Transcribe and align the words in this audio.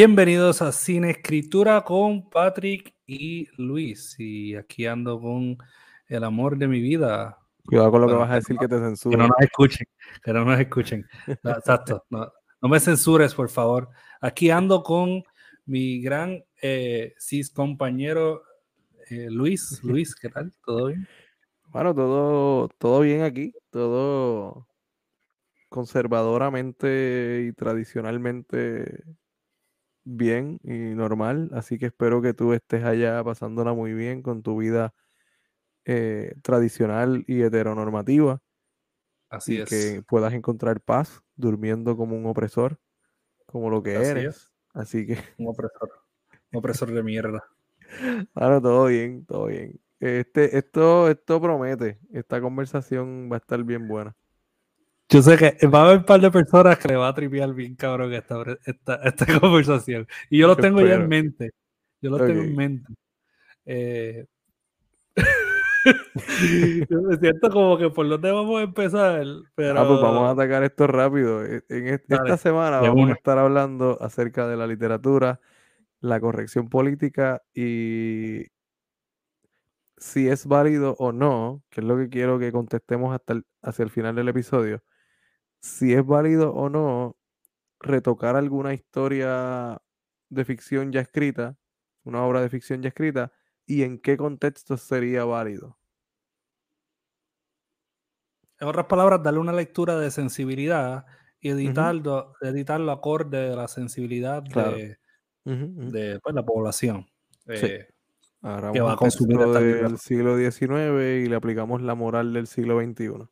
Bienvenidos 0.00 0.62
a 0.62 0.70
Cine 0.70 1.10
Escritura 1.10 1.82
con 1.82 2.30
Patrick 2.30 2.94
y 3.04 3.48
Luis. 3.60 4.14
Y 4.16 4.54
aquí 4.54 4.86
ando 4.86 5.20
con 5.20 5.58
el 6.06 6.22
amor 6.22 6.56
de 6.56 6.68
mi 6.68 6.80
vida. 6.80 7.36
Cuidado 7.66 7.90
con 7.90 8.02
lo 8.02 8.06
que 8.06 8.14
vas 8.14 8.30
a 8.30 8.34
decir 8.36 8.56
que, 8.58 8.68
te 8.68 8.78
censuren. 8.78 9.18
Que 9.18 9.22
no 9.24 9.28
nos 9.28 9.40
escuchen, 9.40 9.88
que 10.22 10.32
no 10.32 10.44
nos 10.44 10.60
escuchen. 10.60 11.04
Exacto. 11.26 12.04
No, 12.10 12.30
me 12.68 12.78
censures, 12.78 13.34
por 13.34 13.48
favor. 13.48 13.88
Aquí 14.20 14.50
ando 14.50 14.84
con 14.84 15.24
mi 15.66 16.00
gran 16.00 16.44
eh, 16.62 17.14
cis 17.18 17.50
compañero 17.50 18.44
eh, 19.10 19.26
Luis. 19.28 19.82
Luis, 19.82 20.14
¿qué 20.14 20.28
tal? 20.28 20.52
¿Todo 20.64 20.86
bien? 20.86 21.08
Bueno, 21.70 21.92
todo, 21.92 22.68
todo 22.78 23.00
bien 23.00 23.22
aquí. 23.22 23.52
Todo 23.70 24.68
conservadoramente 25.68 27.46
y 27.48 27.52
tradicionalmente 27.52 29.02
bien 30.08 30.58
y 30.62 30.94
normal, 30.94 31.50
así 31.52 31.78
que 31.78 31.86
espero 31.86 32.22
que 32.22 32.32
tú 32.32 32.54
estés 32.54 32.84
allá 32.84 33.22
pasándola 33.22 33.74
muy 33.74 33.92
bien 33.92 34.22
con 34.22 34.42
tu 34.42 34.56
vida 34.56 34.94
eh, 35.84 36.34
tradicional 36.42 37.24
y 37.26 37.42
heteronormativa. 37.42 38.40
Así 39.28 39.56
y 39.56 39.60
es. 39.60 39.68
que 39.68 40.02
puedas 40.02 40.32
encontrar 40.32 40.80
paz 40.80 41.22
durmiendo 41.36 41.96
como 41.96 42.16
un 42.16 42.26
opresor, 42.26 42.78
como 43.46 43.68
lo 43.68 43.82
que 43.82 43.94
eres. 43.94 44.50
Así 44.72 45.06
que. 45.06 45.18
Un 45.36 45.48
opresor. 45.48 45.90
Un 46.52 46.58
opresor 46.58 46.92
de 46.92 47.02
mierda. 47.02 47.44
Bueno, 48.34 48.60
todo 48.60 48.84
bien, 48.84 49.24
todo 49.24 49.46
bien. 49.46 49.80
Este, 49.98 50.58
esto, 50.58 51.08
esto 51.08 51.40
promete. 51.40 51.98
Esta 52.12 52.38
conversación 52.38 53.30
va 53.32 53.36
a 53.36 53.38
estar 53.38 53.64
bien 53.64 53.88
buena. 53.88 54.14
Yo 55.10 55.22
sé 55.22 55.38
que 55.38 55.66
va 55.66 55.80
a 55.80 55.84
haber 55.86 55.98
un 55.98 56.04
par 56.04 56.20
de 56.20 56.30
personas 56.30 56.78
que 56.78 56.88
le 56.88 56.96
va 56.96 57.08
a 57.08 57.14
tripear 57.14 57.54
bien 57.54 57.74
cabrón 57.76 58.12
esta, 58.12 58.42
esta, 58.66 58.96
esta 58.96 59.26
conversación. 59.40 60.06
Y 60.28 60.38
yo 60.38 60.46
lo 60.46 60.56
tengo 60.56 60.82
ya 60.82 60.94
en 60.94 61.08
mente. 61.08 61.52
Yo 62.02 62.10
lo 62.10 62.18
tengo 62.18 62.42
en 62.42 62.54
mente. 62.54 62.92
Eh... 63.64 64.26
yo 66.90 67.02
me 67.02 67.16
siento 67.16 67.50
como 67.50 67.78
que 67.78 67.88
por 67.88 68.06
dónde 68.06 68.30
vamos 68.30 68.60
a 68.60 68.64
empezar. 68.64 69.24
Pero... 69.54 69.80
Ah, 69.80 69.88
pues 69.88 70.00
vamos 70.00 70.28
a 70.28 70.30
atacar 70.32 70.62
esto 70.62 70.86
rápido. 70.86 71.42
E, 71.42 71.64
en 71.70 71.88
esta 71.88 72.36
semana 72.36 72.80
vamos 72.80 73.08
a 73.08 73.14
estar 73.14 73.38
hablando 73.38 73.96
acerca 74.02 74.46
de 74.46 74.58
la 74.58 74.66
literatura, 74.66 75.40
la 76.00 76.20
corrección 76.20 76.68
política 76.68 77.42
y 77.54 78.44
si 79.96 80.28
es 80.28 80.44
válido 80.44 80.96
o 80.98 81.12
no, 81.12 81.62
que 81.70 81.80
es 81.80 81.86
lo 81.86 81.96
que 81.96 82.10
quiero 82.10 82.38
que 82.38 82.52
contestemos 82.52 83.14
hasta 83.14 83.40
hacia 83.62 83.82
el 83.82 83.90
final 83.90 84.14
del 84.14 84.28
episodio 84.28 84.82
si 85.60 85.92
es 85.92 86.04
válido 86.04 86.52
o 86.52 86.68
no 86.68 87.16
retocar 87.80 88.36
alguna 88.36 88.74
historia 88.74 89.78
de 90.28 90.44
ficción 90.44 90.92
ya 90.92 91.00
escrita, 91.00 91.56
una 92.04 92.24
obra 92.24 92.40
de 92.40 92.48
ficción 92.48 92.82
ya 92.82 92.88
escrita, 92.88 93.32
y 93.66 93.82
en 93.82 93.98
qué 93.98 94.16
contexto 94.16 94.76
sería 94.76 95.24
válido. 95.24 95.78
En 98.60 98.66
otras 98.66 98.86
palabras, 98.86 99.22
darle 99.22 99.38
una 99.38 99.52
lectura 99.52 99.98
de 99.98 100.10
sensibilidad 100.10 101.06
y 101.40 101.50
editarlo, 101.50 102.32
editarlo 102.40 102.90
acorde 102.90 103.52
a 103.52 103.56
la 103.56 103.68
sensibilidad 103.68 104.42
de, 104.42 104.98
pues, 105.44 106.34
la 106.34 106.44
población. 106.44 107.06
Eh, 107.46 107.86
que 108.72 108.80
va 108.80 108.92
a 108.92 108.96
consumir 108.96 109.38
del 109.38 109.98
siglo 109.98 110.36
XIX 110.36 111.24
y 111.24 111.28
le 111.28 111.36
aplicamos 111.36 111.82
la 111.82 111.94
moral 111.94 112.32
del 112.32 112.46
siglo 112.46 112.80
XXI. 112.80 113.28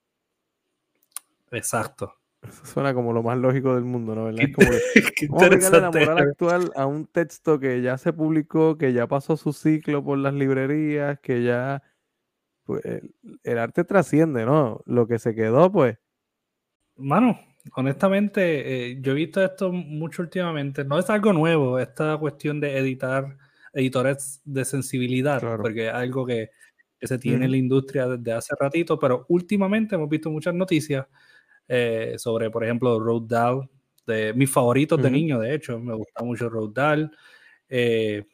Exacto. 1.51 2.15
Eso 2.43 2.65
suena 2.65 2.95
como 2.95 3.13
lo 3.13 3.23
más 3.23 3.39
lógico 3.39 3.75
del 3.75 3.85
mundo, 3.85 4.15
¿no? 4.15 4.25
¿Verdad? 4.25 4.45
Como 4.55 4.71
que, 4.71 5.27
vamos 5.29 5.73
a 5.73 5.81
la 5.81 5.91
moral 5.91 6.19
actual 6.19 6.73
a 6.77 6.87
un 6.87 7.07
texto 7.07 7.59
que 7.59 7.83
ya 7.83 7.99
se 7.99 8.13
publicó, 8.13 8.79
que 8.79 8.93
ya 8.93 9.07
pasó 9.07 9.37
su 9.37 9.53
ciclo 9.53 10.05
por 10.05 10.19
las 10.19 10.35
librerías, 10.35 11.19
que 11.21 11.43
ya 11.43 11.83
pues, 12.65 12.83
el, 13.43 13.59
arte 13.59 13.85
trasciende, 13.85 14.45
¿no? 14.45 14.83
Lo 14.87 15.07
que 15.07 15.19
se 15.19 15.35
quedó, 15.35 15.73
pues. 15.73 15.99
Mano, 16.97 17.39
honestamente, 17.75 18.91
eh, 18.91 18.99
yo 19.01 19.13
he 19.13 19.17
visto 19.17 19.43
esto 19.43 19.73
mucho 19.73 20.23
últimamente. 20.23 20.85
No 20.85 20.99
es 20.99 21.11
algo 21.11 21.33
nuevo, 21.33 21.79
esta 21.79 22.17
cuestión 22.17 22.61
de 22.61 22.79
editar 22.79 23.37
editores 23.73 24.41
de 24.45 24.65
sensibilidad, 24.65 25.41
porque 25.59 25.89
es 25.89 25.93
algo 25.93 26.25
que, 26.27 26.51
se 26.99 27.19
tiene 27.19 27.45
en 27.45 27.51
la 27.51 27.57
industria 27.59 28.09
desde 28.09 28.33
hace 28.33 28.55
ratito, 28.59 28.99
pero 28.99 29.27
últimamente 29.29 29.95
hemos 29.95 30.09
visto 30.09 30.31
muchas 30.31 30.55
noticias 30.55 31.07
eh, 31.69 32.15
sobre, 32.19 32.51
por 32.51 32.65
ejemplo, 32.65 32.99
Road 33.01 33.23
Dahl, 33.23 33.69
de 34.07 34.33
mis 34.35 34.51
favoritos 34.51 35.03
de 35.03 35.11
niño, 35.11 35.41
de 35.41 35.55
hecho, 35.55 35.81
me 35.81 35.95
gusta 35.95 36.23
mucho 36.23 36.49
Road 36.49 36.71
Dahl, 36.71 37.11
eh, 37.69 38.25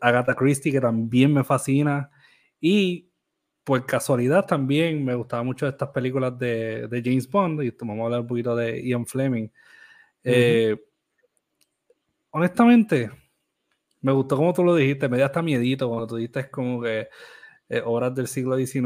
Agatha 0.00 0.34
Christie, 0.34 0.72
que 0.72 0.80
también 0.80 1.32
me 1.32 1.44
fascina, 1.44 2.10
y 2.60 3.10
por 3.64 3.86
casualidad 3.86 4.44
también 4.44 5.02
me 5.02 5.14
gustaban 5.14 5.46
mucho 5.46 5.66
estas 5.66 5.88
películas 5.90 6.38
de, 6.38 6.88
de, 6.88 7.02
James 7.02 7.28
Bond, 7.28 7.62
y 7.62 7.70
vamos 7.70 8.00
a 8.00 8.04
hablar 8.04 8.20
un 8.20 8.26
poquito 8.26 8.54
de 8.54 8.86
Ian 8.86 9.06
Fleming. 9.06 9.48
Eh, 10.22 10.76
honestamente, 12.30 13.10
me 14.02 14.12
gustó 14.12 14.36
como 14.36 14.52
tú 14.52 14.62
lo 14.62 14.74
dijiste, 14.74 15.08
me 15.08 15.16
dio 15.16 15.24
hasta 15.24 15.40
miedito 15.40 15.88
cuando 15.88 16.06
tú 16.06 16.16
dijiste 16.16 16.50
como 16.50 16.82
que 16.82 17.08
obras 17.84 18.14
del 18.14 18.28
siglo 18.28 18.56
XIX, 18.56 18.84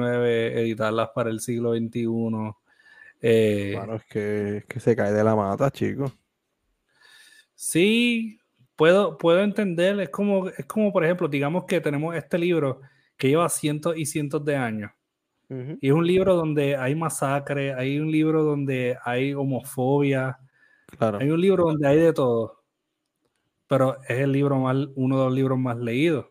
editarlas 0.55 1.11
para 1.13 1.31
el 1.31 1.41
siglo 1.41 1.75
XXI. 1.75 2.07
Eh, 3.21 3.75
bueno, 3.77 3.97
es 3.97 4.05
que, 4.07 4.65
que 4.69 4.81
se 4.81 4.95
cae 4.95 5.13
de 5.13 5.25
la 5.25 5.35
mata, 5.35 5.71
chicos. 5.71 6.13
Sí, 7.55 8.41
puedo, 8.77 9.19
puedo 9.19 9.43
entender. 9.43 9.99
Es 10.01 10.11
como, 10.11 10.49
es 10.49 10.65
como, 10.67 10.93
por 10.93 11.05
ejemplo, 11.05 11.29
digamos 11.29 11.65
que 11.65 11.81
tenemos 11.81 12.15
este 12.15 12.39
libro 12.39 12.81
que 13.17 13.29
lleva 13.29 13.49
cientos 13.49 13.97
y 13.97 14.07
cientos 14.07 14.45
de 14.45 14.57
años. 14.57 14.93
Y 15.81 15.89
es 15.89 15.95
un 15.95 16.07
libro 16.07 16.37
donde 16.37 16.77
hay 16.77 16.95
masacre, 16.95 17.73
hay 17.73 17.99
un 17.99 18.13
libro 18.13 18.45
donde 18.45 18.99
hay 19.03 19.33
homofobia, 19.33 20.39
hay 20.99 21.31
un 21.31 21.41
libro 21.41 21.65
donde 21.65 21.89
hay 21.89 21.97
de 21.97 22.13
todo. 22.13 22.63
Pero 23.67 23.97
es 24.03 24.19
el 24.19 24.33
libro 24.33 24.59
más, 24.59 24.77
uno 24.95 25.19
de 25.19 25.25
los 25.25 25.35
libros 25.35 25.59
más 25.59 25.79
leídos. 25.79 26.27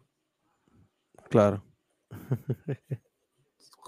Claro. 1.30 1.64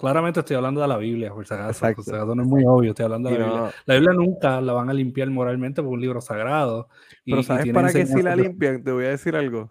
Claramente 0.00 0.40
estoy 0.40 0.56
hablando 0.56 0.80
de 0.80 0.88
la 0.88 0.96
Biblia, 0.96 1.30
por 1.30 1.46
si 1.46 1.52
acaso. 1.52 1.86
no 2.34 2.42
es 2.42 2.48
muy 2.48 2.64
obvio, 2.64 2.92
estoy 2.92 3.04
hablando 3.04 3.28
de 3.28 3.38
la 3.38 3.44
Biblia. 3.44 3.74
La 3.84 3.94
Biblia 3.96 4.14
nunca 4.14 4.60
la 4.62 4.72
van 4.72 4.88
a 4.88 4.94
limpiar 4.94 5.28
moralmente 5.28 5.82
por 5.82 5.92
un 5.92 6.00
libro 6.00 6.22
sagrado. 6.22 6.88
Pero 7.22 7.42
¿sabes 7.42 7.70
para 7.70 7.92
qué 7.92 8.06
sí 8.06 8.22
la 8.22 8.34
limpian? 8.34 8.82
Te 8.82 8.92
voy 8.92 9.04
a 9.04 9.10
decir 9.10 9.36
algo. 9.36 9.70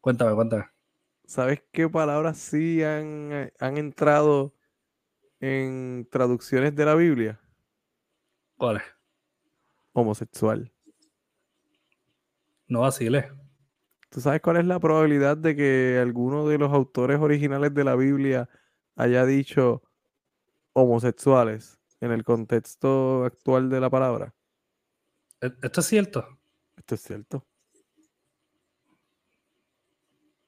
Cuéntame, 0.00 0.32
cuéntame. 0.36 0.66
¿Sabes 1.24 1.60
qué 1.72 1.88
palabras 1.88 2.38
sí 2.38 2.84
han, 2.84 3.50
han 3.58 3.78
entrado 3.78 4.54
en 5.40 6.06
traducciones 6.08 6.76
de 6.76 6.84
la 6.84 6.94
Biblia? 6.94 7.40
¿Cuáles? 8.56 8.84
Homosexual. 9.92 10.70
No 12.68 12.82
vaciles. 12.82 13.24
¿Tú 14.08 14.20
sabes 14.20 14.40
cuál 14.40 14.58
es 14.58 14.66
la 14.66 14.78
probabilidad 14.78 15.36
de 15.36 15.56
que 15.56 15.98
alguno 16.00 16.46
de 16.46 16.58
los 16.58 16.72
autores 16.72 17.18
originales 17.18 17.74
de 17.74 17.82
la 17.82 17.96
Biblia 17.96 18.48
haya 18.96 19.24
dicho 19.26 19.82
homosexuales 20.72 21.78
en 22.00 22.12
el 22.12 22.24
contexto 22.24 23.24
actual 23.24 23.70
de 23.70 23.80
la 23.80 23.90
palabra. 23.90 24.34
¿E-, 25.40 25.52
¿Esto 25.62 25.80
es 25.80 25.86
cierto? 25.86 26.26
Esto 26.76 26.94
es 26.94 27.00
cierto. 27.02 27.46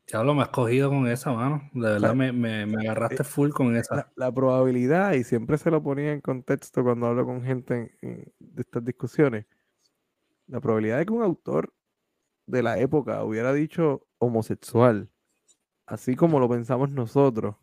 Ya 0.07 0.23
lo 0.23 0.35
me 0.35 0.43
has 0.43 0.51
cogido 0.51 0.91
con 0.91 1.07
esa, 1.07 1.33
mano. 1.33 1.71
De 1.73 1.93
verdad 1.93 2.15
me, 2.15 2.33
me, 2.33 2.63
agarraste 2.81 3.23
eh, 3.23 3.25
full 3.25 3.51
con 3.51 3.75
esa. 3.75 4.13
La, 4.17 4.31
probabilidad, 4.31 5.15
y 5.15 5.25
siempre 5.25 5.57
se 5.57 5.71
lo 5.71 5.83
ponía 5.83 6.13
en 6.13 6.21
contexto 6.21 6.85
cuando 6.85 7.07
hablo 7.07 7.25
con 7.25 7.43
gente 7.43 7.97
de 8.01 8.61
estas 8.61 8.85
discusiones, 8.85 9.47
la 10.47 10.61
probabilidad 10.61 10.99
de 10.99 11.07
que 11.07 11.13
un 11.13 11.23
autor 11.23 11.73
de 12.47 12.63
la 12.63 12.79
época 12.79 13.25
hubiera 13.25 13.55
dicho 13.55 14.07
homosexual, 14.19 15.09
así 15.87 16.17
como 16.17 16.39
lo 16.39 16.51
pensamos 16.51 16.91
nosotros, 16.91 17.57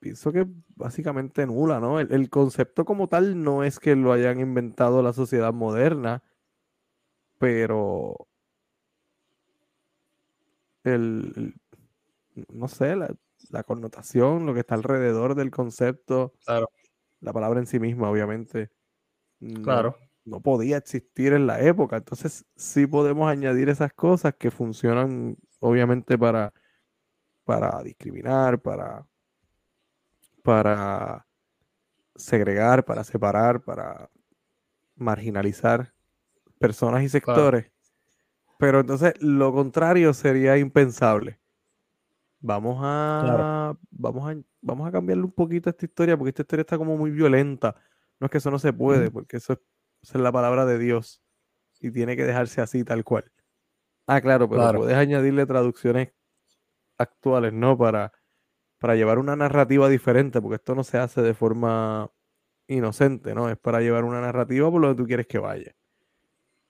pienso 0.00 0.32
que 0.32 0.46
básicamente 0.74 1.46
nula, 1.46 1.78
¿no? 1.78 2.00
El, 2.00 2.30
concepto 2.30 2.84
como 2.84 3.08
tal 3.08 3.42
no 3.44 3.62
es 3.62 3.78
que 3.78 3.94
lo 3.94 4.12
hayan 4.12 4.40
inventado 4.40 5.02
la 5.02 5.12
sociedad 5.12 5.52
moderna, 5.52 6.24
pero 7.38 8.16
el, 10.82 11.54
no 12.48 12.68
sé, 12.68 12.96
la, 12.96 13.62
connotación, 13.64 14.46
lo 14.46 14.54
que 14.54 14.60
está 14.60 14.74
alrededor 14.74 15.34
del 15.34 15.50
concepto, 15.50 16.34
claro. 16.44 16.70
la 17.20 17.32
palabra 17.32 17.60
en 17.60 17.66
sí 17.66 17.78
misma, 17.78 18.10
obviamente, 18.10 18.70
claro. 19.62 19.96
no 20.24 20.40
podía 20.40 20.78
existir 20.78 21.34
en 21.34 21.46
la 21.46 21.60
época. 21.60 21.98
Entonces, 21.98 22.46
sí 22.56 22.86
podemos 22.86 23.30
añadir 23.30 23.68
esas 23.68 23.92
cosas 23.92 24.34
que 24.38 24.50
funcionan, 24.50 25.36
obviamente, 25.58 26.16
para, 26.16 26.54
para 27.44 27.82
discriminar, 27.82 28.60
para 28.60 29.06
para 30.42 31.26
segregar, 32.16 32.84
para 32.84 33.04
separar, 33.04 33.62
para 33.62 34.10
marginalizar 34.96 35.92
personas 36.58 37.02
y 37.02 37.08
sectores. 37.08 37.70
Pero 38.58 38.80
entonces 38.80 39.14
lo 39.20 39.52
contrario 39.52 40.12
sería 40.12 40.58
impensable. 40.58 41.40
Vamos 42.40 42.78
a, 42.82 43.76
vamos 43.90 44.30
a, 44.30 44.36
vamos 44.60 44.88
a 44.88 44.92
cambiarle 44.92 45.24
un 45.24 45.32
poquito 45.32 45.70
esta 45.70 45.84
historia 45.84 46.16
porque 46.16 46.30
esta 46.30 46.42
historia 46.42 46.62
está 46.62 46.78
como 46.78 46.96
muy 46.96 47.10
violenta. 47.10 47.74
No 48.18 48.26
es 48.26 48.30
que 48.30 48.38
eso 48.38 48.50
no 48.50 48.58
se 48.58 48.72
puede, 48.72 49.10
porque 49.10 49.38
eso 49.38 49.54
es, 50.02 50.14
la 50.14 50.32
palabra 50.32 50.66
de 50.66 50.78
Dios 50.78 51.22
y 51.80 51.90
tiene 51.90 52.16
que 52.16 52.24
dejarse 52.24 52.60
así 52.60 52.84
tal 52.84 53.04
cual. 53.04 53.30
Ah, 54.06 54.20
claro, 54.20 54.48
pero 54.48 54.72
puedes 54.74 54.96
añadirle 54.96 55.46
traducciones 55.46 56.12
actuales, 56.98 57.52
¿no? 57.52 57.78
Para, 57.78 58.12
para 58.80 58.96
llevar 58.96 59.18
una 59.18 59.36
narrativa 59.36 59.88
diferente, 59.88 60.40
porque 60.40 60.56
esto 60.56 60.74
no 60.74 60.82
se 60.82 60.98
hace 60.98 61.22
de 61.22 61.34
forma 61.34 62.10
inocente, 62.66 63.34
¿no? 63.34 63.48
Es 63.50 63.58
para 63.58 63.80
llevar 63.80 64.04
una 64.04 64.20
narrativa 64.20 64.70
por 64.70 64.80
lo 64.80 64.88
que 64.88 64.94
tú 65.02 65.06
quieres 65.06 65.26
que 65.26 65.38
vaya. 65.38 65.72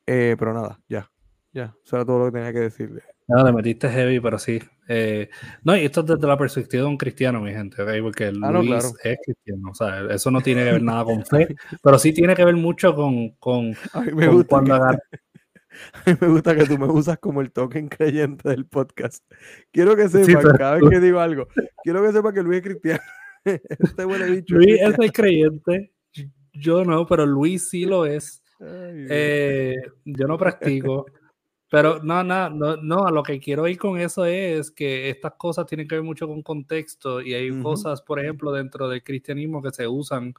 Eh, 0.07 0.37
pero 0.39 0.53
nada, 0.53 0.81
ya. 0.89 1.11
Ya, 1.53 1.75
eso 1.85 1.97
era 1.97 2.05
todo 2.05 2.19
lo 2.19 2.25
que 2.27 2.33
tenía 2.33 2.53
que 2.53 2.61
decirle. 2.61 3.03
No, 3.27 3.45
le 3.45 3.53
metiste 3.53 3.89
heavy, 3.89 4.21
pero 4.21 4.39
sí. 4.39 4.61
Eh, 4.89 5.31
no, 5.63 5.77
y 5.77 5.85
esto 5.85 6.01
es 6.01 6.07
desde 6.07 6.27
la 6.27 6.37
perspectiva 6.37 6.83
de 6.83 6.89
un 6.89 6.97
cristiano, 6.97 7.41
mi 7.41 7.53
gente, 7.53 7.81
¿ok? 7.83 7.91
Porque 8.03 8.33
ah, 8.43 8.51
Luis 8.51 8.93
es 9.05 9.19
cristiano, 9.25 9.71
o 9.71 9.75
sea, 9.75 10.05
eso 10.11 10.31
no 10.33 10.41
tiene 10.41 10.65
que 10.65 10.73
ver 10.73 10.83
nada 10.83 11.05
con 11.05 11.25
fe, 11.25 11.55
pero 11.83 11.99
sí 11.99 12.13
tiene 12.13 12.35
que 12.35 12.45
ver 12.45 12.57
mucho 12.57 12.95
con, 12.95 13.31
con, 13.39 13.71
me 14.15 14.27
gusta 14.29 14.49
cuando 14.49 14.81
que, 15.11 15.19
A 15.93 16.11
mí 16.11 16.17
me 16.21 16.29
gusta 16.29 16.57
que 16.57 16.67
tú 16.67 16.79
me 16.79 16.87
usas 16.87 17.19
como 17.19 17.41
el 17.41 17.53
token 17.53 17.89
creyente 17.89 18.49
del 18.49 18.67
podcast. 18.67 19.25
Quiero 19.71 19.97
que 19.97 20.09
sepa, 20.09 20.53
cada 20.57 20.77
vez 20.77 20.91
que 20.91 21.01
digo 21.01 21.21
algo, 21.21 21.47
quiero 21.83 22.03
que 22.03 22.13
sepa 22.13 22.33
que 22.33 22.43
Luis 22.43 22.59
es 22.59 22.65
cristiano. 22.65 23.01
este 23.45 24.07
bicho. 24.31 24.55
Luis 24.55 24.81
es 24.81 24.99
el 24.99 25.13
creyente, 25.13 25.93
yo 26.53 26.85
no, 26.85 27.07
pero 27.07 27.27
Luis 27.27 27.69
sí 27.69 27.85
lo 27.85 28.07
es. 28.07 28.43
Eh, 28.61 29.77
yo 30.05 30.27
no 30.27 30.37
practico. 30.37 31.07
Pero 31.71 32.03
no, 32.03 32.25
no, 32.25 32.51
no, 32.51 32.77
no, 32.77 33.07
a 33.07 33.13
lo 33.13 33.23
que 33.23 33.39
quiero 33.39 33.69
ir 33.69 33.79
con 33.79 33.97
eso 33.97 34.25
es 34.25 34.73
que 34.73 35.09
estas 35.09 35.35
cosas 35.35 35.67
tienen 35.67 35.87
que 35.87 35.95
ver 35.95 36.03
mucho 36.03 36.27
con 36.27 36.43
contexto 36.43 37.21
y 37.21 37.33
hay 37.33 37.63
cosas, 37.63 38.03
por 38.03 38.19
ejemplo, 38.19 38.51
dentro 38.51 38.89
del 38.89 39.05
cristianismo 39.05 39.63
que 39.63 39.71
se 39.71 39.87
usan 39.87 40.35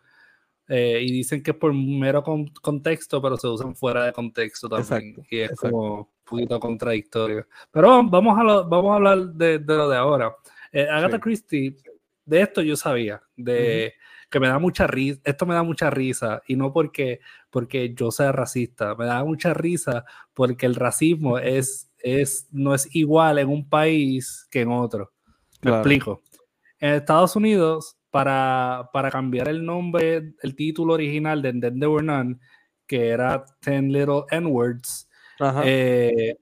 eh, 0.74 1.02
y 1.02 1.12
dicen 1.12 1.44
que 1.44 1.52
es 1.52 1.58
por 1.58 1.74
mero 1.74 2.24
contexto, 2.24 3.22
pero 3.22 3.36
se 3.36 3.46
usan 3.46 3.76
fuera 3.76 4.06
de 4.06 4.14
contexto 4.14 4.70
también. 4.70 5.18
y 5.30 5.40
es 5.40 5.52
como 5.60 5.98
un 5.98 6.08
poquito 6.24 6.62
contradictorio. 6.62 7.46
Pero 7.70 8.04
vamos 8.06 8.40
a, 8.40 8.44
lo, 8.44 8.70
vamos 8.70 8.94
a 8.94 8.96
hablar 8.96 9.20
de, 9.34 9.60
de 9.60 9.76
lo 9.76 9.90
de 9.90 9.98
ahora. 9.98 10.34
Eh, 10.72 10.88
Agatha 10.90 11.20
Christie, 11.20 11.76
de 12.24 12.42
esto 12.42 12.62
yo 12.62 12.78
sabía, 12.78 13.22
de 13.36 13.96
que 14.30 14.40
me 14.40 14.48
da 14.48 14.60
mucha 14.60 14.88
risa, 14.88 15.20
esto 15.26 15.46
me 15.46 15.56
da 15.56 15.64
mucha 15.64 15.90
risa, 15.90 16.42
y 16.48 16.56
no 16.56 16.72
porque, 16.72 17.20
porque 17.50 17.94
yo 17.94 18.10
sea 18.10 18.32
racista, 18.32 18.96
me 18.96 19.06
da 19.06 19.26
mucha 19.26 19.54
risa 19.54 20.06
porque 20.34 20.66
el 20.66 20.76
racismo 20.76 21.38
es, 21.38 21.92
es, 21.98 22.48
no 22.50 22.74
es 22.74 22.88
igual 22.96 23.40
en 23.40 23.50
un 23.50 23.68
país 23.68 24.48
que 24.50 24.62
en 24.62 24.72
otro. 24.72 25.12
Me 25.62 25.72
explico. 25.72 26.22
En 26.80 26.94
Estados 26.94 27.36
Unidos, 27.36 27.98
para, 28.12 28.90
para 28.94 29.10
cambiar 29.10 29.50
el 29.50 29.66
nombre, 29.66 30.34
el 30.42 30.56
título 30.56 30.94
original 30.94 31.42
de 31.42 31.54
Then 31.54 31.80
There 31.80 31.88
Were 31.88 32.06
None, 32.06 32.38
que 32.86 33.08
era 33.08 33.44
Ten 33.62 33.92
Little 33.92 34.24
N-Words, 34.30 35.10
eh, 35.64 36.36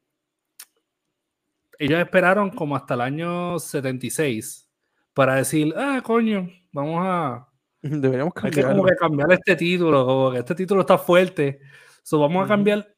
ellos 1.78 2.00
esperaron 2.00 2.50
como 2.50 2.76
hasta 2.76 2.96
el 2.96 3.02
año 3.02 3.58
76 3.58 4.68
para 5.14 5.36
decir, 5.36 5.74
ah, 5.78 6.02
coño, 6.04 6.50
vamos 6.74 7.00
a, 7.06 7.50
Deberíamos 7.82 8.34
cambiar. 8.34 8.66
Hay 8.66 8.72
que 8.72 8.78
como 8.78 8.86
que 8.86 8.96
cambiar 8.96 9.32
este 9.32 9.56
título, 9.56 10.06
como 10.06 10.32
que 10.32 10.40
este 10.40 10.56
título 10.56 10.82
está 10.82 10.98
fuerte. 10.98 11.60
So, 12.04 12.20
vamos 12.20 12.44
a 12.44 12.48
cambiar 12.48 12.94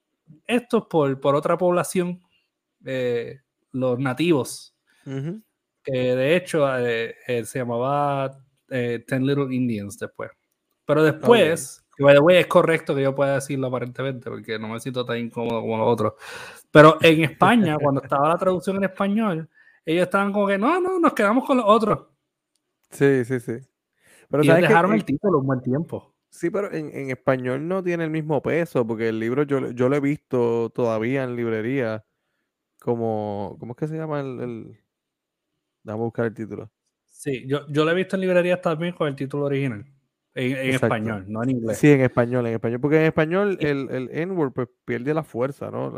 esto 0.47 0.87
por, 0.87 1.19
por 1.19 1.35
otra 1.35 1.57
población, 1.57 2.19
eh, 2.85 3.41
los 3.71 3.99
nativos. 3.99 4.75
Que 5.83 6.15
de 6.15 6.35
hecho 6.35 6.77
eh, 6.77 7.15
eh, 7.27 7.43
se 7.43 7.59
llamaba 7.59 8.39
Ten 9.07 9.25
Little 9.25 9.53
Indians 9.53 9.99
después. 9.99 10.31
Pero 10.85 11.03
después, 11.03 11.85
by 11.99 12.15
the 12.15 12.19
way, 12.19 12.37
es 12.37 12.47
correcto 12.47 12.95
que 12.95 13.03
yo 13.03 13.13
pueda 13.15 13.35
decirlo 13.35 13.67
aparentemente, 13.67 14.29
porque 14.29 14.57
no 14.59 14.67
me 14.69 14.79
siento 14.79 15.05
tan 15.05 15.17
incómodo 15.17 15.61
como 15.61 15.77
los 15.77 15.87
otros. 15.87 16.13
Pero 16.71 16.97
en 17.01 17.23
España, 17.23 17.77
cuando 17.81 18.01
estaba 18.01 18.29
la 18.29 18.37
traducción 18.37 18.77
en 18.77 18.85
español, 18.85 19.49
ellos 19.85 20.03
estaban 20.03 20.31
como 20.31 20.47
que 20.47 20.57
no, 20.57 20.79
no, 20.79 20.99
nos 20.99 21.13
quedamos 21.13 21.45
con 21.45 21.57
los 21.57 21.65
otros. 21.67 22.07
Sí, 22.89 23.23
sí, 23.25 23.39
sí. 23.39 23.53
Pero 24.29 24.43
y 24.43 24.47
dejaron 24.47 24.93
el 24.93 25.05
título 25.05 25.39
un 25.39 25.47
buen 25.47 25.61
tiempo. 25.61 26.13
Sí, 26.29 26.49
pero 26.49 26.71
en, 26.71 27.09
español 27.09 27.67
no 27.67 27.83
tiene 27.83 28.05
el 28.05 28.09
mismo 28.09 28.41
peso, 28.41 28.87
porque 28.87 29.09
el 29.09 29.19
libro 29.19 29.43
yo, 29.43 29.71
yo 29.71 29.89
lo 29.89 29.97
he 29.97 29.99
visto 29.99 30.69
todavía 30.69 31.23
en 31.23 31.35
librería. 31.35 32.05
Como, 32.79 33.57
¿cómo 33.59 33.73
es 33.73 33.77
que 33.77 33.87
se 33.87 33.97
llama 33.97 34.21
el, 34.21 34.39
el... 34.39 34.79
Vamos 35.83 36.01
a 36.01 36.05
buscar 36.05 36.25
el 36.27 36.33
título. 36.33 36.71
Sí, 37.21 37.43
yo, 37.45 37.67
yo 37.67 37.85
lo 37.85 37.91
he 37.91 37.93
visto 37.93 38.15
en 38.15 38.21
librerías 38.21 38.59
también 38.63 38.95
con 38.95 39.07
el 39.07 39.15
título 39.15 39.45
original. 39.45 39.85
En, 40.33 40.71
español, 40.71 41.25
no 41.27 41.43
en 41.43 41.51
inglés. 41.51 41.77
Sí, 41.77 41.91
en 41.91 42.01
español, 42.01 42.47
en 42.47 42.53
español. 42.55 42.79
Porque 42.81 42.97
en 42.97 43.03
español 43.03 43.59
el, 43.61 43.89
el 43.91 44.09
N-word 44.11 44.53
pues, 44.53 44.69
pierde 44.85 45.13
la 45.13 45.21
fuerza, 45.21 45.69
¿no? 45.69 45.93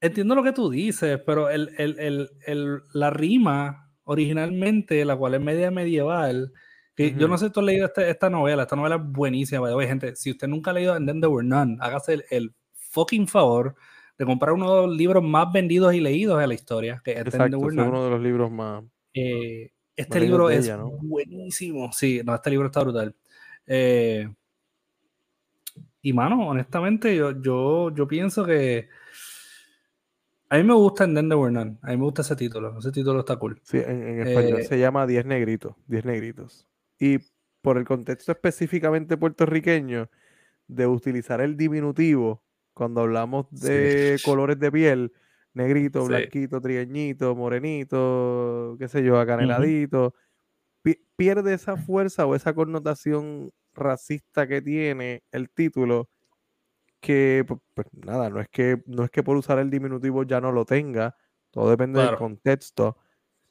Entiendo 0.00 0.36
lo 0.36 0.44
que 0.44 0.52
tú 0.52 0.70
dices, 0.70 1.20
pero 1.26 1.50
el, 1.50 1.70
el, 1.78 2.80
la 2.92 3.10
rima 3.10 3.90
originalmente, 4.04 5.04
la 5.04 5.16
cual 5.16 5.34
es 5.34 5.40
media 5.40 5.72
medieval, 5.72 6.52
yo 6.96 7.26
no 7.26 7.36
sé 7.36 7.46
si 7.46 7.52
tú 7.52 7.58
has 7.58 7.66
leído 7.66 7.86
este, 7.86 8.08
esta 8.08 8.30
novela, 8.30 8.62
esta 8.62 8.76
novela 8.76 8.94
es 8.94 9.02
buenísima, 9.04 9.62
oye, 9.62 9.88
gente, 9.88 10.14
si 10.14 10.30
usted 10.30 10.46
nunca 10.46 10.70
ha 10.70 10.74
leído 10.74 10.94
And 10.94 11.08
Then 11.08 11.20
There 11.20 11.32
Were 11.32 11.46
None, 11.46 11.76
hágase 11.80 12.24
el, 12.30 12.54
fucking 12.72 13.26
favor 13.26 13.74
de 14.16 14.24
comprar 14.24 14.52
uno 14.52 14.74
de 14.74 14.86
los 14.86 14.96
libros 14.96 15.24
más 15.24 15.52
vendidos 15.52 15.92
y 15.92 16.00
leídos 16.00 16.38
de 16.38 16.46
la 16.46 16.54
historia, 16.54 17.02
que 17.04 17.12
es 17.12 17.34
uno 17.34 18.04
de 18.04 18.10
los 18.10 18.20
libros 18.20 18.50
más... 18.50 18.84
Eh, 19.12 19.72
este 19.98 20.20
libro 20.20 20.48
es 20.48 20.70
buenísimo, 21.02 21.92
sí, 21.92 22.22
no, 22.24 22.34
este 22.34 22.50
libro 22.50 22.66
está 22.66 22.80
brutal. 22.80 23.14
Eh, 23.66 24.32
y 26.02 26.12
mano, 26.12 26.48
honestamente, 26.48 27.14
yo, 27.16 27.42
yo, 27.42 27.92
yo 27.94 28.06
pienso 28.06 28.44
que... 28.44 28.88
A 30.50 30.56
mí 30.56 30.62
me 30.62 30.72
gusta 30.72 31.04
Were 31.04 31.52
None, 31.52 31.78
a 31.82 31.88
mí 31.88 31.96
me 31.96 32.04
gusta 32.04 32.22
ese 32.22 32.36
título, 32.36 32.78
ese 32.78 32.92
título 32.92 33.20
está 33.20 33.36
cool. 33.36 33.60
Sí, 33.64 33.78
en, 33.78 34.26
español 34.26 34.60
eh, 34.60 34.64
se 34.64 34.78
llama 34.78 35.06
Diez 35.06 35.26
Negritos, 35.26 35.74
Diez 35.88 36.04
Negritos. 36.04 36.66
Y 36.98 37.18
por 37.60 37.76
el 37.76 37.84
contexto 37.84 38.32
específicamente 38.32 39.16
puertorriqueño 39.16 40.08
de 40.68 40.86
utilizar 40.86 41.40
el 41.40 41.56
diminutivo 41.56 42.44
cuando 42.72 43.00
hablamos 43.00 43.46
de 43.50 44.18
colores 44.24 44.58
de 44.60 44.70
piel, 44.70 45.12
negrito, 45.54 46.04
blanquito, 46.04 46.60
trigueñito, 46.60 47.34
morenito, 47.34 48.76
qué 48.78 48.88
sé 48.88 49.02
yo, 49.02 49.18
acaneladito, 49.18 50.14
pierde 51.16 51.54
esa 51.54 51.76
fuerza 51.76 52.26
o 52.26 52.34
esa 52.34 52.54
connotación 52.54 53.50
racista 53.74 54.46
que 54.46 54.62
tiene 54.62 55.22
el 55.32 55.50
título 55.50 56.08
que 57.00 57.44
pues, 57.46 57.60
pues, 57.74 57.86
nada, 57.92 58.30
no 58.30 58.40
es 58.40 58.48
que 58.48 58.82
no 58.86 59.04
es 59.04 59.10
que 59.10 59.22
por 59.22 59.36
usar 59.36 59.58
el 59.58 59.70
diminutivo 59.70 60.24
ya 60.24 60.40
no 60.40 60.52
lo 60.52 60.64
tenga, 60.64 61.16
todo 61.50 61.70
depende 61.70 62.00
del 62.00 62.16
contexto, 62.16 62.98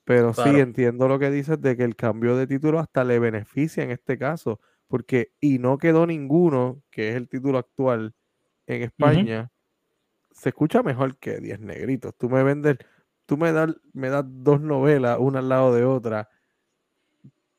pero 0.04 0.34
sí, 0.34 0.60
entiendo 0.60 1.08
lo 1.08 1.20
que 1.20 1.32
dices 1.32 1.60
de 1.62 1.78
que 1.78 1.84
el 1.84 1.96
cambio 1.96 2.36
de 2.36 2.48
título 2.48 2.80
hasta 2.80 3.04
le 3.04 3.20
beneficia 3.20 3.84
en 3.84 3.92
este 3.92 4.18
caso, 4.18 4.60
porque 4.88 5.34
y 5.40 5.60
no 5.60 5.78
quedó 5.78 6.06
ninguno, 6.08 6.84
que 6.92 7.10
es 7.10 7.16
el 7.16 7.30
título 7.30 7.58
actual 7.58 8.14
en 8.68 8.84
España, 8.84 9.52
se 10.38 10.50
escucha 10.50 10.84
mejor 10.84 11.18
que 11.18 11.40
Diez 11.40 11.60
Negritos. 11.60 12.16
Tú 12.18 12.30
me 12.30 12.44
vendes, 12.44 12.78
tú 13.26 13.38
me 13.38 13.52
das, 13.52 13.76
me 13.94 14.10
das 14.10 14.24
dos 14.28 14.62
novelas, 14.62 15.18
una 15.20 15.40
al 15.40 15.50
lado 15.50 15.74
de 15.74 15.84
otra, 15.84 16.30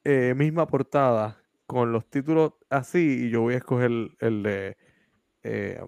eh, 0.05 0.35
misma 0.37 0.67
portada, 0.67 1.43
con 1.67 1.93
los 1.93 2.09
títulos 2.09 2.53
así, 2.71 3.27
y 3.27 3.31
yo 3.31 3.43
voy 3.43 3.55
a 3.55 3.59
escoger 3.59 3.91
el, 4.21 4.43
de 4.43 4.77
eh, 5.43 5.81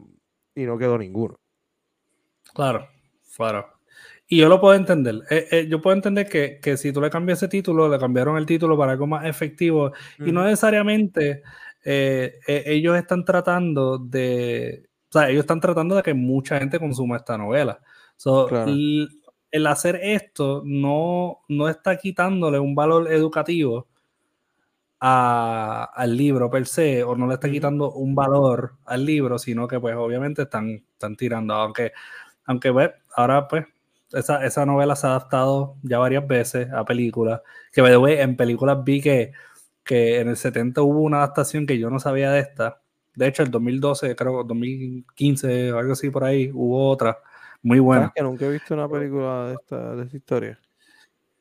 y 0.54 0.64
no 0.64 0.76
quedó 0.76 0.98
ninguno. 0.98 1.40
Claro, 2.52 2.88
claro. 3.36 3.80
Y 4.26 4.38
yo 4.38 4.48
lo 4.48 4.60
puedo 4.60 4.74
entender. 4.74 5.22
Eh, 5.30 5.48
eh, 5.50 5.66
yo 5.68 5.80
puedo 5.80 5.96
entender 5.96 6.28
que, 6.28 6.60
que, 6.60 6.76
si 6.76 6.92
tú 6.92 7.00
le 7.00 7.10
cambias 7.10 7.38
ese 7.38 7.48
título, 7.48 7.88
le 7.88 7.98
cambiaron 7.98 8.36
el 8.36 8.46
título 8.46 8.76
para 8.76 8.92
algo 8.92 9.06
más 9.06 9.24
efectivo. 9.24 9.92
Y 10.18 10.32
no 10.32 10.44
necesariamente 10.44 11.42
eh, 11.84 12.38
ellos 12.46 12.96
están 12.96 13.24
tratando 13.24 13.98
de. 13.98 14.89
O 15.10 15.12
sea, 15.12 15.28
ellos 15.28 15.40
están 15.40 15.60
tratando 15.60 15.96
de 15.96 16.02
que 16.02 16.14
mucha 16.14 16.58
gente 16.58 16.78
consuma 16.78 17.16
esta 17.16 17.36
novela. 17.36 17.80
el, 18.66 19.66
hacer 19.66 19.96
esto 20.02 20.62
no, 20.64 21.40
no 21.48 21.68
está 21.68 21.96
quitándole 21.96 22.60
un 22.60 22.76
valor 22.76 23.10
educativo 23.12 23.88
a, 25.00 25.90
al 25.94 26.16
libro 26.16 26.50
per 26.50 26.66
se, 26.66 27.02
o 27.02 27.16
no 27.16 27.26
le 27.26 27.34
está 27.34 27.50
quitando 27.50 27.92
un 27.92 28.14
valor 28.14 28.76
al 28.84 29.04
libro, 29.04 29.38
sino 29.38 29.66
que 29.66 29.80
pues 29.80 29.96
obviamente 29.96 30.42
están, 30.42 30.84
están 30.92 31.16
tirando. 31.16 31.54
Aunque, 31.54 31.92
aunque 32.44 32.72
pues, 32.72 32.90
ahora 33.16 33.48
pues 33.48 33.66
esa, 34.12 34.44
esa, 34.44 34.66
novela 34.66 34.96
se 34.96 35.06
ha 35.06 35.10
adaptado 35.10 35.76
ya 35.82 35.98
varias 35.98 36.26
veces 36.26 36.72
a 36.72 36.84
películas. 36.84 37.40
Que, 37.72 37.80
by 37.82 37.90
the 37.92 37.96
way, 37.96 38.18
en 38.18 38.36
películas 38.36 38.84
vi 38.84 39.00
que, 39.00 39.32
que 39.84 40.20
en 40.20 40.28
el 40.28 40.36
70 40.36 40.82
hubo 40.82 41.00
una 41.00 41.18
adaptación 41.18 41.66
que 41.66 41.78
yo 41.78 41.90
no 41.90 41.98
sabía 42.00 42.30
de 42.30 42.40
esta. 42.40 42.80
De 43.20 43.28
hecho, 43.28 43.42
el 43.42 43.50
2012, 43.50 44.16
creo, 44.16 44.42
2015 44.44 45.74
o 45.74 45.78
algo 45.78 45.92
así 45.92 46.08
por 46.08 46.24
ahí, 46.24 46.50
hubo 46.54 46.88
otra. 46.88 47.18
Muy 47.62 47.78
buena. 47.78 48.10
que 48.14 48.22
nunca 48.22 48.46
he 48.46 48.50
visto 48.50 48.72
una 48.72 48.88
película 48.88 49.48
de 49.48 49.54
esta, 49.56 49.94
de 49.94 50.04
esta 50.04 50.16
historia. 50.16 50.58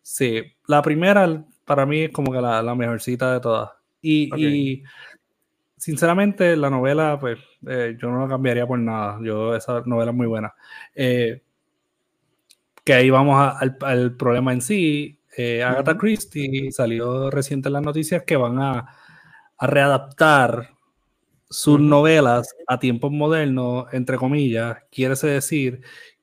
Sí, 0.02 0.44
la 0.68 0.82
primera 0.82 1.42
para 1.64 1.86
mí 1.86 2.02
es 2.02 2.12
como 2.12 2.34
que 2.34 2.42
la, 2.42 2.62
la 2.62 2.76
mejorcita 2.76 3.32
de 3.32 3.40
todas. 3.40 3.70
Y, 4.02 4.84
sinceramente 5.78 6.58
la 6.58 6.70
novela, 6.70 7.18
pues 7.18 7.40
eh, 7.66 7.96
yo 7.98 8.10
no 8.10 8.24
la 8.24 8.28
cambiaría 8.28 8.68
por 8.68 8.78
nada. 8.78 9.18
Yo, 9.24 9.56
esa 9.56 9.82
novela 9.86 10.12
es 10.12 10.18
muy 10.18 10.28
buena. 10.28 10.54
Eh, 10.94 11.42
que 12.84 12.94
ahí 12.94 13.10
vamos 13.10 13.54
al, 13.82 14.18
problema 14.18 14.52
en 14.52 14.60
sí. 14.60 15.18
Eh, 15.38 15.64
Agatha 15.64 15.98
Christie 15.98 16.74
salió 16.74 17.30
reciente 17.32 17.70
en 17.70 17.74
las 17.74 17.84
noticias 17.84 18.24
que 18.24 18.36
van 18.36 18.60
a, 18.60 18.86
a 19.58 19.68
readaptar 19.68 20.79
sus 21.50 21.80
novelas 21.80 22.56
a 22.68 22.80
tiempos 22.80 23.12
modernos, 23.12 23.86
entre 23.94 24.18
comillas, 24.18 24.78
quiere 24.92 25.16
decir, 25.16 25.82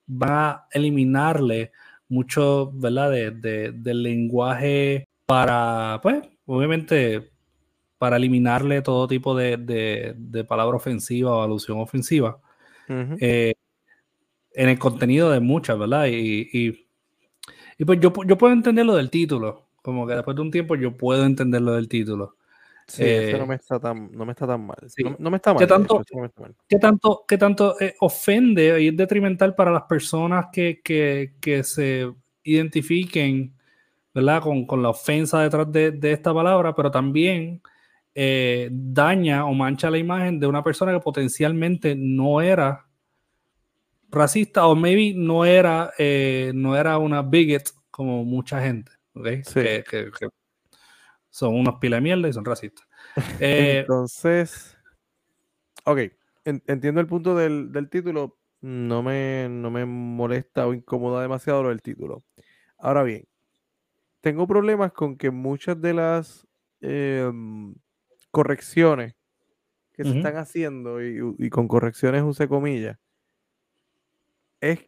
va 0.09 0.49
a 0.49 0.67
eliminarle 0.71 1.71
mucho, 2.09 2.71
¿verdad?, 2.73 3.11
de, 3.11 3.71
del 3.73 4.03
lenguaje 4.03 5.07
para, 5.25 5.99
pues, 6.01 6.21
obviamente, 6.45 7.31
para 7.97 8.17
eliminarle 8.17 8.81
todo 8.81 9.07
tipo 9.07 9.35
de, 9.35 9.57
de 10.15 10.43
palabra 10.45 10.77
ofensiva 10.77 11.35
o 11.35 11.41
alusión 11.43 11.79
ofensiva 11.79 12.39
eh, 13.19 13.53
en 14.53 14.69
el 14.69 14.79
contenido 14.79 15.31
de 15.31 15.39
muchas, 15.39 15.77
¿verdad? 15.77 16.07
Y, 16.07 16.49
y, 17.77 17.85
pues 17.85 17.99
yo, 17.99 18.11
yo 18.25 18.37
puedo 18.37 18.53
entender 18.53 18.85
lo 18.85 18.95
del 18.95 19.09
título, 19.09 19.67
como 19.81 20.07
que 20.07 20.15
después 20.15 20.35
de 20.35 20.41
un 20.41 20.51
tiempo 20.51 20.75
yo 20.75 20.97
puedo 20.97 21.25
entender 21.25 21.61
lo 21.61 21.73
del 21.73 21.87
título. 21.87 22.36
Sí, 22.87 23.03
no 23.37 23.45
me 23.45 23.55
está 23.55 23.79
tan, 23.79 24.09
no 24.13 24.25
me 24.25 24.31
está 24.31 24.47
tan 24.47 24.65
mal. 24.65 24.77
No, 25.19 25.29
me 25.29 25.37
está 25.37 25.53
mal. 25.53 25.59
¿Qué 25.59 25.67
tanto, 25.67 26.01
¿qué 26.67 26.79
tanto, 26.79 27.25
qué 27.27 27.37
tanto 27.37 27.81
eh, 27.81 27.95
ofende 27.99 28.81
y 28.81 28.87
es 28.87 28.95
detrimental 28.97 29.55
para 29.55 29.71
las 29.71 29.83
personas 29.83 30.47
que, 30.51 30.79
que, 30.81 31.33
que 31.41 31.63
se 31.63 32.09
identifiquen 32.43 33.53
¿verdad? 34.13 34.41
Con, 34.41 34.65
con, 34.65 34.81
la 34.81 34.89
ofensa 34.89 35.41
detrás 35.41 35.71
de, 35.71 35.91
de 35.91 36.11
esta 36.11 36.33
palabra, 36.33 36.73
pero 36.73 36.89
también 36.89 37.61
eh, 38.15 38.67
daña 38.71 39.45
o 39.45 39.53
mancha 39.53 39.91
la 39.91 39.99
imagen 39.99 40.39
de 40.39 40.47
una 40.47 40.63
persona 40.63 40.91
que 40.91 40.99
potencialmente 40.99 41.93
no 41.95 42.41
era 42.41 42.87
racista 44.09 44.65
o 44.65 44.75
maybe 44.75 45.13
no 45.15 45.45
era, 45.45 45.91
eh, 45.99 46.51
no 46.55 46.75
era 46.75 46.97
una 46.97 47.21
bigot 47.21 47.69
como 47.91 48.25
mucha 48.25 48.59
gente. 48.59 48.91
¿okay? 49.13 49.43
Que, 49.43 49.83
que, 49.87 50.29
son 51.29 51.55
unos 51.55 51.75
pila 51.79 51.97
de 51.97 52.01
mierda 52.01 52.27
y 52.27 52.33
son 52.33 52.45
racistas. 52.45 52.87
Eh, 53.39 53.79
Entonces, 53.79 54.77
ok, 55.85 55.99
entiendo 56.43 57.01
el 57.01 57.07
punto 57.07 57.35
del, 57.35 57.71
del, 57.71 57.89
título. 57.89 58.37
No 58.61 59.03
me, 59.03 59.47
no 59.49 59.69
me 59.69 59.85
molesta 59.85 60.65
o 60.65 60.73
incomoda 60.73 61.21
demasiado 61.21 61.63
lo 61.63 61.69
del 61.69 61.81
título. 61.81 62.23
Ahora 62.79 63.03
bien, 63.03 63.27
tengo 64.21 64.47
problemas 64.47 64.91
con 64.93 65.15
que 65.15 65.29
muchas 65.29 65.79
de 65.79 65.93
las 65.93 66.47
em, 66.81 67.75
correcciones 68.31 69.15
que 69.93 70.03
se 70.03 70.17
están 70.17 70.37
haciendo, 70.37 71.03
y, 71.03 71.19
y, 71.39 71.49
con 71.49 71.67
correcciones 71.67 72.21
use 72.21 72.47
comillas, 72.47 72.99
es 74.61 74.87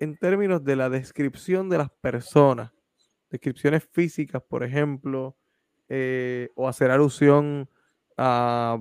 en 0.00 0.16
términos 0.16 0.64
de 0.64 0.74
la 0.76 0.88
descripción 0.88 1.68
de 1.68 1.78
las 1.78 1.90
personas, 1.90 2.72
descripciones 3.28 3.84
físicas, 3.92 4.42
por 4.42 4.64
ejemplo, 4.64 5.36
eh, 5.92 6.50
o 6.54 6.68
hacer 6.68 6.92
alusión 6.92 7.68
a 8.16 8.80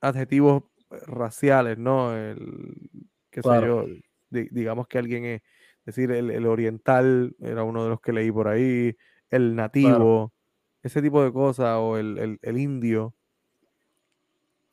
adjetivos 0.00 0.62
raciales, 1.08 1.76
¿no? 1.76 2.16
El, 2.16 2.88
qué 3.30 3.42
sé 3.42 3.48
yo, 3.66 3.84
digamos 4.30 4.86
que 4.86 4.98
alguien 4.98 5.24
es, 5.24 5.42
decir, 5.84 6.12
el, 6.12 6.46
oriental 6.46 7.34
era 7.40 7.64
uno 7.64 7.82
de 7.82 7.90
los 7.90 8.00
que 8.00 8.12
leí 8.12 8.30
por 8.30 8.46
ahí, 8.46 8.96
el 9.28 9.56
nativo, 9.56 10.32
ese 10.84 11.02
tipo 11.02 11.24
de 11.24 11.32
cosas, 11.32 11.78
o 11.80 11.96
el, 11.96 12.38
indio. 12.56 13.12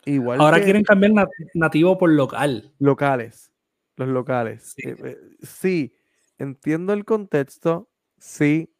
Igual 0.06 0.42
Ahora 0.42 0.62
quieren 0.62 0.84
cambiar 0.84 1.28
nativo 1.56 1.98
por 1.98 2.12
local. 2.12 2.72
Locales, 2.78 3.52
los 3.96 4.10
locales. 4.10 4.76
Sí. 4.76 4.90
Eh, 4.90 4.96
eh, 5.04 5.18
sí, 5.42 5.96
entiendo 6.38 6.94
el 6.94 7.04
contexto, 7.04 7.90
sí, 8.20 8.72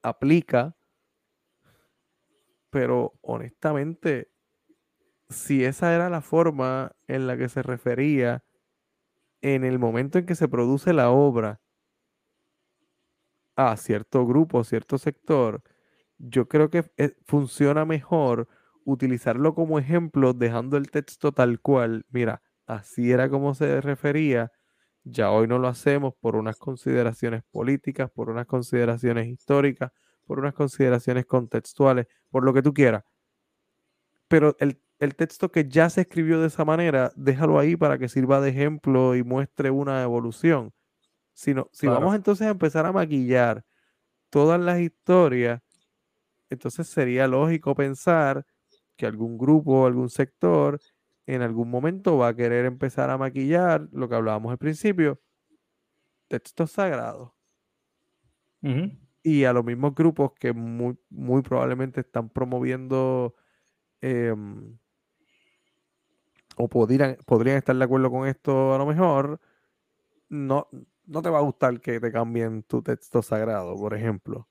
aplica, 0.00 0.75
pero 2.76 3.14
honestamente, 3.22 4.28
si 5.30 5.64
esa 5.64 5.94
era 5.94 6.10
la 6.10 6.20
forma 6.20 6.92
en 7.06 7.26
la 7.26 7.38
que 7.38 7.48
se 7.48 7.62
refería 7.62 8.44
en 9.40 9.64
el 9.64 9.78
momento 9.78 10.18
en 10.18 10.26
que 10.26 10.34
se 10.34 10.46
produce 10.46 10.92
la 10.92 11.08
obra 11.08 11.62
a 13.56 13.74
cierto 13.78 14.26
grupo, 14.26 14.62
cierto 14.62 14.98
sector, 14.98 15.62
yo 16.18 16.48
creo 16.48 16.68
que 16.68 16.84
eh, 16.98 17.14
funciona 17.24 17.86
mejor 17.86 18.46
utilizarlo 18.84 19.54
como 19.54 19.78
ejemplo 19.78 20.34
dejando 20.34 20.76
el 20.76 20.90
texto 20.90 21.32
tal 21.32 21.62
cual. 21.62 22.04
Mira, 22.10 22.42
así 22.66 23.10
era 23.10 23.30
como 23.30 23.54
se 23.54 23.80
refería. 23.80 24.52
Ya 25.02 25.30
hoy 25.30 25.48
no 25.48 25.58
lo 25.58 25.68
hacemos 25.68 26.12
por 26.20 26.36
unas 26.36 26.58
consideraciones 26.58 27.42
políticas, 27.50 28.10
por 28.10 28.28
unas 28.28 28.44
consideraciones 28.46 29.28
históricas, 29.28 29.92
por 30.26 30.38
unas 30.38 30.54
consideraciones 30.54 31.24
contextuales, 31.24 32.06
por 32.30 32.44
lo 32.44 32.52
que 32.52 32.62
tú 32.62 32.74
quieras. 32.74 33.04
Pero 34.28 34.56
el, 34.58 34.78
texto 35.14 35.50
que 35.50 35.68
ya 35.68 35.88
se 35.88 36.02
escribió 36.02 36.40
de 36.40 36.48
esa 36.48 36.64
manera, 36.64 37.12
déjalo 37.16 37.58
ahí 37.58 37.76
para 37.76 37.98
que 37.98 38.08
sirva 38.08 38.40
de 38.40 38.50
ejemplo 38.50 39.14
y 39.14 39.22
muestre 39.22 39.70
una 39.70 40.02
evolución. 40.02 40.72
Si, 41.32 41.54
si 41.72 41.86
vamos 41.86 42.14
entonces 42.14 42.46
a 42.46 42.50
empezar 42.50 42.86
a 42.86 42.92
maquillar 42.92 43.64
todas 44.30 44.58
las 44.58 44.80
historias, 44.80 45.62
entonces 46.50 46.88
sería 46.88 47.28
lógico 47.28 47.74
pensar 47.74 48.46
que 48.96 49.06
algún 49.06 49.38
grupo, 49.38 49.86
algún 49.86 50.08
sector, 50.08 50.80
en 51.26 51.42
algún 51.42 51.70
momento 51.70 52.16
va 52.16 52.28
a 52.28 52.36
querer 52.36 52.64
empezar 52.64 53.10
a 53.10 53.18
maquillar 53.18 53.88
lo 53.92 54.08
que 54.08 54.14
hablábamos 54.14 54.50
al 54.50 54.58
principio, 54.58 55.20
textos 56.28 56.72
sagrados 56.72 57.36
y 59.26 59.44
a 59.44 59.52
los 59.52 59.64
mismos 59.64 59.92
grupos 59.92 60.34
que 60.38 60.52
muy, 60.52 60.96
muy 61.10 61.42
probablemente 61.42 62.02
están 62.02 62.28
promoviendo 62.28 63.34
em, 64.00 64.78
o 66.56 66.68
podrían, 66.68 67.16
podrían 67.26 67.56
estar 67.56 67.74
de 67.74 67.84
acuerdo 67.84 68.08
con 68.08 68.28
esto 68.28 68.72
a 68.72 68.78
lo 68.78 68.86
mejor, 68.86 69.40
no, 70.28 70.68
no 71.06 71.22
te 71.22 71.28
va 71.28 71.38
a 71.38 71.42
gustar 71.42 71.80
que 71.80 71.98
te 71.98 72.12
cambien 72.12 72.62
tu 72.62 72.82
texto 72.82 73.20
sagrado, 73.20 73.74
por 73.74 73.94
ejemplo. 73.94 74.46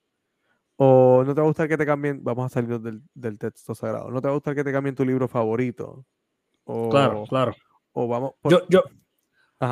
O 0.75 1.24
no 1.25 1.34
te 1.34 1.39
va 1.39 1.46
a 1.46 1.48
gustar 1.48 1.70
que 1.70 1.77
te 1.77 1.86
cambien, 1.86 2.22
vamos 2.22 2.48
a 2.48 2.50
salir 2.50 2.77
del, 2.82 3.01
del 3.13 3.39
texto 3.39 3.75
sagrado, 3.75 4.12
no 4.12 4.20
te 4.20 4.27
va 4.27 4.34
a 4.34 4.36
gustar 4.36 4.55
que 4.55 4.63
te 4.65 4.74
cambien 4.74 4.94
tu 4.94 5.05
libro 5.05 5.29
favorito. 5.29 6.05
O, 6.65 6.89
claro, 6.89 7.24
claro. 7.29 7.55
O 7.94 8.10
vamos. 8.10 8.34
yo, 8.44 8.67
yo, 8.67 8.84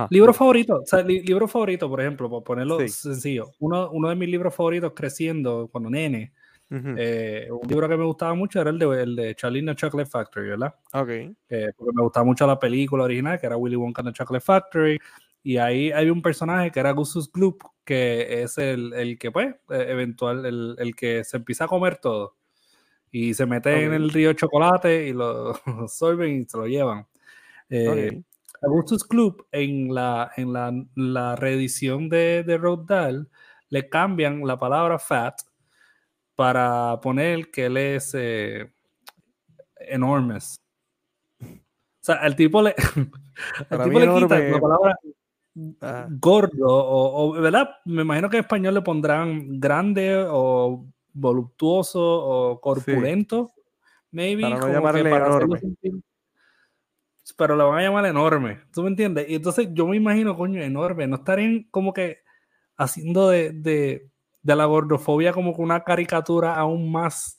Libro 0.09 0.33
favorito, 0.33 0.81
o 0.81 0.85
sea, 0.85 1.03
libro 1.03 1.47
favorito, 1.47 1.89
por 1.89 2.01
ejemplo, 2.01 2.29
por 2.29 2.43
ponerlo 2.43 2.79
sencillo. 2.87 3.51
Uno, 3.59 3.91
uno 3.91 4.09
de 4.09 4.15
mis 4.15 4.29
libros 4.29 4.55
favoritos 4.55 4.93
creciendo 4.95 5.67
cuando 5.71 5.89
nene, 5.89 6.33
eh, 6.69 7.47
un 7.51 7.67
libro 7.67 7.87
que 7.87 7.97
me 7.97 8.05
gustaba 8.05 8.33
mucho 8.33 8.59
era 8.59 8.71
el 8.71 8.79
de, 8.79 9.03
el 9.03 9.15
de 9.15 9.35
Charlie 9.35 9.63
the 9.63 9.75
Chocolate 9.75 10.09
Factory, 10.09 10.49
¿verdad? 10.49 10.73
Ok. 10.93 11.09
porque 11.77 11.93
me 11.93 12.01
gustaba 12.01 12.25
mucho 12.25 12.47
la 12.47 12.57
película 12.57 13.03
original, 13.03 13.39
que 13.39 13.45
era 13.45 13.57
Willy 13.57 13.75
Wonka 13.75 14.01
and 14.01 14.09
the 14.09 14.17
Chocolate 14.17 14.43
Factory. 14.43 14.99
Y 15.43 15.57
ahí 15.57 15.91
hay 15.91 16.09
un 16.09 16.21
personaje 16.21 16.71
que 16.71 16.79
era 16.79 16.91
Gustus 16.91 17.29
Gloop, 17.31 17.61
que 17.83 18.43
es 18.43 18.57
el, 18.57 18.93
el 18.93 19.19
que, 19.19 19.29
pues, 19.29 19.53
e, 19.69 19.91
eventual, 19.91 20.45
el, 20.45 20.75
el, 20.79 20.95
que 20.95 21.25
se 21.25 21.37
empieza 21.37 21.65
a 21.65 21.67
comer 21.67 21.97
todo. 21.97 22.37
Y 23.11 23.33
se 23.33 23.45
mete 23.45 23.83
en 23.83 23.93
el 23.93 24.09
río 24.09 24.29
de 24.29 24.35
chocolate 24.35 25.07
y 25.07 25.13
lo 25.13 25.53
absorben 25.65 26.41
y 26.41 26.45
se 26.45 26.57
lo 26.57 26.65
llevan. 26.65 27.05
Eh, 27.69 28.23
Augustus 28.63 29.03
Club 29.03 29.45
en 29.51 29.93
la, 29.93 30.31
en 30.37 30.53
la, 30.53 30.73
la 30.95 31.35
reedición 31.35 32.09
de, 32.09 32.43
de 32.43 32.57
Road 32.57 32.85
Dahl 32.85 33.29
le 33.69 33.89
cambian 33.89 34.45
la 34.45 34.57
palabra 34.57 34.99
fat 34.99 35.35
para 36.35 36.99
poner 37.01 37.51
que 37.51 37.65
él 37.65 37.77
es 37.77 38.13
eh, 38.15 38.71
enormes. 39.75 40.61
O 41.41 42.05
sea, 42.05 42.15
al 42.15 42.35
tipo 42.35 42.61
le, 42.61 42.75
al 43.69 43.83
tipo 43.83 43.99
le 43.99 44.13
quita 44.13 44.39
la 44.39 44.59
palabra 44.59 44.99
ah. 45.81 46.07
gordo, 46.09 46.67
o, 46.67 47.29
o, 47.29 47.31
¿verdad? 47.33 47.69
Me 47.85 48.03
imagino 48.03 48.29
que 48.29 48.37
en 48.37 48.43
español 48.43 48.73
le 48.73 48.81
pondrán 48.81 49.59
grande 49.59 50.25
o 50.29 50.85
voluptuoso 51.13 51.99
o 52.01 52.61
corpulento. 52.61 53.53
Maybe. 54.11 54.43
Para 54.43 54.59
no 54.59 54.71
llamarle 54.71 55.01
enorme 55.01 55.59
pero 57.37 57.55
lo 57.55 57.69
van 57.69 57.79
a 57.79 57.83
llamar 57.83 58.05
enorme. 58.05 58.59
¿Tú 58.73 58.83
me 58.83 58.89
entiendes? 58.89 59.29
Y 59.29 59.35
entonces 59.35 59.69
yo 59.71 59.87
me 59.87 59.97
imagino, 59.97 60.35
coño, 60.35 60.61
enorme. 60.61 61.07
No 61.07 61.17
estarían 61.17 61.67
como 61.71 61.93
que 61.93 62.19
haciendo 62.77 63.29
de, 63.29 63.51
de, 63.51 64.09
de 64.41 64.55
la 64.55 64.65
gordofobia 64.65 65.33
como 65.33 65.55
que 65.55 65.61
una 65.61 65.83
caricatura 65.83 66.55
aún 66.55 66.91
más 66.91 67.37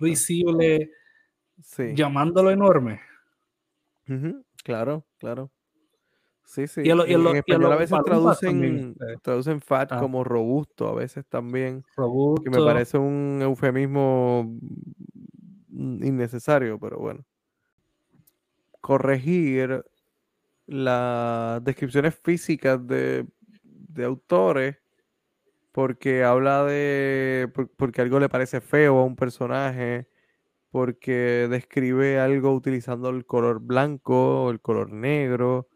visible, 0.00 0.90
llamándolo 1.94 2.50
enorme. 2.50 3.00
Claro, 4.62 5.04
claro. 5.18 5.50
Sí, 6.46 6.66
sí. 6.68 6.82
Y, 6.84 6.90
en, 6.90 7.00
español 7.36 7.72
a 7.72 7.76
veces 7.76 7.98
traducen, 8.04 8.94
eh. 9.00 9.16
traducen 9.22 9.60
fat 9.60 9.90
ah. 9.92 9.98
como 9.98 10.22
robusto, 10.24 10.88
a 10.88 10.94
veces 10.94 11.24
también. 11.26 11.84
Robusto. 11.96 12.42
Que 12.44 12.50
me 12.50 12.64
parece 12.64 12.98
un 12.98 13.40
eufemismo 13.42 14.56
innecesario, 15.70 16.78
pero 16.78 16.98
bueno. 16.98 17.24
Corregir 18.84 19.82
las 20.66 21.64
descripciones 21.64 22.14
físicas 22.22 22.86
de, 22.86 23.26
de 23.62 24.04
autores 24.04 24.76
porque 25.72 26.22
habla 26.22 26.64
de. 26.64 27.50
porque 27.76 28.02
algo 28.02 28.20
le 28.20 28.28
parece 28.28 28.60
feo 28.60 28.98
a 28.98 29.04
un 29.04 29.16
personaje, 29.16 30.06
porque 30.70 31.48
describe 31.50 32.20
algo 32.20 32.52
utilizando 32.52 33.08
el 33.08 33.24
color 33.24 33.60
blanco 33.60 34.44
o 34.44 34.50
el 34.50 34.60
color 34.60 34.92
negro 34.92 35.68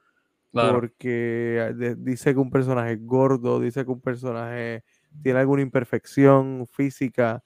porque 0.52 1.94
dice 1.98 2.32
que 2.32 2.40
un 2.40 2.50
personaje 2.50 2.92
es 2.92 3.04
gordo, 3.04 3.60
dice 3.60 3.84
que 3.84 3.90
un 3.90 4.00
personaje 4.00 4.84
tiene 5.22 5.40
alguna 5.40 5.62
imperfección 5.62 6.66
física. 6.66 7.42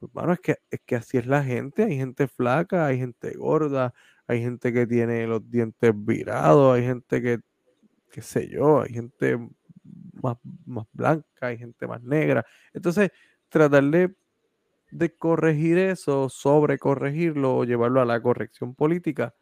Bueno, 0.00 0.28
pues, 0.28 0.38
es 0.38 0.40
que, 0.40 0.56
es 0.70 0.80
que 0.84 0.96
así 0.96 1.18
es 1.18 1.26
la 1.26 1.42
gente. 1.42 1.84
Hay 1.84 1.96
gente 1.96 2.28
flaca, 2.28 2.86
hay 2.86 2.98
gente 2.98 3.32
gorda, 3.36 3.94
hay 4.26 4.42
gente 4.42 4.72
que 4.72 4.86
tiene 4.86 5.26
los 5.26 5.48
dientes 5.50 5.92
virados, 5.94 6.76
hay 6.76 6.84
gente 6.84 7.22
que, 7.22 7.40
qué 8.10 8.22
sé 8.22 8.48
yo, 8.48 8.82
hay 8.82 8.92
gente 8.92 9.38
más, 10.22 10.36
más 10.64 10.86
blanca, 10.92 11.46
hay 11.46 11.58
gente 11.58 11.86
más 11.86 12.02
negra. 12.02 12.44
Entonces, 12.72 13.10
tratar 13.48 13.84
de, 13.84 14.14
de 14.90 15.14
corregir 15.14 15.78
eso, 15.78 16.28
sobre 16.28 16.78
corregirlo 16.78 17.58
o 17.58 17.64
llevarlo 17.64 18.00
a 18.00 18.04
la 18.04 18.20
corrección 18.20 18.74
política, 18.74 19.34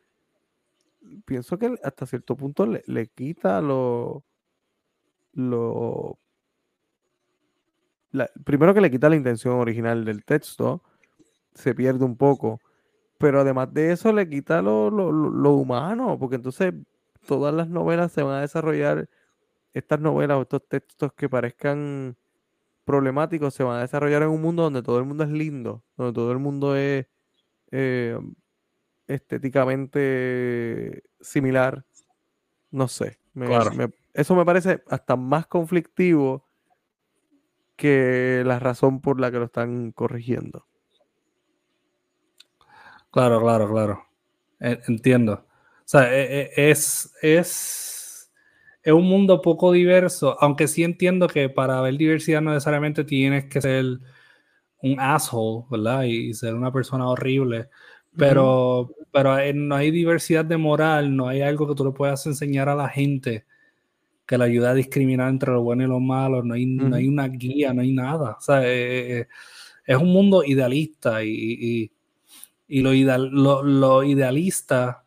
pienso 1.25 1.59
que 1.59 1.75
hasta 1.83 2.07
cierto 2.07 2.37
punto 2.37 2.67
le, 2.67 3.07
quita 3.09 3.61
lo. 3.61 4.25
lo 5.33 6.19
primero 8.45 8.75
que 8.75 8.81
le 8.81 8.91
quita 8.91 9.09
la 9.09 9.17
intención 9.17 9.55
original 9.55 10.05
del 10.05 10.25
texto, 10.25 10.83
se 11.55 11.75
pierde 11.75 12.05
un 12.05 12.17
poco. 12.17 12.61
Pero 13.19 13.41
además 13.41 13.73
de 13.73 13.93
eso, 13.93 14.13
le 14.13 14.29
quita 14.29 14.63
lo, 14.63 14.89
humano, 15.53 16.19
porque 16.19 16.37
entonces 16.37 16.75
todas 17.27 17.55
las 17.55 17.69
novelas 17.69 18.13
se 18.13 18.23
van 18.23 18.37
a 18.37 18.41
desarrollar, 18.41 19.09
estas 19.73 20.01
novelas 20.01 20.39
o 20.39 20.43
estos 20.43 20.69
textos 20.69 21.13
que 21.15 21.29
parezcan 21.29 22.17
problemáticos, 22.85 23.55
se 23.55 23.65
van 23.65 23.79
a 23.79 23.83
desarrollar 23.83 24.23
en 24.23 24.29
un 24.29 24.43
mundo 24.43 24.63
donde 24.63 24.83
todo 24.83 24.99
el 24.99 25.05
mundo 25.05 25.25
es 25.25 25.31
lindo, 25.31 25.83
donde 25.97 26.13
todo 26.13 26.33
el 26.33 26.39
mundo 26.39 26.77
es 26.77 27.07
eh, 27.71 28.19
estéticamente 29.07 31.03
similar. 31.21 31.85
No 32.71 32.89
sé. 32.89 33.19
eso 34.13 34.35
me 34.35 34.45
parece 34.45 34.83
hasta 34.89 35.17
más 35.17 35.47
conflictivo 35.47 36.47
que 37.77 38.43
la 38.47 38.59
razón 38.59 39.01
por 39.01 39.21
la 39.21 39.31
que 39.31 39.39
lo 39.39 39.47
están 39.47 39.93
corrigiendo. 39.93 40.67
Claro, 43.15 43.41
claro, 43.41 43.71
claro. 43.71 44.05
E, 44.59 44.81
entiendo. 44.89 45.35
O 45.35 45.83
sea, 45.85 46.13
e, 46.13 46.51
e, 46.57 46.71
es, 46.71 47.15
es, 47.23 48.33
es 48.83 48.93
un 48.93 49.05
mundo 49.05 49.41
poco 49.41 49.71
diverso, 49.71 50.37
aunque 50.41 50.67
sí 50.67 50.83
entiendo 50.83 51.29
que 51.29 51.49
para 51.49 51.81
ver 51.81 51.97
diversidad 51.97 52.41
no 52.41 52.51
necesariamente 52.53 53.05
tienes 53.05 53.45
que 53.45 53.61
ser 53.61 53.85
un 54.83 54.99
asshole, 54.99 55.65
¿verdad? 55.71 56.03
Y 56.03 56.35
ser 56.35 56.55
una 56.55 56.73
persona 56.73 57.09
horrible. 57.09 57.69
Pero, 58.17 58.91
pero 59.13 59.37
no 59.55 59.77
hay 59.77 59.93
diversidad 59.93 60.45
de 60.45 60.57
moral, 60.57 61.15
no 61.17 61.29
hay 61.29 61.41
algo 61.43 61.69
que 61.69 61.75
tú 61.77 61.85
le 61.85 61.93
puedas 61.93 62.27
enseñar 62.27 62.69
a 62.69 62.75
la 62.75 62.89
gente 62.89 63.45
que 64.27 64.39
le 64.39 64.45
ayude 64.45 64.69
a 64.69 64.75
discriminar 64.75 65.29
entre 65.29 65.53
lo 65.53 65.63
bueno 65.63 65.85
y 65.85 65.87
lo 65.87 66.01
malo, 66.01 66.43
no 66.43 66.55
hay, 66.55 66.67
no 66.67 66.97
hay 66.97 67.07
una 67.07 67.29
guía, 67.29 67.73
no 67.75 67.83
hay 67.83 67.93
nada. 67.93 68.37
O 68.39 68.41
sea, 68.41 68.67
eh, 68.67 69.21
eh, 69.21 69.29
es 69.87 69.97
un 69.97 70.13
mundo 70.13 70.43
idealista 70.45 71.23
y, 71.23 71.29
y, 71.31 71.93
lo, 72.69 72.93
ideal, 72.93 73.31
lo, 73.31 74.03
idealista 74.03 75.05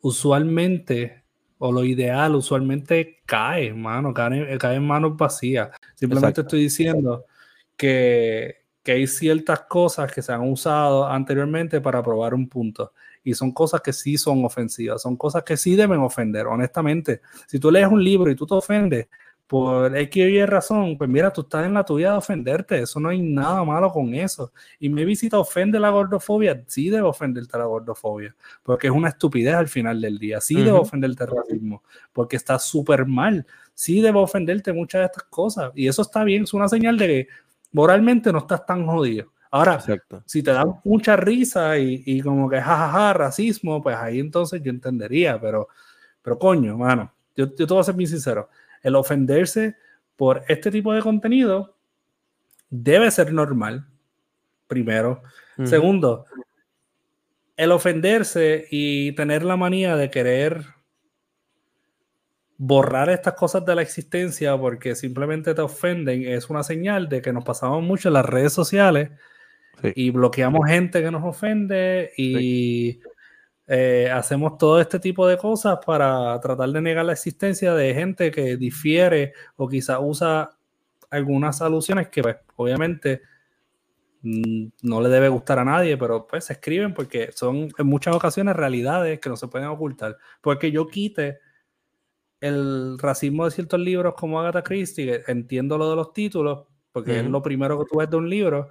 usualmente, 0.00 1.24
o 1.58 1.72
lo 1.72 1.84
ideal 1.84 2.34
usualmente 2.34 3.18
cae, 3.24 3.72
mano, 3.72 4.12
cae, 4.12 4.58
cae 4.58 4.76
en 4.76 4.86
manos 4.86 5.16
vacías. 5.16 5.70
Simplemente 5.94 6.42
estoy 6.42 6.60
diciendo 6.60 7.24
que, 7.76 8.66
que 8.82 8.92
hay 8.92 9.06
ciertas 9.06 9.62
cosas 9.62 10.12
que 10.12 10.22
se 10.22 10.32
han 10.32 10.48
usado 10.48 11.06
anteriormente 11.06 11.80
para 11.80 12.02
probar 12.02 12.34
un 12.34 12.48
punto. 12.48 12.92
Y 13.24 13.34
son 13.34 13.50
cosas 13.50 13.80
que 13.80 13.92
sí 13.92 14.16
son 14.16 14.44
ofensivas, 14.44 15.02
son 15.02 15.16
cosas 15.16 15.42
que 15.42 15.56
sí 15.56 15.74
deben 15.74 15.98
ofender, 15.98 16.46
honestamente. 16.46 17.20
Si 17.48 17.58
tú 17.58 17.72
lees 17.72 17.88
un 17.88 18.04
libro 18.04 18.30
y 18.30 18.36
tú 18.36 18.46
te 18.46 18.54
ofendes 18.54 19.08
por 19.46 19.96
X 19.96 20.16
Y 20.28 20.44
razón, 20.44 20.98
pues 20.98 21.08
mira, 21.08 21.32
tú 21.32 21.42
estás 21.42 21.66
en 21.66 21.74
la 21.74 21.84
tuya 21.84 22.12
de 22.12 22.18
ofenderte, 22.18 22.80
eso 22.80 22.98
no 22.98 23.10
hay 23.10 23.20
nada 23.22 23.62
malo 23.64 23.90
con 23.92 24.12
eso. 24.14 24.52
Y 24.80 24.88
me 24.88 25.04
visita 25.04 25.38
ofende 25.38 25.78
la 25.78 25.90
gordofobia, 25.90 26.64
sí 26.66 26.90
debe 26.90 27.06
ofenderte 27.06 27.56
la 27.56 27.66
gordofobia, 27.66 28.34
porque 28.62 28.88
es 28.88 28.92
una 28.92 29.10
estupidez 29.10 29.54
al 29.54 29.68
final 29.68 30.00
del 30.00 30.18
día, 30.18 30.40
sí 30.40 30.56
debe 30.56 30.72
ofenderte 30.72 31.24
el 31.24 31.30
racismo, 31.30 31.82
porque 32.12 32.36
está 32.36 32.58
súper 32.58 33.06
mal, 33.06 33.46
sí 33.74 34.00
debe 34.00 34.18
ofenderte 34.18 34.72
muchas 34.72 35.00
de 35.02 35.06
estas 35.06 35.24
cosas. 35.24 35.70
Y 35.74 35.86
eso 35.86 36.02
está 36.02 36.24
bien, 36.24 36.42
es 36.42 36.54
una 36.54 36.68
señal 36.68 36.98
de 36.98 37.06
que 37.06 37.28
moralmente 37.72 38.32
no 38.32 38.38
estás 38.38 38.66
tan 38.66 38.84
jodido. 38.86 39.32
Ahora, 39.50 39.80
si 40.26 40.42
te 40.42 40.50
dan 40.50 40.80
mucha 40.84 41.16
risa 41.16 41.78
y, 41.78 42.20
como 42.20 42.48
que 42.50 42.60
jajaja, 42.60 43.12
racismo, 43.12 43.80
pues 43.80 43.96
ahí 43.96 44.18
entonces 44.18 44.60
yo 44.62 44.70
entendería, 44.70 45.40
pero, 45.40 45.68
pero 46.20 46.36
coño, 46.36 46.76
mano, 46.76 47.12
yo, 47.36 47.46
yo 47.54 47.66
te 47.66 47.72
voy 47.72 47.80
a 47.80 47.84
ser 47.84 47.94
muy 47.94 48.06
sincero, 48.06 48.48
el 48.82 48.96
ofenderse 48.96 49.76
por 50.16 50.42
este 50.48 50.70
tipo 50.70 50.92
de 50.92 51.02
contenido 51.02 51.76
debe 52.70 53.10
ser 53.10 53.32
normal, 53.32 53.86
primero. 54.66 55.22
Segundo, 55.64 56.26
el 57.56 57.72
ofenderse 57.72 58.66
y 58.70 59.12
tener 59.12 59.42
la 59.42 59.56
manía 59.56 59.96
de 59.96 60.10
querer 60.10 60.64
borrar 62.58 63.10
estas 63.10 63.34
cosas 63.34 63.64
de 63.64 63.74
la 63.74 63.82
existencia 63.82 64.56
porque 64.56 64.94
simplemente 64.94 65.54
te 65.54 65.60
ofenden 65.60 66.26
es 66.26 66.48
una 66.48 66.62
señal 66.62 67.08
de 67.08 67.20
que 67.20 67.32
nos 67.32 67.44
pasamos 67.44 67.82
mucho 67.82 68.08
en 68.08 68.14
las 68.14 68.24
redes 68.24 68.52
sociales 68.52 69.10
y 69.94 70.10
bloqueamos 70.10 70.66
gente 70.66 71.02
que 71.02 71.10
nos 71.10 71.22
ofende 71.24 72.12
y 72.16 73.00
eh, 73.68 74.08
hacemos 74.12 74.58
todo 74.58 74.80
este 74.80 75.00
tipo 75.00 75.26
de 75.26 75.36
cosas 75.36 75.78
para 75.84 76.38
tratar 76.40 76.68
de 76.70 76.80
negar 76.80 77.04
la 77.04 77.12
existencia 77.12 77.74
de 77.74 77.94
gente 77.94 78.30
que 78.30 78.56
difiere 78.56 79.32
o 79.56 79.68
quizá 79.68 79.98
usa 79.98 80.56
algunas 81.10 81.60
alusiones 81.62 82.08
que 82.08 82.22
pues, 82.22 82.36
obviamente 82.54 83.22
mm, 84.22 84.66
no 84.82 85.00
le 85.00 85.08
debe 85.08 85.28
gustar 85.28 85.58
a 85.58 85.64
nadie, 85.64 85.96
pero 85.96 86.26
pues 86.26 86.44
se 86.44 86.52
escriben 86.52 86.94
porque 86.94 87.32
son 87.32 87.68
en 87.76 87.86
muchas 87.86 88.14
ocasiones 88.14 88.54
realidades 88.54 89.18
que 89.18 89.28
no 89.28 89.36
se 89.36 89.48
pueden 89.48 89.68
ocultar. 89.68 90.16
Porque 90.40 90.70
yo 90.70 90.86
quite 90.86 91.40
el 92.40 92.98
racismo 92.98 93.46
de 93.46 93.50
ciertos 93.50 93.80
libros 93.80 94.14
como 94.14 94.38
Agatha 94.38 94.62
Christie, 94.62 95.22
entiendo 95.26 95.78
lo 95.78 95.90
de 95.90 95.96
los 95.96 96.12
títulos, 96.12 96.66
porque 96.92 97.18
es 97.20 97.26
lo 97.26 97.42
primero 97.42 97.78
que 97.78 97.84
tú 97.90 97.98
ves 97.98 98.08
de 98.08 98.16
un 98.16 98.30
libro, 98.30 98.70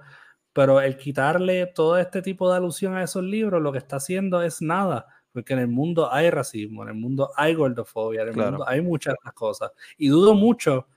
pero 0.56 0.80
el 0.80 0.96
quitarle 0.96 1.66
todo 1.66 1.98
este 1.98 2.22
tipo 2.22 2.50
de 2.50 2.56
alusión 2.56 2.94
a 2.94 3.02
esos 3.02 3.22
libros, 3.22 3.60
lo 3.60 3.72
que 3.72 3.76
está 3.76 3.96
haciendo 3.96 4.40
es 4.40 4.62
nada, 4.62 5.06
porque 5.30 5.52
en 5.52 5.58
el 5.58 5.68
mundo 5.68 6.10
hay 6.10 6.30
racismo, 6.30 6.82
en 6.82 6.88
el 6.88 6.94
mundo 6.94 7.30
hay 7.36 7.52
gordofobia, 7.52 8.22
en 8.22 8.28
el 8.28 8.36
mundo 8.36 8.66
hay 8.66 8.80
muchas 8.80 9.16
cosas. 9.34 9.70
Y 9.98 10.08
dudo 10.08 10.32
mucho 10.32 10.88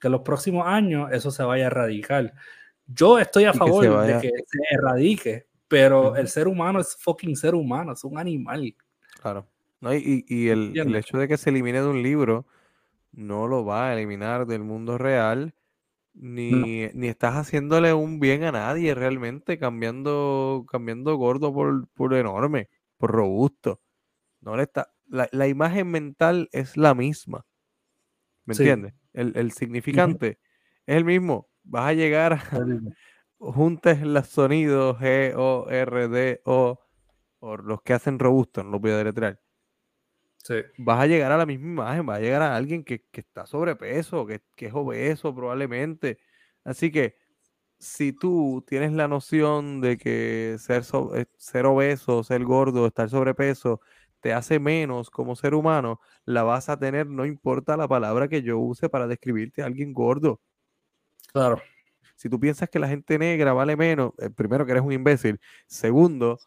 que 0.00 0.08
en 0.08 0.12
los 0.14 0.22
próximos 0.22 0.66
años 0.66 1.10
eso 1.12 1.30
se 1.30 1.44
vaya 1.44 1.62
a 1.62 1.66
erradicar. 1.68 2.34
Yo 2.88 3.20
estoy 3.20 3.44
a 3.44 3.52
favor 3.52 4.04
de 4.04 4.20
que 4.20 4.30
se 4.30 4.74
erradique, 4.74 5.46
pero 5.68 6.16
el 6.16 6.26
ser 6.26 6.48
humano 6.48 6.80
es 6.80 6.96
fucking 6.96 7.36
ser 7.36 7.54
humano, 7.54 7.92
es 7.92 8.02
un 8.02 8.18
animal. 8.18 8.74
Claro. 9.22 9.46
No, 9.80 9.94
y, 9.94 10.48
el, 10.48 10.96
hecho 10.96 11.18
de 11.18 11.28
que 11.28 11.36
se 11.36 11.50
elimine 11.50 11.82
de 11.82 11.86
un 11.86 12.02
libro 12.02 12.46
no 13.12 13.46
lo 13.46 13.64
va 13.64 13.90
a 13.90 13.94
eliminar 13.94 14.44
del 14.44 14.64
mundo 14.64 14.98
real, 14.98 15.54
ni, 16.20 16.84
estás 17.06 17.34
haciéndole 17.34 17.94
un 17.94 18.20
bien 18.20 18.44
a 18.44 18.52
nadie 18.52 18.94
realmente, 18.94 19.58
cambiando, 19.58 20.64
cambiando 20.70 21.16
gordo 21.16 21.52
por, 21.52 21.88
por 21.88 22.14
enorme, 22.14 22.68
por 22.96 23.12
robusto. 23.12 23.80
No 24.40 24.56
le 24.56 24.64
está, 24.64 24.92
la, 25.06 25.48
imagen 25.48 25.90
mental 25.90 26.48
es 26.52 26.76
la 26.76 26.94
misma. 26.94 27.46
¿Me 28.44 28.54
entiendes? 28.54 28.94
El, 29.12 29.52
significante 29.52 30.38
es 30.86 30.96
el 30.96 31.04
mismo. 31.04 31.48
Vas 31.62 31.90
a 31.90 31.92
llegar 31.92 32.32
a, 32.32 32.38
juntes 33.38 34.02
los 34.02 34.26
sonidos 34.26 34.98
G, 34.98 35.34
O, 35.36 35.68
R, 35.70 36.08
D, 36.08 36.40
O, 36.44 36.80
o 37.40 37.56
los 37.56 37.82
que 37.82 37.92
hacen 37.92 38.18
robusto, 38.18 38.62
no 38.64 38.70
lo 38.70 38.80
voy 38.80 38.92
a 38.92 38.96
deletrear 38.98 39.40
vas 40.78 41.00
a 41.00 41.06
llegar 41.06 41.32
a 41.32 41.36
la 41.36 41.46
misma 41.46 41.68
imagen, 41.68 42.06
vas 42.06 42.18
a 42.18 42.22
llegar 42.22 42.42
a 42.42 42.56
alguien 42.56 42.84
que, 42.84 43.04
está 43.12 43.46
sobrepeso, 43.46 44.26
que, 44.26 44.42
que, 44.54 44.66
es 44.66 44.74
obeso 44.74 45.34
probablemente. 45.34 46.18
Así 46.64 46.90
que 46.90 47.16
si 47.78 48.12
tú 48.12 48.64
tienes 48.66 48.92
la 48.92 49.08
noción 49.08 49.80
de 49.80 49.98
que 49.98 50.56
ser, 50.58 50.82
eh, 51.14 51.26
ser 51.36 51.66
obeso, 51.66 52.24
ser 52.24 52.44
gordo, 52.44 52.86
estar 52.86 53.08
sobrepeso, 53.08 53.80
te 54.20 54.32
hace 54.32 54.58
menos 54.58 55.10
como 55.10 55.36
ser 55.36 55.54
humano, 55.54 56.00
la 56.24 56.42
vas 56.42 56.68
a 56.68 56.78
tener, 56.78 57.06
no 57.06 57.24
importa 57.24 57.76
la 57.76 57.88
palabra 57.88 58.28
que 58.28 58.42
yo 58.42 58.58
use 58.58 58.88
para 58.88 59.06
describirte 59.06 59.62
a 59.62 59.66
alguien 59.66 59.92
gordo. 59.92 60.40
Claro. 61.32 61.62
Si 62.16 62.28
tú 62.28 62.40
piensas 62.40 62.68
que 62.68 62.80
la 62.80 62.88
gente 62.88 63.18
negra 63.18 63.52
vale 63.52 63.76
menos, 63.76 64.12
eh, 64.18 64.30
primero 64.30 64.66
que 64.66 64.72
eres 64.72 64.82
un 64.84 64.92
imbécil. 64.92 65.40
Segundo, 65.66 66.38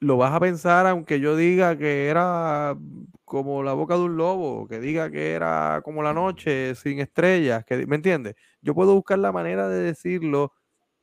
lo 0.00 0.16
vas 0.16 0.32
a 0.32 0.40
pensar 0.40 0.86
aunque 0.86 1.20
yo 1.20 1.36
diga 1.36 1.76
que 1.76 2.08
era 2.08 2.76
como 3.24 3.62
la 3.62 3.74
boca 3.74 3.94
de 3.94 4.00
un 4.00 4.16
lobo, 4.16 4.66
que 4.66 4.80
diga 4.80 5.10
que 5.10 5.32
era 5.32 5.82
como 5.84 6.02
la 6.02 6.12
noche 6.12 6.74
sin 6.74 6.98
estrellas, 6.98 7.64
que, 7.64 7.86
¿me 7.86 7.96
entiendes? 7.96 8.34
Yo 8.62 8.74
puedo 8.74 8.94
buscar 8.94 9.18
la 9.18 9.30
manera 9.30 9.68
de 9.68 9.82
decirlo 9.82 10.52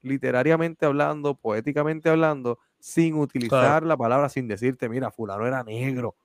literariamente 0.02 0.86
hablando, 0.86 1.36
poéticamente 1.36 2.10
hablando, 2.10 2.60
sin 2.80 3.16
utilizar 3.16 3.84
la 3.84 3.98
palabra, 3.98 4.30
sin 4.30 4.48
decirte, 4.48 4.90
mira, 4.90 5.12
fulano 5.12 5.48
era 5.48 5.64
negro. 5.64 6.16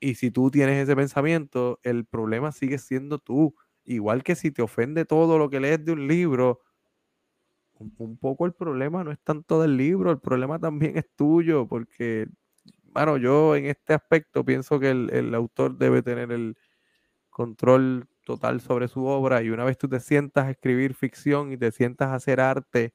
Y 0.00 0.14
si 0.14 0.30
tú 0.30 0.50
tienes 0.50 0.82
ese 0.82 0.96
pensamiento, 0.96 1.78
el 1.82 2.06
problema 2.06 2.52
sigue 2.52 2.78
siendo 2.78 3.18
tú. 3.18 3.54
Igual 3.84 4.22
que 4.22 4.34
si 4.34 4.50
te 4.50 4.62
ofende 4.62 5.04
todo 5.04 5.38
lo 5.38 5.50
que 5.50 5.60
lees 5.60 5.84
de 5.84 5.92
un 5.92 6.08
libro, 6.08 6.60
un, 7.80 8.16
poco 8.18 8.46
el 8.46 8.52
problema 8.52 9.02
no 9.04 9.10
es 9.10 9.18
tanto 9.20 9.60
del 9.60 9.76
libro, 9.76 10.10
el 10.10 10.20
problema 10.20 10.58
también 10.58 10.96
es 10.96 11.06
tuyo, 11.16 11.66
porque, 11.66 12.28
bueno, 12.84 13.16
yo 13.16 13.56
en 13.56 13.66
este 13.66 13.94
aspecto 13.94 14.44
pienso 14.44 14.78
que 14.78 14.90
el, 14.90 15.10
el 15.12 15.34
autor 15.34 15.76
debe 15.76 16.02
tener 16.02 16.30
el 16.32 16.56
control 17.30 18.06
total 18.24 18.60
sobre 18.60 18.88
su 18.88 19.06
obra 19.06 19.42
y 19.42 19.50
una 19.50 19.64
vez 19.64 19.78
tú 19.78 19.88
te 19.88 20.00
sientas 20.00 20.46
a 20.46 20.50
escribir 20.50 20.94
ficción 20.94 21.52
y 21.52 21.56
te 21.56 21.72
sientas 21.72 22.08
a 22.08 22.14
hacer 22.14 22.40
arte, 22.40 22.92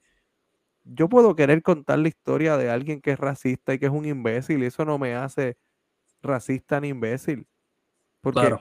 yo 0.83 1.09
puedo 1.09 1.35
querer 1.35 1.63
contar 1.63 1.99
la 1.99 2.07
historia 2.07 2.57
de 2.57 2.69
alguien 2.69 3.01
que 3.01 3.11
es 3.11 3.19
racista 3.19 3.73
y 3.73 3.79
que 3.79 3.87
es 3.87 3.91
un 3.91 4.05
imbécil 4.05 4.61
y 4.63 4.67
eso 4.67 4.85
no 4.85 4.99
me 4.99 5.15
hace 5.15 5.57
racista 6.21 6.79
ni 6.79 6.89
imbécil. 6.89 7.47
Porque 8.21 8.55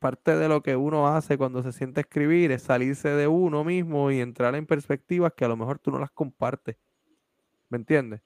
parte 0.00 0.36
de 0.36 0.48
lo 0.48 0.62
que 0.62 0.74
uno 0.74 1.06
hace 1.06 1.38
cuando 1.38 1.62
se 1.62 1.72
siente 1.72 2.00
escribir 2.00 2.50
es 2.50 2.62
salirse 2.62 3.10
de 3.10 3.28
uno 3.28 3.62
mismo 3.62 4.10
y 4.10 4.20
entrar 4.20 4.56
en 4.56 4.66
perspectivas 4.66 5.34
que 5.36 5.44
a 5.44 5.48
lo 5.48 5.56
mejor 5.56 5.78
tú 5.78 5.92
no 5.92 6.00
las 6.00 6.10
compartes. 6.10 6.76
¿Me 7.68 7.78
entiendes? 7.78 8.22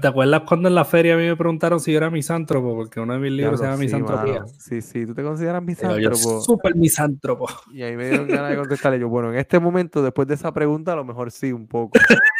¿Te 0.00 0.06
acuerdas 0.06 0.42
cuando 0.46 0.68
en 0.68 0.76
la 0.76 0.84
feria 0.84 1.14
a 1.14 1.16
mí 1.16 1.24
me 1.24 1.34
preguntaron 1.34 1.80
si 1.80 1.90
yo 1.90 1.98
era 1.98 2.08
misántropo? 2.08 2.76
Porque 2.76 3.00
uno 3.00 3.14
de 3.14 3.18
mis 3.18 3.32
libros 3.32 3.58
se 3.58 3.66
llama 3.66 3.76
Misantropía. 3.76 4.46
Sí, 4.46 4.80
sí, 4.80 5.04
tú 5.04 5.14
te 5.14 5.22
consideras 5.24 5.60
misántropo. 5.64 6.40
Súper 6.40 6.76
misántropo. 6.76 7.48
Y 7.72 7.82
ahí 7.82 7.96
me 7.96 8.08
dieron 8.08 8.28
ganas 8.28 8.50
de 8.50 8.56
contestarle 8.56 9.00
yo, 9.00 9.08
bueno, 9.08 9.32
en 9.32 9.38
este 9.38 9.58
momento, 9.58 10.00
después 10.00 10.28
de 10.28 10.34
esa 10.34 10.52
pregunta, 10.52 10.92
a 10.92 10.96
lo 10.96 11.04
mejor 11.04 11.32
sí, 11.32 11.52
un 11.52 11.66
poco. 11.66 11.98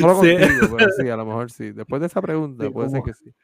No 0.00 0.06
lo 0.06 0.14
contigo, 0.14 0.76
pero 0.76 0.88
sí, 0.92 1.08
a 1.08 1.16
lo 1.16 1.26
mejor 1.26 1.50
sí. 1.50 1.72
Después 1.72 2.00
de 2.00 2.06
esa 2.06 2.22
pregunta, 2.22 2.70
puede 2.70 2.90
ser 2.90 3.02
que 3.02 3.12
sí. 3.12 3.34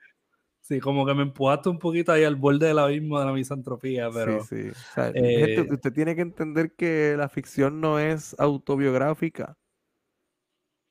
Sí, 0.65 0.81
como 0.81 1.05
que 1.05 1.13
me 1.13 1.25
empujaste 1.25 1.69
un 1.69 1.79
poquito 1.79 2.11
ahí 2.11 2.25
al 2.25 2.37
borde 2.37 2.69
del 2.69 2.79
abismo 2.79 3.21
de 3.21 3.27
la 3.27 3.33
misantropía, 3.35 4.09
pero... 4.11 4.43
Sí, 4.45 4.71
sí. 4.73 5.01
Eh, 5.15 5.67
usted 5.71 5.93
tiene 5.93 6.17
que 6.17 6.23
entender 6.23 6.75
que 6.75 7.17
la 7.19 7.29
ficción 7.29 7.83
no 7.83 7.99
es 7.99 8.35
autobiográfica. 8.39 9.59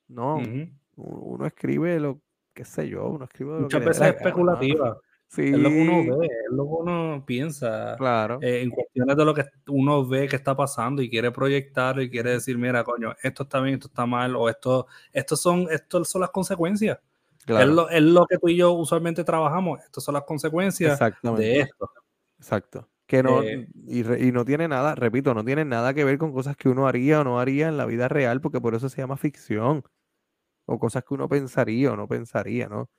No, 0.07 0.39
uno 0.95 1.45
escribe 1.47 1.99
lo, 1.99 2.21
qué 2.53 2.65
sé 2.65 2.87
yo, 2.87 3.07
uno 3.07 3.25
escribe 3.25 3.61
Muchas 3.61 3.83
veces 3.83 4.01
es 4.03 4.15
especulativa. 4.15 4.99
Sí. 5.27 5.47
Es 5.47 5.57
lo 5.57 5.69
que 5.69 5.81
uno 5.81 6.19
ve, 6.19 6.27
es 6.27 6.51
lo 6.51 6.65
que 6.65 6.71
uno 6.71 7.23
piensa. 7.25 7.95
Claro. 7.97 8.37
Eh, 8.43 8.61
en 8.61 8.69
cuestiones 8.69 9.17
de 9.17 9.25
lo 9.25 9.33
que 9.33 9.43
uno 9.69 10.05
ve 10.05 10.27
que 10.27 10.35
está 10.35 10.55
pasando 10.55 11.01
y 11.01 11.09
quiere 11.09 11.31
proyectar 11.31 11.99
y 11.99 12.11
quiere 12.11 12.33
decir, 12.33 12.59
mira, 12.59 12.83
coño, 12.83 13.15
esto 13.23 13.41
está 13.41 13.59
bien, 13.59 13.73
esto 13.73 13.87
está 13.87 14.05
mal, 14.05 14.35
o 14.35 14.49
esto, 14.49 14.85
esto 15.11 15.35
son, 15.35 15.65
esto 15.71 16.05
son 16.05 16.21
las 16.21 16.29
consecuencias. 16.29 16.99
Es, 17.47 17.67
lo, 17.67 17.89
es, 17.89 18.01
lo, 18.01 18.25
que 18.25 18.37
tú 18.37 18.47
y 18.47 18.55
yo 18.55 18.71
usualmente 18.71 19.23
trabajamos. 19.23 19.81
Estas 19.81 20.03
son 20.03 20.13
las 20.13 20.23
consecuencias 20.23 20.99
de 21.21 21.59
esto. 21.59 21.89
Exacto. 22.37 22.89
Que 23.05 23.21
no, 23.21 23.43
eh, 23.43 23.67
y, 23.85 23.99
y, 24.27 24.31
no 24.31 24.45
tiene 24.45 24.67
nada, 24.67 24.95
repito, 24.95 25.33
no 25.33 25.43
tiene 25.43 25.65
nada 25.65 25.93
que 25.93 26.05
ver 26.05 26.17
con 26.17 26.31
cosas 26.31 26.55
que 26.55 26.69
uno 26.69 26.87
haría 26.87 27.19
o 27.21 27.23
no 27.23 27.39
haría 27.39 27.67
en 27.67 27.77
la 27.77 27.85
vida 27.85 28.07
real, 28.07 28.39
porque 28.39 28.61
por 28.61 28.75
eso 28.75 28.87
se 28.89 29.01
llama 29.01 29.17
ficción. 29.17 29.83
O 30.65 30.79
cosas 30.79 31.03
que 31.03 31.13
uno 31.13 31.27
pensaría 31.27 31.91
o 31.91 31.97
no 31.97 32.07
pensaría, 32.07 32.69
¿no? 32.69 32.89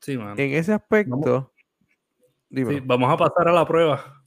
Sí, 0.00 0.16
man. 0.16 0.38
En 0.38 0.52
ese 0.54 0.72
aspecto. 0.72 1.52
Vamos, 2.50 2.74
sí, 2.74 2.80
vamos 2.84 3.12
a 3.12 3.16
pasar 3.16 3.48
a 3.48 3.52
la 3.52 3.66
prueba. 3.66 4.24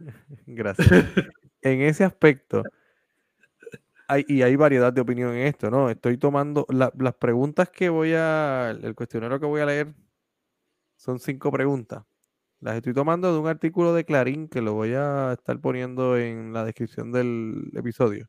Gracias. 0.46 0.88
en 1.62 1.82
ese 1.82 2.04
aspecto, 2.04 2.62
y 4.26 4.42
hay 4.42 4.56
variedad 4.56 4.92
de 4.92 5.00
opinión 5.00 5.34
en 5.34 5.46
esto, 5.46 5.70
¿no? 5.70 5.90
Estoy 5.90 6.18
tomando 6.18 6.66
las 6.68 7.14
preguntas 7.14 7.70
que 7.70 7.88
voy 7.88 8.12
a, 8.14 8.70
el 8.70 8.94
cuestionario 8.94 9.40
que 9.40 9.46
voy 9.46 9.60
a 9.60 9.66
leer 9.66 9.94
son 10.96 11.18
cinco 11.18 11.50
preguntas. 11.50 12.04
Las 12.60 12.76
estoy 12.76 12.94
tomando 12.94 13.32
de 13.32 13.38
un 13.38 13.46
artículo 13.46 13.92
de 13.94 14.04
Clarín 14.04 14.48
que 14.48 14.62
lo 14.62 14.74
voy 14.74 14.94
a 14.94 15.34
estar 15.34 15.60
poniendo 15.60 16.16
en 16.16 16.52
la 16.52 16.64
descripción 16.64 17.12
del 17.12 17.70
episodio, 17.74 18.28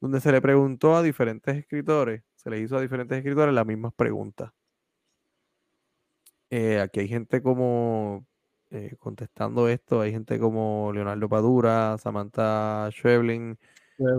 donde 0.00 0.20
se 0.20 0.32
le 0.32 0.40
preguntó 0.40 0.96
a 0.96 1.02
diferentes 1.02 1.56
escritores, 1.56 2.24
se 2.34 2.50
le 2.50 2.60
hizo 2.60 2.76
a 2.76 2.80
diferentes 2.80 3.18
escritores 3.18 3.54
las 3.54 3.66
mismas 3.66 3.92
preguntas. 3.94 4.52
Eh, 6.50 6.80
aquí 6.80 7.00
hay 7.00 7.08
gente 7.08 7.40
como 7.40 8.26
eh, 8.70 8.96
contestando 8.98 9.68
esto, 9.68 10.00
hay 10.00 10.12
gente 10.12 10.38
como 10.38 10.92
Leonardo 10.92 11.28
Padura, 11.28 11.96
Samantha 11.98 12.88
Schweblin, 12.90 13.58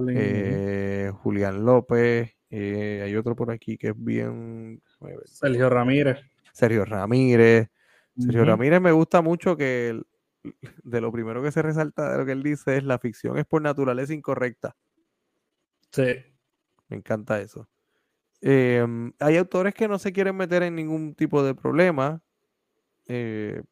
eh, 0.10 1.12
Julián 1.22 1.66
López, 1.66 2.36
eh, 2.50 3.02
hay 3.04 3.16
otro 3.16 3.36
por 3.36 3.52
aquí 3.52 3.78
que 3.78 3.90
es 3.90 3.94
bien... 3.96 4.82
Sergio 5.26 5.70
Ramírez. 5.70 6.20
Sergio 6.52 6.86
Ramírez. 6.86 7.70
Sergio 8.18 8.46
Ramírez 8.46 8.80
me 8.80 8.92
gusta 8.92 9.22
mucho 9.22 9.58
que 9.58 10.00
de 10.84 11.02
lo 11.02 11.12
primero 11.12 11.42
que 11.42 11.52
se 11.52 11.62
resalta 11.62 12.12
de 12.12 12.18
lo 12.18 12.26
que 12.26 12.32
él 12.32 12.44
dice 12.44 12.78
es 12.78 12.84
la 12.84 13.00
ficción 13.00 13.38
es 13.38 13.46
por 13.46 13.62
naturaleza 13.62 14.14
incorrecta. 14.14 14.76
Sí. 15.92 16.16
Me 16.90 16.98
encanta 16.98 17.42
eso. 17.42 17.68
Em, 18.42 19.14
hay 19.20 19.38
autores 19.38 19.74
que 19.74 19.88
no 19.88 19.98
se 20.00 20.12
quieren 20.12 20.36
meter 20.36 20.64
en 20.64 20.76
ningún 20.76 21.16
tipo 21.16 21.44
de 21.44 21.56
problema 21.56 22.22
eh, 23.08 23.64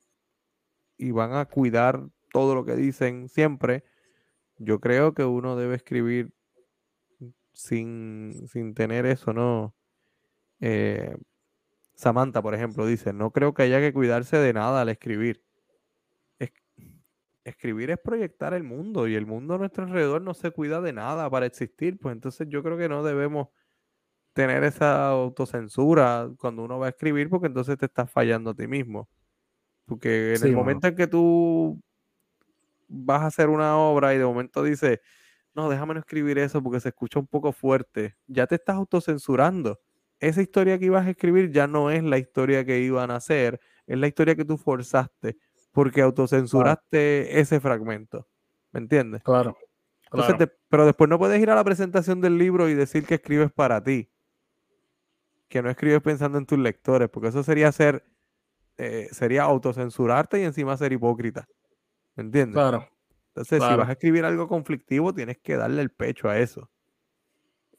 y 0.97 1.12
van 1.12 1.34
a 1.34 1.45
cuidar 1.45 2.08
todo 2.32 2.56
lo 2.56 2.63
que 2.63 2.76
dicen 2.76 3.28
siempre 3.28 3.84
yo 4.63 4.80
creo 4.80 5.13
que 5.13 5.24
uno 5.24 5.56
debe 5.56 5.76
escribir 5.76 6.34
sin, 7.54 8.47
tener 8.76 9.06
eso, 9.06 9.34
¿no? 9.34 9.76
Eh, 10.60 11.15
Samantha, 11.95 12.41
por 12.41 12.54
ejemplo, 12.56 12.86
dice, 12.86 13.12
no 13.13 13.32
creo 13.32 13.54
que 13.54 13.63
haya 13.63 13.80
que 13.80 13.93
cuidarse 13.93 14.38
de 14.38 14.54
nada 14.54 14.82
al 14.82 14.89
escribir. 14.89 15.43
escribir 17.43 17.89
es 17.89 17.97
proyectar 17.97 18.54
el 18.54 18.63
mundo 18.63 19.08
y 19.08 19.15
el 19.15 19.26
mundo 19.26 19.56
a 19.56 19.58
nuestro 19.58 19.84
alrededor 19.84 20.21
no 20.21 20.36
se 20.36 20.52
cuida 20.52 20.80
de 20.80 20.93
nada 20.93 21.28
para 21.30 21.47
existir, 21.47 21.97
pues 21.97 22.13
entonces 22.13 22.47
yo 22.50 22.62
creo 22.62 22.78
que 22.78 22.88
no 22.88 23.04
debemos 23.04 23.47
tener 24.34 24.63
esa 24.63 25.10
autocensura 25.10 26.30
cuando 26.38 26.63
uno 26.63 26.78
va 26.78 26.86
a 26.86 26.89
escribir 26.89 27.30
porque 27.30 27.47
entonces 27.47 27.78
te 27.78 27.88
estás 27.88 28.10
fallando 28.12 28.52
a 28.52 28.56
ti 28.56 28.67
mismo. 28.67 29.10
Porque 29.86 30.36
en 30.36 30.43
el 30.43 30.54
momento 30.54 30.88
en 30.88 30.95
que 30.95 31.08
tú 31.08 31.82
vas 32.91 33.21
a 33.21 33.27
hacer 33.27 33.49
una 33.49 33.77
obra 33.77 34.13
y 34.13 34.17
de 34.17 34.25
momento 34.25 34.63
dices, 34.63 34.99
no, 35.54 35.69
déjame 35.69 35.93
no 35.93 35.99
escribir 36.01 36.38
eso 36.38 36.62
porque 36.62 36.80
se 36.80 36.89
escucha 36.89 37.19
un 37.19 37.27
poco 37.27 37.51
fuerte, 37.51 38.17
ya 38.27 38.47
te 38.47 38.56
estás 38.56 38.75
autocensurando. 38.75 39.80
Esa 40.19 40.41
historia 40.41 40.77
que 40.77 40.86
ibas 40.86 41.08
a 41.08 41.10
escribir 41.10 41.51
ya 41.51 41.67
no 41.67 41.89
es 41.89 42.04
la 42.04 42.17
historia 42.17 42.63
que 42.63 42.80
iban 42.80 43.10
a 43.10 43.15
hacer, 43.15 43.60
es 43.88 43.97
la 43.97 44.08
historia 44.08 44.36
que 44.36 44.45
tú 44.45 44.58
forzaste 44.58 45.38
porque 45.71 46.01
autocensuraste 46.01 47.39
ese 47.39 47.60
fragmento. 47.60 48.27
¿Me 48.71 48.82
entiendes? 48.82 49.23
Claro. 49.23 49.58
pero 50.69 50.86
después 50.86 51.10
no 51.10 51.17
puedes 51.17 51.41
ir 51.41 51.49
a 51.49 51.56
la 51.56 51.63
presentación 51.63 52.21
del 52.21 52.38
libro 52.38 52.69
y 52.69 52.73
decir 52.73 53.06
que 53.06 53.15
escribes 53.15 53.51
para 53.51 53.82
ti. 53.82 54.12
Que 55.47 55.62
no 55.62 55.69
escribes 55.69 56.01
pensando 56.01 56.38
en 56.38 56.45
tus 56.45 56.60
lectores, 56.60 57.10
porque 57.10 57.30
eso 57.30 57.43
sería 57.43 57.71
ser, 57.71 58.06
eh, 58.77 59.08
sería 59.12 59.43
autocensurarte 59.43 60.41
y 60.41 60.43
encima 60.43 60.77
ser 60.77 60.93
hipócrita. 60.93 61.47
¿Me 62.15 62.24
entiendes? 62.24 62.56
Claro. 62.56 62.88
Entonces, 63.30 63.63
si 63.63 63.76
vas 63.76 63.88
a 63.88 63.93
escribir 63.93 64.26
algo 64.26 64.47
conflictivo, 64.47 65.13
tienes 65.13 65.38
que 65.38 65.56
darle 65.56 65.82
el 65.82 65.89
pecho 65.89 66.30
a 66.30 66.38
eso. 66.38 66.69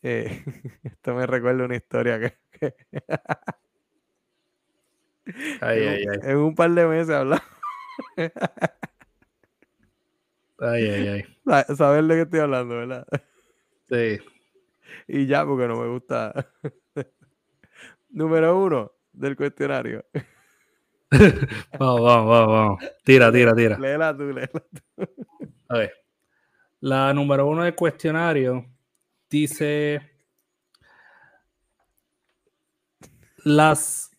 Eh, 0.03 0.43
esto 0.83 1.15
me 1.15 1.27
recuerda 1.27 1.65
una 1.65 1.77
historia 1.77 2.19
que. 2.19 2.39
ay, 5.61 5.81
ay, 5.81 6.05
ay. 6.09 6.19
En 6.23 6.37
un 6.39 6.55
par 6.55 6.71
de 6.71 6.87
meses 6.87 7.15
hablamos. 7.15 7.45
ay, 10.59 10.89
ay, 10.89 11.09
ay. 11.09 11.25
Saber 11.77 12.05
de 12.05 12.15
qué 12.15 12.23
estoy 12.23 12.41
hablando, 12.41 12.77
¿verdad? 12.77 13.07
Sí. 13.89 14.19
Y 15.07 15.27
ya, 15.27 15.45
porque 15.45 15.69
no 15.69 15.81
me 15.81 15.89
gusta. 15.89 16.33
Número 18.09 18.59
uno 18.59 18.93
del 19.13 19.37
cuestionario. 19.37 20.07
vamos, 21.79 22.01
vamos, 22.03 22.47
vamos, 22.47 22.85
Tira, 23.05 23.31
tira, 23.31 23.55
tira. 23.55 23.79
Léela 23.79 24.17
tú, 24.17 24.25
léela 24.25 24.49
tú. 24.49 25.09
A 25.69 25.79
ver. 25.79 25.93
La 26.81 27.13
número 27.15 27.47
uno 27.47 27.63
del 27.63 27.75
cuestionario 27.75 28.67
dice 29.29 30.01
las 33.45 34.13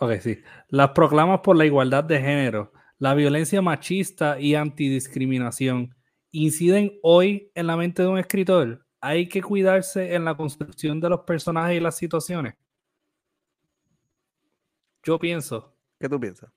Ok, 0.00 0.12
sí. 0.20 0.42
Las 0.68 0.90
proclamas 0.90 1.40
por 1.40 1.56
la 1.56 1.66
igualdad 1.66 2.04
de 2.04 2.20
género, 2.20 2.72
la 2.98 3.14
violencia 3.14 3.60
machista 3.60 4.40
y 4.40 4.54
antidiscriminación 4.54 5.96
inciden 6.30 6.98
hoy 7.02 7.50
en 7.54 7.66
la 7.66 7.76
mente 7.76 8.02
de 8.02 8.08
un 8.08 8.18
escritor. 8.18 8.86
Hay 9.00 9.28
que 9.28 9.42
cuidarse 9.42 10.14
en 10.14 10.24
la 10.24 10.36
construcción 10.36 11.00
de 11.00 11.08
los 11.08 11.20
personajes 11.20 11.76
y 11.76 11.80
las 11.80 11.96
situaciones. 11.96 12.54
Yo 15.02 15.18
pienso. 15.18 15.77
¿Qué 15.98 16.08
tú 16.08 16.20
piensas? 16.20 16.50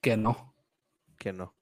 Que 0.00 0.16
no. 0.16 0.54
Que 1.18 1.32
no. 1.32 1.54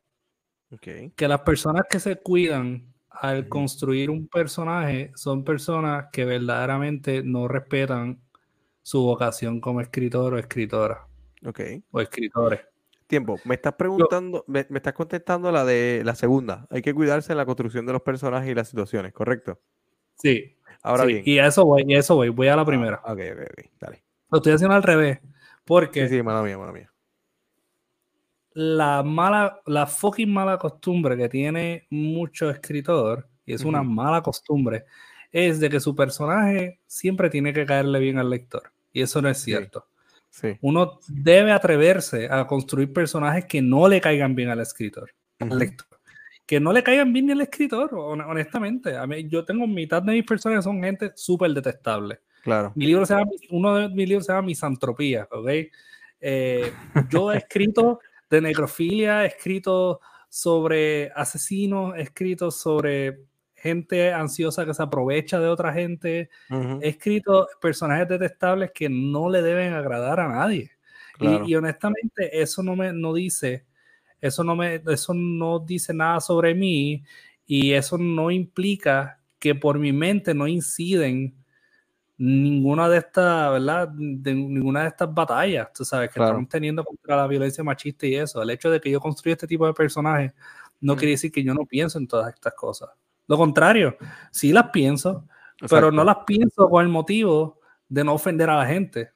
Okay. 0.70 1.10
Que 1.10 1.28
las 1.28 1.40
personas 1.42 1.84
que 1.88 2.00
se 2.00 2.16
cuidan 2.16 2.92
al 3.08 3.48
construir 3.48 4.10
un 4.10 4.26
personaje 4.26 5.12
son 5.14 5.44
personas 5.44 6.06
que 6.12 6.24
verdaderamente 6.24 7.22
no 7.22 7.46
respetan 7.46 8.20
su 8.82 9.02
vocación 9.02 9.60
como 9.60 9.80
escritor 9.80 10.34
o 10.34 10.38
escritora. 10.38 11.06
Ok. 11.44 11.60
O 11.90 12.00
escritores. 12.00 12.60
Tiempo, 13.06 13.38
me 13.44 13.54
estás 13.54 13.74
preguntando, 13.74 14.44
me, 14.46 14.60
estás 14.60 14.94
contestando 14.94 15.52
la 15.52 15.64
de 15.64 16.02
la 16.04 16.14
segunda. 16.14 16.66
Hay 16.70 16.82
que 16.82 16.94
cuidarse 16.94 17.32
en 17.32 17.38
la 17.38 17.46
construcción 17.46 17.86
de 17.86 17.92
los 17.92 18.02
personajes 18.02 18.50
y 18.50 18.54
las 18.54 18.68
situaciones, 18.68 19.12
¿correcto? 19.12 19.60
Sí. 20.16 20.56
Ahora 20.82 21.04
bien. 21.04 21.22
Y 21.24 21.38
a 21.38 21.46
eso 21.46 21.64
voy, 21.64 21.84
y 21.86 21.94
a 21.94 21.98
eso 21.98 22.16
voy. 22.16 22.30
Voy 22.30 22.48
a 22.48 22.56
la 22.56 22.62
ah, 22.62 22.66
primera. 22.66 23.00
ok, 23.04 23.20
ok, 23.32 23.40
ok. 23.40 23.70
Dale. 23.78 24.04
Lo 24.30 24.38
estoy 24.38 24.52
haciendo 24.52 24.74
al 24.74 24.82
revés. 24.82 25.20
Porque. 25.64 26.08
Sí, 26.08 26.16
sí, 26.16 26.22
mala 26.22 26.42
mía, 26.42 26.58
mala 26.58 26.72
mía. 26.72 26.90
La 28.52 29.02
mala, 29.02 29.60
la 29.66 29.86
fucking 29.86 30.32
mala 30.32 30.58
costumbre 30.58 31.16
que 31.16 31.28
tiene 31.28 31.86
mucho 31.90 32.50
escritor, 32.50 33.28
y 33.44 33.52
es 33.52 33.64
una 33.64 33.82
mala 33.82 34.22
costumbre, 34.22 34.84
es 35.32 35.58
de 35.58 35.68
que 35.68 35.80
su 35.80 35.96
personaje 35.96 36.78
siempre 36.86 37.28
tiene 37.28 37.52
que 37.52 37.66
caerle 37.66 37.98
bien 37.98 38.18
al 38.18 38.30
lector. 38.30 38.70
Y 38.92 39.02
eso 39.02 39.20
no 39.20 39.28
es 39.28 39.38
cierto. 39.38 39.88
Uno 40.60 41.00
debe 41.08 41.52
atreverse 41.52 42.28
a 42.30 42.46
construir 42.46 42.92
personajes 42.92 43.44
que 43.44 43.60
no 43.60 43.88
le 43.88 44.00
caigan 44.00 44.34
bien 44.34 44.50
al 44.50 44.60
escritor, 44.60 45.10
al 45.40 45.58
lector. 45.58 45.88
Que 46.46 46.60
no 46.60 46.72
le 46.72 46.82
caigan 46.82 47.12
bien 47.12 47.26
ni 47.26 47.32
al 47.32 47.40
escritor, 47.40 47.94
honestamente. 47.94 48.96
A 48.96 49.06
mí, 49.06 49.28
yo 49.28 49.44
tengo 49.44 49.66
mitad 49.66 50.02
de 50.02 50.12
mis 50.12 50.24
personajes 50.24 50.64
son 50.64 50.82
gente 50.82 51.12
súper 51.14 51.52
detestable. 51.52 52.20
Claro. 52.44 52.72
Mi 52.74 52.86
libro 52.86 53.06
se 53.06 53.14
llama, 53.14 53.30
uno 53.50 53.74
de 53.74 53.88
mis 53.88 54.06
libros 54.06 54.26
se 54.26 54.32
llama 54.32 54.46
Misantropía, 54.46 55.26
¿ok? 55.30 55.48
Eh, 56.20 56.72
yo 57.10 57.32
he 57.32 57.38
escrito 57.38 58.00
de 58.30 58.40
necrofilia, 58.40 59.24
he 59.24 59.28
escrito 59.28 60.00
sobre 60.28 61.10
asesinos, 61.14 61.96
he 61.96 62.02
escrito 62.02 62.50
sobre 62.50 63.20
gente 63.54 64.12
ansiosa 64.12 64.66
que 64.66 64.74
se 64.74 64.82
aprovecha 64.82 65.40
de 65.40 65.48
otra 65.48 65.72
gente. 65.72 66.28
He 66.82 66.88
escrito 66.88 67.48
personajes 67.62 68.06
detestables 68.08 68.72
que 68.74 68.90
no 68.90 69.30
le 69.30 69.40
deben 69.40 69.72
agradar 69.72 70.20
a 70.20 70.28
nadie. 70.28 70.70
Y, 71.18 71.54
honestamente, 71.54 72.42
eso 72.42 72.62
no 72.62 72.76
me 72.76 72.92
no 72.92 73.14
dice, 73.14 73.64
eso 74.20 74.44
no 74.44 74.56
me, 74.56 74.82
eso 74.86 75.14
no 75.14 75.60
dice 75.60 75.94
nada 75.94 76.20
sobre 76.20 76.54
mí 76.54 77.04
y 77.46 77.72
eso 77.72 77.96
no 77.96 78.30
implica 78.30 79.20
que 79.38 79.54
por 79.54 79.78
mi 79.78 79.92
mente 79.92 80.34
no 80.34 80.46
inciden 80.46 81.34
ninguna 82.16 82.88
de 82.88 82.98
estas, 82.98 83.52
¿verdad? 83.52 83.88
De 83.88 84.34
ninguna 84.34 84.82
de 84.82 84.88
estas 84.88 85.12
batallas, 85.12 85.72
tú 85.72 85.84
sabes, 85.84 86.10
que 86.10 86.20
estamos 86.20 86.48
teniendo 86.48 86.84
contra 86.84 87.16
la 87.16 87.26
violencia 87.26 87.64
machista 87.64 88.06
y 88.06 88.14
eso. 88.14 88.42
El 88.42 88.50
hecho 88.50 88.70
de 88.70 88.80
que 88.80 88.90
yo 88.90 89.00
construya 89.00 89.34
este 89.34 89.46
tipo 89.46 89.66
de 89.66 89.74
personajes 89.74 90.32
no 90.80 90.96
quiere 90.96 91.12
decir 91.12 91.32
que 91.32 91.42
yo 91.42 91.54
no 91.54 91.64
pienso 91.64 91.98
en 91.98 92.06
todas 92.06 92.32
estas 92.32 92.54
cosas. 92.54 92.90
Lo 93.26 93.36
contrario, 93.36 93.96
sí 94.30 94.52
las 94.52 94.70
pienso, 94.70 95.26
pero 95.68 95.90
no 95.90 96.04
las 96.04 96.18
pienso 96.26 96.68
con 96.68 96.84
el 96.84 96.90
motivo 96.90 97.60
de 97.88 98.04
no 98.04 98.14
ofender 98.14 98.50
a 98.50 98.56
la 98.56 98.66
gente. 98.66 99.10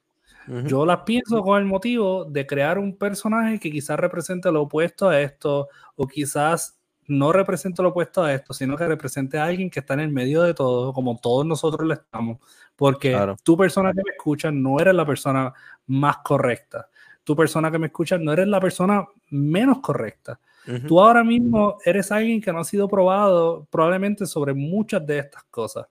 Yo 0.64 0.86
las 0.86 1.00
pienso 1.00 1.42
con 1.42 1.58
el 1.58 1.66
motivo 1.66 2.24
de 2.24 2.46
crear 2.46 2.78
un 2.78 2.96
personaje 2.96 3.60
que 3.60 3.70
quizás 3.70 4.00
represente 4.00 4.50
lo 4.50 4.62
opuesto 4.62 5.10
a 5.10 5.20
esto, 5.20 5.68
o 5.94 6.06
quizás 6.06 6.77
no 7.08 7.32
represente 7.32 7.82
lo 7.82 7.88
opuesto 7.88 8.22
a 8.22 8.32
esto, 8.32 8.52
sino 8.52 8.76
que 8.76 8.86
represente 8.86 9.38
a 9.38 9.44
alguien 9.44 9.70
que 9.70 9.80
está 9.80 9.94
en 9.94 10.00
el 10.00 10.10
medio 10.10 10.42
de 10.42 10.54
todo, 10.54 10.92
como 10.92 11.18
todos 11.18 11.44
nosotros 11.44 11.88
le 11.88 11.94
estamos. 11.94 12.38
Porque 12.76 13.18
tu 13.42 13.56
persona 13.56 13.92
que 13.92 14.02
me 14.04 14.12
escucha 14.12 14.52
no 14.52 14.78
eres 14.78 14.94
la 14.94 15.06
persona 15.06 15.52
más 15.86 16.18
correcta. 16.18 16.88
Tu 17.24 17.34
persona 17.34 17.70
que 17.70 17.78
me 17.78 17.86
escucha 17.86 18.18
no 18.18 18.32
eres 18.32 18.46
la 18.46 18.60
persona 18.60 19.06
menos 19.30 19.80
correcta. 19.80 20.38
Tú 20.86 21.00
ahora 21.00 21.24
mismo 21.24 21.78
eres 21.82 22.12
alguien 22.12 22.42
que 22.42 22.52
no 22.52 22.58
ha 22.58 22.64
sido 22.64 22.86
probado 22.88 23.66
probablemente 23.70 24.26
sobre 24.26 24.52
muchas 24.52 25.06
de 25.06 25.20
estas 25.20 25.44
cosas, 25.44 25.86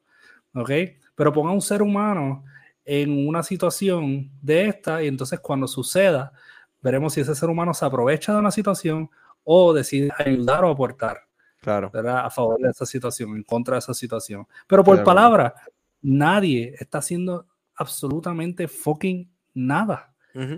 ¿ok? 0.54 0.70
Pero 1.16 1.34
ponga 1.34 1.52
un 1.52 1.64
ser 1.64 1.82
humano 1.82 2.44
en 2.86 3.28
una 3.28 3.42
situación 3.42 4.30
de 4.40 4.68
esta 4.68 5.02
y 5.02 5.08
entonces 5.08 5.40
cuando 5.40 5.68
suceda, 5.68 6.32
veremos 6.80 7.14
si 7.14 7.22
ese 7.22 7.34
ser 7.34 7.50
humano 7.50 7.74
se 7.74 7.86
aprovecha 7.86 8.34
de 8.34 8.40
una 8.40 8.52
situación 8.52 9.10
o 9.50 9.72
decide 9.72 10.12
ayudar 10.18 10.66
o 10.66 10.70
aportar. 10.70 11.22
Claro. 11.62 11.90
A 11.94 12.30
favor 12.30 12.60
de 12.60 12.70
esa 12.70 12.86
situación, 12.86 13.36
en 13.38 13.44
contra 13.44 13.76
de 13.76 13.80
esa 13.80 13.94
situación. 13.94 14.46
Pero 14.68 14.84
por 14.84 15.02
palabra, 15.06 15.56
nadie 16.02 16.76
está 16.78 16.98
haciendo 16.98 17.48
absolutamente 17.76 18.68
fucking 18.68 19.32
nada. 19.54 20.14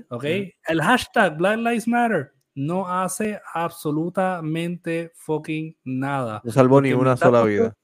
¿Ok? 0.10 0.26
El 0.26 0.82
hashtag 0.82 1.38
Black 1.38 1.58
Lives 1.58 1.88
Matter 1.88 2.34
no 2.56 2.88
hace 2.88 3.40
absolutamente 3.54 5.12
fucking 5.16 5.78
nada. 5.84 6.42
No 6.44 6.52
salvó 6.52 6.82
ni 6.82 6.92
una 6.92 7.16
sola 7.16 7.44
vida. 7.44 7.76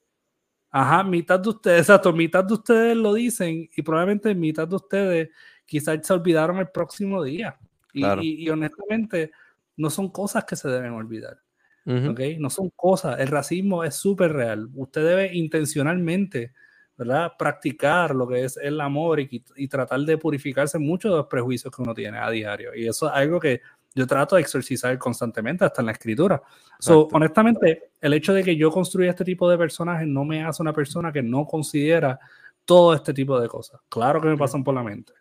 Ajá, 0.70 1.04
mitad 1.04 1.38
de 1.38 1.50
ustedes, 1.50 1.80
exacto, 1.82 2.12
mitad 2.12 2.44
de 2.44 2.54
ustedes 2.54 2.96
lo 2.96 3.14
dicen 3.14 3.70
y 3.74 3.82
probablemente 3.82 4.34
mitad 4.34 4.66
de 4.66 4.76
ustedes 4.76 5.30
quizás 5.64 6.04
se 6.04 6.12
olvidaron 6.12 6.58
el 6.58 6.68
próximo 6.68 7.22
día. 7.22 7.56
Y, 7.94 8.50
honestamente, 8.50 9.30
no 9.76 9.90
son 9.90 10.10
cosas 10.10 10.44
que 10.44 10.56
se 10.56 10.68
deben 10.68 10.92
olvidar. 10.92 11.38
No 11.84 12.50
son 12.50 12.70
cosas. 12.74 13.20
El 13.20 13.28
racismo 13.28 13.84
es 13.84 13.94
súper 13.94 14.32
real. 14.32 14.68
Usted 14.74 15.06
debe 15.06 15.34
intencionalmente, 15.34 16.52
¿verdad? 16.96 17.32
Practicar 17.38 18.12
lo 18.12 18.26
que 18.26 18.42
es 18.42 18.56
el 18.56 18.80
amor 18.80 19.20
y, 19.20 19.44
y 19.54 19.68
tratar 19.68 20.00
de 20.00 20.18
purificarse 20.18 20.80
muchos 20.80 21.12
de 21.12 21.18
los 21.18 21.26
prejuicios 21.28 21.72
que 21.74 21.82
uno 21.82 21.94
tiene 21.94 22.18
a 22.18 22.28
diario. 22.28 22.74
Y 22.74 22.88
eso 22.88 23.06
es 23.06 23.12
algo 23.14 23.38
que 23.38 23.60
yo 23.96 24.06
trato 24.06 24.36
de 24.36 24.42
exorcizar 24.42 24.98
constantemente 24.98 25.64
hasta 25.64 25.80
en 25.80 25.86
la 25.86 25.92
escritura. 25.92 26.42
So, 26.78 27.08
honestamente, 27.12 27.92
el 27.98 28.12
hecho 28.12 28.34
de 28.34 28.44
que 28.44 28.54
yo 28.54 28.70
construya 28.70 29.10
este 29.10 29.24
tipo 29.24 29.48
de 29.48 29.56
personajes 29.56 30.06
no 30.06 30.22
me 30.22 30.44
hace 30.44 30.62
una 30.62 30.74
persona 30.74 31.10
que 31.10 31.22
no 31.22 31.46
considera 31.46 32.18
todo 32.66 32.92
este 32.92 33.14
tipo 33.14 33.40
de 33.40 33.48
cosas. 33.48 33.80
Claro 33.88 34.20
que 34.20 34.28
me 34.28 34.36
pasan 34.36 34.62
por 34.62 34.74
la 34.74 34.82
mente. 34.82 35.14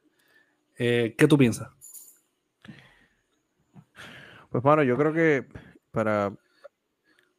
Eh, 0.78 1.16
¿Qué 1.18 1.26
tú 1.26 1.38
piensas? 1.38 1.70
Pues 4.56 4.64
bueno, 4.64 4.84
yo 4.84 4.96
creo 4.96 5.12
que 5.12 5.46
para 5.92 6.34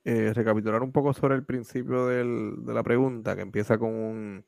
eh, 0.04 0.34
recapitular 0.34 0.82
un 0.82 0.92
poco 0.92 1.14
sobre 1.14 1.34
el 1.34 1.46
principio 1.46 2.08
de 2.08 2.74
la 2.74 2.82
pregunta, 2.82 3.34
que 3.34 3.40
empieza 3.40 3.78
con 3.78 3.94
un 3.94 4.44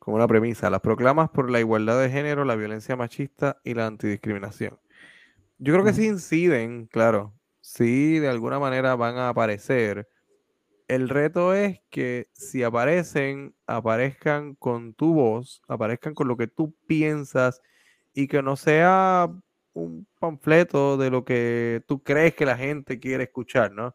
con 0.00 0.14
una 0.14 0.26
premisa, 0.26 0.68
las 0.68 0.80
proclamas 0.80 1.30
por 1.30 1.48
la 1.48 1.60
igualdad 1.60 2.00
de 2.00 2.10
género, 2.10 2.44
la 2.44 2.56
violencia 2.56 2.96
machista 2.96 3.60
y 3.62 3.74
la 3.74 3.86
antidiscriminación. 3.86 4.80
Yo 5.58 5.72
creo 5.72 5.84
que 5.84 5.92
sí 5.92 6.08
inciden, 6.08 6.86
claro. 6.86 7.32
Sí, 7.60 8.18
de 8.18 8.28
alguna 8.28 8.58
manera 8.58 8.96
van 8.96 9.16
a 9.16 9.28
aparecer. 9.28 10.08
El 10.88 11.08
reto 11.08 11.54
es 11.54 11.80
que 11.88 12.30
si 12.32 12.64
aparecen, 12.64 13.54
aparezcan 13.68 14.56
con 14.56 14.92
tu 14.92 15.14
voz, 15.14 15.62
aparezcan 15.68 16.14
con 16.14 16.26
lo 16.26 16.36
que 16.36 16.48
tú 16.48 16.74
piensas 16.88 17.62
y 18.12 18.26
que 18.26 18.42
no 18.42 18.56
sea 18.56 19.30
un 19.74 20.06
panfleto 20.18 20.96
de 20.96 21.10
lo 21.10 21.24
que 21.24 21.82
tú 21.86 22.02
crees 22.02 22.34
que 22.34 22.46
la 22.46 22.56
gente 22.56 23.00
quiere 23.00 23.24
escuchar, 23.24 23.72
¿no? 23.72 23.94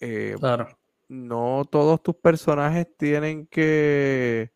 Eh, 0.00 0.36
claro. 0.38 0.68
No 1.08 1.64
todos 1.70 2.02
tus 2.02 2.16
personajes 2.16 2.86
tienen 2.96 3.46
que 3.46 4.52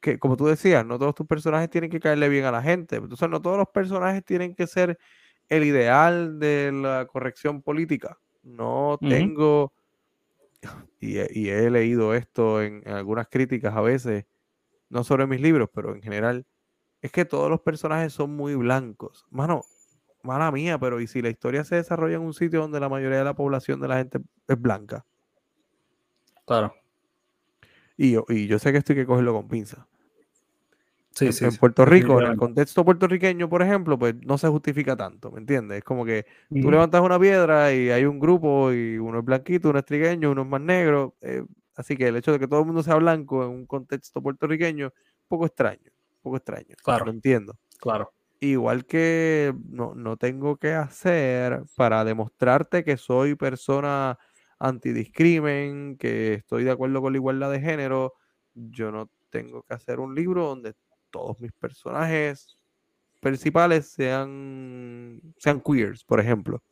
que, 0.00 0.18
como 0.18 0.36
tú 0.36 0.46
decías, 0.46 0.86
no 0.86 0.98
todos 0.98 1.14
tus 1.14 1.26
personajes 1.26 1.68
tienen 1.68 1.90
que 1.90 2.00
caerle 2.00 2.28
bien 2.28 2.44
a 2.44 2.52
la 2.52 2.62
gente. 2.62 2.96
Entonces, 2.96 3.28
no 3.28 3.42
todos 3.42 3.58
los 3.58 3.68
personajes 3.68 4.24
tienen 4.24 4.54
que 4.54 4.66
ser 4.66 4.98
el 5.48 5.64
ideal 5.64 6.38
de 6.38 6.70
la 6.72 7.06
corrección 7.06 7.62
política. 7.62 8.18
No 8.42 8.98
tengo, 9.00 9.72
y, 11.00 11.18
he 11.18 11.70
leído 11.70 12.14
esto 12.14 12.62
en, 12.62 12.86
algunas 12.86 13.28
críticas 13.28 13.74
a 13.74 13.80
veces, 13.80 14.26
no 14.88 15.04
sobre 15.04 15.26
mis 15.26 15.40
libros, 15.40 15.68
pero 15.74 15.94
en 15.94 16.02
general, 16.02 16.46
es 17.02 17.12
que 17.12 17.24
todos 17.24 17.50
los 17.50 17.60
personajes 17.60 18.12
son 18.12 18.34
muy 18.34 18.54
blancos. 18.54 19.26
Mano, 19.30 19.64
mala 20.22 20.50
mía, 20.50 20.78
pero 20.78 21.00
¿y 21.00 21.06
si 21.06 21.22
la 21.22 21.28
historia 21.28 21.64
se 21.64 21.76
desarrolla 21.76 22.16
en 22.16 22.22
un 22.22 22.34
sitio 22.34 22.60
donde 22.60 22.80
la 22.80 22.88
mayoría 22.88 23.18
de 23.18 23.24
la 23.24 23.34
población 23.34 23.80
de 23.80 23.88
la 23.88 23.96
gente 23.96 24.20
es 24.48 24.60
blanca? 24.60 25.04
Claro. 26.46 26.74
Y 27.96 28.12
yo, 28.12 28.24
y 28.28 28.46
yo 28.46 28.58
sé 28.58 28.72
que 28.72 28.78
esto 28.78 28.92
hay 28.92 28.98
que 28.98 29.06
cogerlo 29.06 29.32
con 29.32 29.48
pinza 29.48 29.86
en, 31.20 31.56
Puerto 31.56 31.84
Rico, 31.84 32.20
en 32.20 32.32
el 32.32 32.36
contexto 32.36 32.84
puertorriqueño, 32.84 33.48
por 33.48 33.62
ejemplo, 33.62 33.98
pues 33.98 34.14
no 34.24 34.36
se 34.36 34.48
justifica 34.48 34.96
tanto, 34.96 35.30
¿me 35.30 35.38
entiendes? 35.38 35.78
Es 35.78 35.84
como 35.84 36.04
que 36.04 36.26
tú 36.50 36.70
levantas 36.70 37.00
una 37.00 37.18
piedra 37.18 37.72
y 37.72 37.90
hay 37.90 38.04
un 38.04 38.18
grupo 38.18 38.72
y 38.72 38.98
uno 38.98 39.20
es 39.20 39.24
blanquito, 39.24 39.70
uno 39.70 39.78
es 39.78 39.84
trigueño, 39.84 40.30
uno 40.30 40.42
es 40.42 40.48
más 40.48 40.60
negro. 40.60 41.14
Eh, 41.22 41.44
así 41.74 41.96
que 41.96 42.08
el 42.08 42.16
hecho 42.16 42.32
de 42.32 42.38
que 42.38 42.46
todo 42.46 42.60
el 42.60 42.66
mundo 42.66 42.82
sea 42.82 42.96
blanco 42.96 43.44
en 43.44 43.50
un 43.50 43.66
contexto 43.66 44.20
puertorriqueño, 44.20 44.86
un 44.86 45.28
poco 45.28 45.46
extraño, 45.46 45.90
poco 46.26 46.38
extraño. 46.38 46.74
Claro. 46.82 47.04
Lo 47.04 47.12
entiendo. 47.12 47.56
Claro. 47.78 48.12
Igual 48.40 48.84
que 48.84 49.54
no, 49.70 49.94
no 49.94 50.16
tengo 50.16 50.56
que 50.56 50.72
hacer 50.72 51.62
para 51.76 52.04
demostrarte 52.04 52.84
que 52.84 52.96
soy 52.96 53.36
persona 53.36 54.18
antidiscrimen, 54.58 55.96
que 55.96 56.34
estoy 56.34 56.64
de 56.64 56.72
acuerdo 56.72 57.00
con 57.00 57.12
la 57.12 57.18
igualdad 57.18 57.50
de 57.50 57.60
género, 57.60 58.14
yo 58.54 58.90
no 58.90 59.08
tengo 59.30 59.62
que 59.62 59.74
hacer 59.74 60.00
un 60.00 60.14
libro 60.14 60.46
donde 60.46 60.74
todos 61.10 61.38
mis 61.40 61.52
personajes 61.52 62.58
principales 63.20 63.88
sean, 63.88 65.20
sean 65.38 65.60
queers, 65.60 66.04
por 66.04 66.20
ejemplo. 66.20 66.62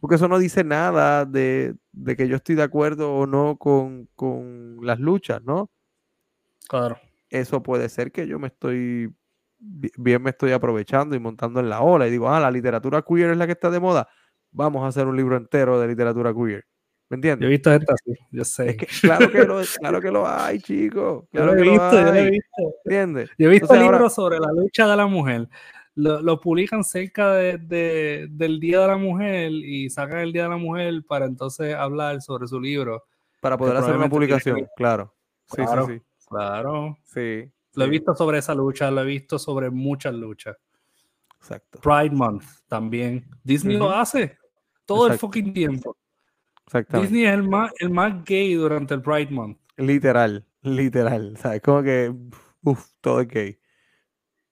Porque 0.00 0.16
eso 0.16 0.26
no 0.26 0.38
dice 0.38 0.64
nada 0.64 1.26
de, 1.26 1.76
que 2.16 2.28
yo 2.28 2.36
estoy 2.36 2.54
de 2.54 2.62
acuerdo 2.62 3.12
o 3.12 3.26
no 3.26 3.56
con, 3.56 4.08
con, 4.16 4.78
las 4.80 4.98
luchas, 4.98 5.42
¿no? 5.42 5.68
Claro. 6.66 6.98
Eso 7.30 7.62
puede 7.62 7.88
ser 7.88 8.12
que 8.12 8.26
yo 8.26 8.38
me 8.38 8.48
estoy, 8.48 9.14
bien 9.58 10.22
me 10.22 10.30
estoy 10.30 10.52
aprovechando 10.52 11.14
y 11.14 11.20
montando 11.20 11.60
en 11.60 11.68
la 11.68 11.80
ola 11.80 12.06
y 12.06 12.10
digo, 12.10 12.28
ah, 12.28 12.40
la 12.40 12.50
literatura 12.50 13.02
queer 13.02 13.30
es 13.30 13.36
la 13.36 13.46
que 13.46 13.52
está 13.52 13.70
de 13.70 13.80
moda. 13.80 14.08
Vamos 14.50 14.82
a 14.82 14.88
hacer 14.88 15.06
un 15.06 15.16
libro 15.16 15.36
entero 15.36 15.80
de 15.80 15.86
literatura 15.88 16.34
queer. 16.34 16.64
¿Me 17.08 17.16
entiendes? 17.16 17.42
Yo 17.42 17.48
he 17.48 17.50
visto 17.50 17.72
esta, 17.72 17.94
sí, 18.04 18.12
yo 18.30 18.44
sé. 18.44 18.76
claro, 19.00 19.30
que 19.30 19.44
lo, 19.44 19.60
claro 19.80 20.00
que 20.00 20.10
lo 20.10 20.28
hay, 20.28 20.60
chicos. 20.60 21.24
Claro 21.32 21.56
yo 21.56 21.64
lo 21.64 21.64
he 21.64 21.70
visto, 21.70 21.92
yo 21.92 22.04
lo 22.04 22.14
he 22.14 22.30
visto. 22.30 22.74
¿Entiendes? 22.84 23.30
Yo 23.38 23.48
he 23.48 23.50
visto 23.52 23.74
libros 23.74 24.14
sobre 24.14 24.38
la 24.38 24.52
lucha 24.52 24.86
de 24.86 24.96
la 24.96 25.06
mujer. 25.06 25.48
Lo, 25.96 26.40
publican 26.40 26.84
cerca 26.84 27.32
de, 27.34 28.28
del 28.30 28.60
Día 28.60 28.80
de 28.80 28.86
la 28.86 28.96
Mujer 28.96 29.50
y 29.50 29.90
sacan 29.90 30.18
el 30.18 30.32
Día 30.32 30.44
de 30.44 30.50
la 30.50 30.56
Mujer 30.56 31.02
para 31.06 31.26
entonces 31.26 31.74
hablar 31.74 32.22
sobre 32.22 32.46
su 32.46 32.60
libro. 32.60 33.04
Para 33.40 33.58
poder 33.58 33.76
hacer 33.76 33.96
una 33.96 34.08
publicación, 34.08 34.68
claro. 34.76 35.14
Sí, 35.46 35.62
sí, 35.66 35.76
sí. 35.86 36.02
Claro. 36.30 36.96
Sí. 37.04 37.50
Lo 37.74 37.84
he 37.84 37.88
visto 37.88 38.14
sobre 38.14 38.38
esa 38.38 38.54
lucha, 38.54 38.90
lo 38.90 39.02
he 39.02 39.06
visto 39.06 39.38
sobre 39.38 39.70
muchas 39.70 40.14
luchas. 40.14 40.56
Exacto. 41.38 41.80
Pride 41.80 42.14
Month 42.14 42.44
también. 42.68 43.28
Disney 43.42 43.76
lo 43.76 43.90
hace 43.90 44.38
todo 44.84 45.08
el 45.08 45.18
fucking 45.18 45.52
tiempo. 45.52 45.96
Disney 46.92 47.24
es 47.24 47.34
el 47.34 47.48
más, 47.48 47.72
el 47.78 47.90
más 47.90 48.24
gay 48.24 48.54
durante 48.54 48.94
el 48.94 49.02
Pride 49.02 49.30
Month. 49.30 49.58
Literal, 49.76 50.46
literal. 50.62 51.36
¿Sabes? 51.36 51.60
Como 51.62 51.82
que, 51.82 52.14
uff, 52.62 52.86
todo 53.00 53.20
es 53.20 53.28
gay. 53.28 53.58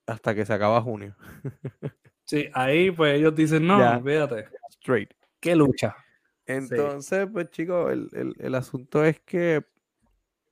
Hasta 0.06 0.34
que 0.34 0.44
se 0.44 0.52
acaba 0.52 0.80
junio. 0.80 1.14
sí, 2.24 2.48
ahí 2.54 2.90
pues 2.90 3.16
ellos 3.16 3.34
dicen, 3.34 3.66
no, 3.66 4.02
fíjate. 4.02 4.46
Straight. 4.70 5.12
¿Qué 5.40 5.54
lucha? 5.54 5.94
Entonces, 6.46 7.28
pues 7.30 7.50
chicos, 7.50 7.92
el, 8.12 8.54
asunto 8.54 9.04
es 9.04 9.20
que 9.20 9.64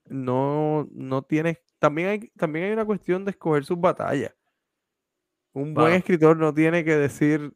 no, 0.09 0.89
no 0.93 1.23
tienes. 1.23 1.59
También 1.79 2.09
hay, 2.09 2.21
también 2.37 2.67
hay 2.67 2.73
una 2.73 2.85
cuestión 2.85 3.25
de 3.25 3.33
escoger 3.33 3.65
sus 3.65 3.81
batallas. 3.81 4.35
Un 5.53 5.75
buen 5.75 5.95
escritor 5.95 6.37
no 6.37 6.53
tiene 6.53 6.85
que 6.85 6.97
decir, 6.97 7.55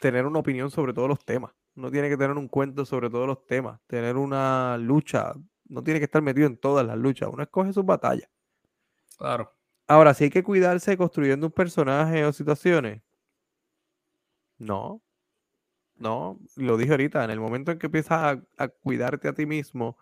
tener 0.00 0.26
una 0.26 0.38
opinión 0.38 0.70
sobre 0.70 0.92
todos 0.92 1.08
los 1.08 1.24
temas. 1.24 1.52
No 1.74 1.90
tiene 1.90 2.08
que 2.08 2.16
tener 2.16 2.36
un 2.36 2.48
cuento 2.48 2.84
sobre 2.84 3.08
todos 3.08 3.26
los 3.26 3.46
temas, 3.46 3.80
tener 3.86 4.16
una 4.16 4.76
lucha, 4.76 5.32
no 5.68 5.82
tiene 5.82 6.00
que 6.00 6.04
estar 6.04 6.20
metido 6.20 6.46
en 6.46 6.58
todas 6.58 6.86
las 6.86 6.98
luchas, 6.98 7.30
uno 7.32 7.42
escoge 7.42 7.72
sus 7.72 7.84
batallas. 7.84 8.28
Claro. 9.16 9.54
Ahora, 9.86 10.12
si 10.12 10.24
hay 10.24 10.30
que 10.30 10.42
cuidarse 10.42 10.96
construyendo 10.98 11.46
un 11.46 11.52
personaje 11.52 12.24
o 12.26 12.32
situaciones, 12.32 13.02
no, 14.58 15.02
no, 15.96 16.38
lo 16.56 16.76
dije 16.76 16.90
ahorita, 16.90 17.24
en 17.24 17.30
el 17.30 17.40
momento 17.40 17.70
en 17.70 17.78
que 17.78 17.86
empiezas 17.86 18.38
a, 18.58 18.68
cuidarte 18.68 19.28
a 19.28 19.32
ti 19.32 19.46
mismo, 19.46 19.96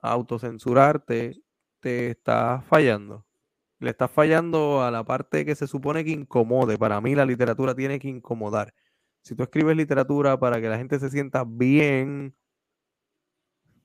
autocensurarte, 0.00 1.42
te 1.80 2.10
estás 2.10 2.64
fallando. 2.66 3.26
Le 3.80 3.90
estás 3.90 4.10
fallando 4.10 4.82
a 4.82 4.90
la 4.90 5.04
parte 5.04 5.44
que 5.44 5.54
se 5.54 5.66
supone 5.66 6.04
que 6.04 6.10
incomode. 6.10 6.78
Para 6.78 7.00
mí 7.00 7.14
la 7.14 7.24
literatura 7.24 7.74
tiene 7.74 7.98
que 7.98 8.08
incomodar 8.08 8.74
si 9.28 9.34
tú 9.34 9.42
escribes 9.42 9.76
literatura 9.76 10.38
para 10.38 10.58
que 10.58 10.68
la 10.70 10.78
gente 10.78 10.98
se 10.98 11.10
sienta 11.10 11.44
bien, 11.46 12.34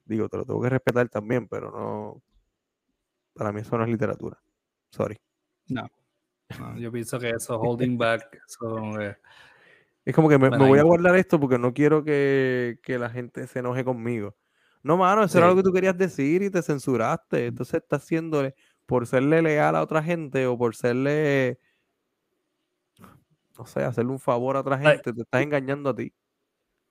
digo, 0.06 0.30
te 0.30 0.38
lo 0.38 0.46
tengo 0.46 0.62
que 0.62 0.70
respetar 0.70 1.10
también, 1.10 1.50
pero 1.50 1.70
no, 1.70 2.24
para 3.34 3.52
mí 3.52 3.60
eso 3.60 3.78
no 3.78 3.84
es 3.84 3.90
literatura. 3.90 4.42
Sorry. 4.92 5.18
No, 5.68 5.90
yo 6.78 6.92
pienso 6.94 7.20
que 7.20 7.30
eso, 7.30 7.60
holding 7.60 7.98
back, 7.98 8.40
eh, 9.02 9.18
es 10.06 10.16
como 10.16 10.30
que 10.30 10.38
me, 10.38 10.50
voy 10.50 10.80
a 10.80 10.84
guardar 10.84 11.16
esto 11.18 11.38
porque 11.40 11.58
no 11.58 11.74
quiero 11.74 12.06
que, 12.06 12.80
la 12.88 13.10
gente 13.10 13.46
se 13.48 13.60
enoje 13.60 13.84
conmigo. 13.84 14.38
No, 14.84 14.98
mano, 14.98 15.24
eso 15.24 15.38
era 15.38 15.48
lo 15.48 15.56
que 15.56 15.64
tú 15.64 15.72
querías 15.72 15.98
decir 15.98 16.44
y 16.44 16.50
te 16.50 16.62
censuraste. 16.62 17.48
Entonces 17.48 17.82
estás 17.82 18.04
haciéndole 18.04 18.54
por 18.86 19.08
serle 19.08 19.42
leal 19.42 19.76
a 19.76 19.82
otra 19.82 20.04
gente 20.04 20.46
o 20.46 20.58
por 20.58 20.76
serle 20.76 21.58
no 23.58 23.66
sé, 23.66 23.84
hacerle 23.84 24.12
un 24.12 24.20
favor 24.20 24.56
a 24.56 24.62
otra 24.62 24.78
gente, 24.78 25.14
te 25.14 25.22
estás 25.22 25.42
engañando 25.42 25.90
a 25.90 25.96
ti. 25.96 26.12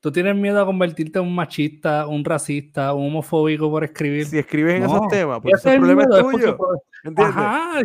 ¿Tú 0.01 0.11
tienes 0.11 0.35
miedo 0.35 0.61
a 0.61 0.67
convertirte 0.67 1.21
en 1.21 1.27
un 1.27 1.35
machista, 1.35 2.09
un 2.09 2.25
racista, 2.25 2.93
un 2.93 3.07
homofóbico 3.07 3.71
por 3.71 3.85
escribir? 3.85 4.27
Si 4.27 4.37
escribes 4.37 4.77
en 4.77 4.85
esos 4.85 5.07
temas, 5.09 5.41
pues 5.41 5.55
ese 5.55 5.79
problema 5.79 6.03
es 6.03 6.09
tuyo. 6.09 6.59
¿Entiendes? 7.05 7.37
Ajá, 7.37 7.81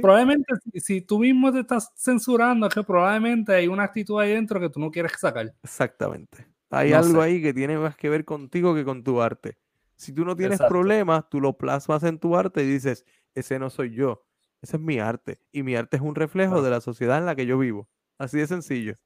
probablemente 0.00 0.54
si, 0.74 1.02
tú 1.02 1.18
mismo 1.18 1.52
te 1.52 1.60
estás 1.60 1.92
censurando, 1.96 2.66
es 2.66 2.74
que 2.74 2.82
probablemente 2.82 3.54
hay 3.54 3.68
una 3.68 3.84
actitud 3.84 4.18
ahí 4.20 4.32
dentro 4.32 4.58
que 4.58 4.70
tú 4.70 4.80
no 4.80 4.90
quieres 4.90 5.12
sacar. 5.18 5.52
Exactamente. 5.62 6.46
Hay 6.70 6.92
algo 6.92 7.20
ahí 7.20 7.42
que 7.42 7.52
tiene 7.52 7.76
más 7.76 7.96
que 7.96 8.08
ver 8.08 8.24
contigo 8.24 8.74
que 8.74 8.84
con 8.84 9.02
tu 9.02 9.20
arte. 9.20 9.58
Si 9.96 10.12
tú 10.12 10.24
no 10.24 10.36
tienes 10.36 10.60
problemas, 10.60 11.28
tú 11.28 11.40
lo 11.40 11.58
plasmas 11.58 12.04
en 12.04 12.18
tu 12.18 12.36
arte 12.36 12.62
y 12.62 12.66
dices, 12.66 13.04
ese 13.34 13.58
no 13.58 13.68
soy 13.68 13.92
yo, 13.94 14.24
ese 14.62 14.76
es 14.76 14.82
mi 14.82 14.98
arte. 14.98 15.40
Y 15.52 15.62
mi 15.62 15.74
arte 15.76 15.96
es 15.96 16.02
un 16.02 16.14
reflejo 16.14 16.62
de 16.62 16.70
la 16.70 16.80
sociedad 16.80 17.18
en 17.18 17.26
la 17.26 17.34
que 17.34 17.44
yo 17.44 17.58
vivo. 17.58 17.88
Así 18.16 18.38
de 18.38 18.46
sencillo. 18.46 18.96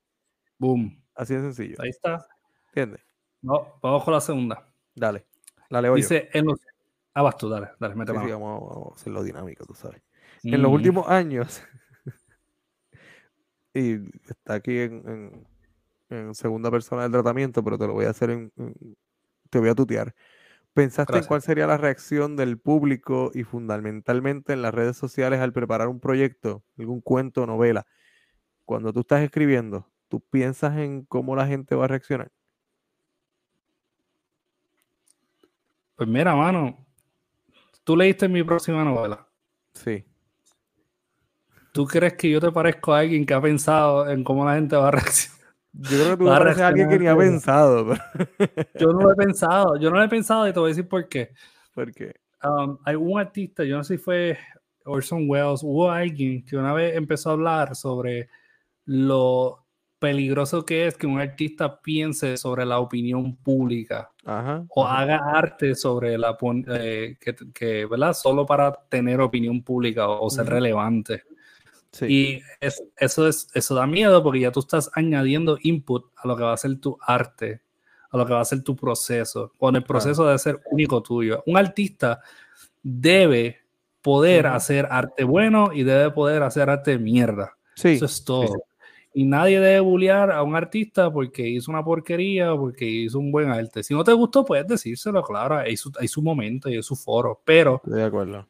Boom. 0.58 1.02
Así 1.14 1.34
de 1.34 1.40
sencillo. 1.40 1.76
Ahí 1.80 1.90
está. 1.90 2.26
¿Entiendes? 2.68 3.04
No, 3.42 3.78
vamos 3.82 4.04
con 4.04 4.14
la 4.14 4.20
segunda. 4.20 4.66
Dale. 4.94 5.26
La 5.68 5.80
leo 5.80 5.94
Dice, 5.94 6.28
en 6.32 6.46
los... 6.46 6.60
Ah, 7.14 7.22
vas 7.22 7.36
tú, 7.36 7.48
dale, 7.48 7.70
dale, 7.78 7.94
mete 7.94 8.12
sí, 8.12 8.30
vamos, 8.30 8.92
a 8.92 8.94
hacerlo 8.94 9.22
dinámico, 9.22 9.64
tú 9.64 9.74
sabes. 9.74 10.02
En 10.42 10.60
los 10.60 10.70
mm. 10.70 10.74
últimos 10.74 11.08
años, 11.08 11.62
y 13.74 13.94
está 14.28 14.54
aquí 14.54 14.78
en, 14.78 15.46
segunda 16.32 16.70
persona 16.70 17.02
del 17.02 17.12
tratamiento, 17.12 17.62
pero 17.64 17.78
te 17.78 17.86
lo 17.86 17.94
voy 17.94 18.04
a 18.04 18.10
hacer 18.10 18.30
en, 18.30 18.52
te 19.50 19.58
voy 19.58 19.68
a 19.68 19.74
tutear. 19.74 20.14
¿Pensaste 20.72 21.18
en 21.18 21.24
cuál 21.24 21.42
sería 21.42 21.66
la 21.66 21.76
reacción 21.76 22.36
del 22.36 22.58
público 22.58 23.30
y 23.32 23.44
fundamentalmente 23.44 24.52
en 24.52 24.62
las 24.62 24.74
redes 24.74 24.96
sociales 24.96 25.40
al 25.40 25.52
preparar 25.52 25.88
un 25.88 26.00
proyecto, 26.00 26.64
algún 26.76 27.00
cuento 27.00 27.42
o 27.42 27.46
novela? 27.46 27.86
cuando 28.64 28.92
tú 28.92 29.00
estás 29.00 29.22
escribiendo, 29.22 29.90
tú 30.08 30.20
piensas 30.20 30.76
en 30.78 31.04
cómo 31.04 31.36
la 31.36 31.46
gente 31.46 31.74
va 31.74 31.84
a 31.84 31.88
reaccionar. 31.88 32.30
Pues 35.96 36.08
mira, 36.08 36.34
mano, 36.34 36.84
tú 37.84 37.96
leíste 37.96 38.28
mi 38.28 38.42
próxima 38.42 38.82
novela. 38.84 39.28
Sí. 39.74 40.04
¿Tú 41.72 41.86
crees 41.86 42.14
que 42.14 42.30
yo 42.30 42.40
te 42.40 42.50
parezco 42.50 42.92
a 42.92 43.00
alguien 43.00 43.26
que 43.26 43.34
ha 43.34 43.40
pensado 43.40 44.08
en 44.08 44.24
cómo 44.24 44.44
la 44.44 44.54
gente 44.54 44.76
va 44.76 44.88
a 44.88 44.90
reaccionar? 44.92 45.43
Yo 45.76 45.88
creo 45.88 46.10
que 46.10 46.24
tú 46.24 46.30
a 46.30 46.66
alguien 46.66 46.88
que 46.88 46.98
ni 46.98 47.06
ha 47.06 47.16
pensado. 47.16 47.94
Yo 48.78 48.92
no 48.92 49.00
lo 49.00 49.12
he 49.12 49.16
pensado, 49.16 49.76
yo 49.76 49.90
no 49.90 49.96
lo 49.96 50.04
he 50.04 50.08
pensado 50.08 50.48
y 50.48 50.52
te 50.52 50.60
voy 50.60 50.68
a 50.68 50.74
decir 50.74 50.88
por 50.88 51.08
qué. 51.08 51.32
¿Por 51.74 51.92
qué? 51.92 52.14
Um, 52.42 52.78
hay 52.84 52.94
un 52.94 53.18
artista, 53.18 53.64
yo 53.64 53.76
no 53.76 53.84
sé 53.84 53.96
si 53.96 54.02
fue 54.02 54.38
Orson 54.84 55.28
Welles, 55.28 55.62
hubo 55.62 55.90
alguien 55.90 56.44
que 56.44 56.56
una 56.56 56.72
vez 56.72 56.94
empezó 56.94 57.30
a 57.30 57.32
hablar 57.32 57.74
sobre 57.74 58.28
lo 58.84 59.64
peligroso 59.98 60.66
que 60.66 60.86
es 60.86 60.98
que 60.98 61.06
un 61.06 61.18
artista 61.18 61.80
piense 61.80 62.36
sobre 62.36 62.66
la 62.66 62.78
opinión 62.78 63.36
pública 63.36 64.10
o 64.68 64.86
haga 64.86 65.16
arte 65.16 65.74
sobre 65.74 66.18
la 66.18 66.36
eh, 66.78 67.16
que, 67.54 67.86
¿verdad? 67.86 68.12
Solo 68.12 68.44
para 68.44 68.70
tener 68.90 69.22
opinión 69.22 69.62
pública 69.62 70.08
o, 70.08 70.28
ser 70.28 70.46
relevante. 70.46 71.22
Y 72.02 72.42
eso, 72.98 73.28
es, 73.28 73.48
eso 73.54 73.74
da 73.74 73.86
miedo 73.86 74.22
porque 74.22 74.40
ya 74.40 74.52
tú 74.52 74.60
estás 74.60 74.90
añadiendo 74.94 75.58
input 75.62 76.06
a 76.16 76.26
lo 76.26 76.36
que 76.36 76.42
va 76.42 76.52
a 76.52 76.56
ser 76.56 76.78
tu 76.80 76.98
arte, 77.00 77.60
a 78.10 78.16
lo 78.16 78.26
que 78.26 78.32
va 78.32 78.40
a 78.40 78.44
ser 78.44 78.62
tu 78.62 78.74
proceso, 78.74 79.52
cuando 79.56 79.78
el 79.78 79.84
proceso 79.84 80.24
debe 80.24 80.38
ser 80.38 80.60
único 80.70 81.02
tuyo. 81.02 81.42
Un 81.46 81.56
artista 81.56 82.20
debe 82.82 83.60
poder 84.02 84.46
hacer 84.46 84.86
arte 84.90 85.24
bueno 85.24 85.70
y 85.72 85.82
debe 85.82 86.10
poder 86.10 86.42
hacer 86.42 86.68
arte 86.68 86.92
de 86.92 86.98
mierda. 86.98 87.56
Eso 87.82 88.04
es 88.04 88.24
todo. 88.24 88.64
Y 89.16 89.24
nadie 89.24 89.60
debe 89.60 89.80
bullear 89.80 90.32
a 90.32 90.42
un 90.42 90.56
artista 90.56 91.10
porque 91.12 91.48
hizo 91.48 91.70
una 91.70 91.84
porquería 91.84 92.52
o 92.52 92.58
porque 92.58 92.84
hizo 92.84 93.20
un 93.20 93.30
buen 93.30 93.48
arte. 93.48 93.82
Si 93.84 93.94
no 93.94 94.02
te 94.02 94.12
gustó, 94.12 94.44
puedes 94.44 94.66
decírselo, 94.66 95.22
claro, 95.22 95.58
hay 95.58 95.76
su, 95.76 95.92
hay 95.98 96.08
su 96.08 96.20
momento 96.20 96.68
y 96.68 96.76
es 96.76 96.86
su 96.86 96.96
foro, 96.96 97.40
pero 97.44 97.80
de 97.84 98.02
acuerdo. 98.02 98.46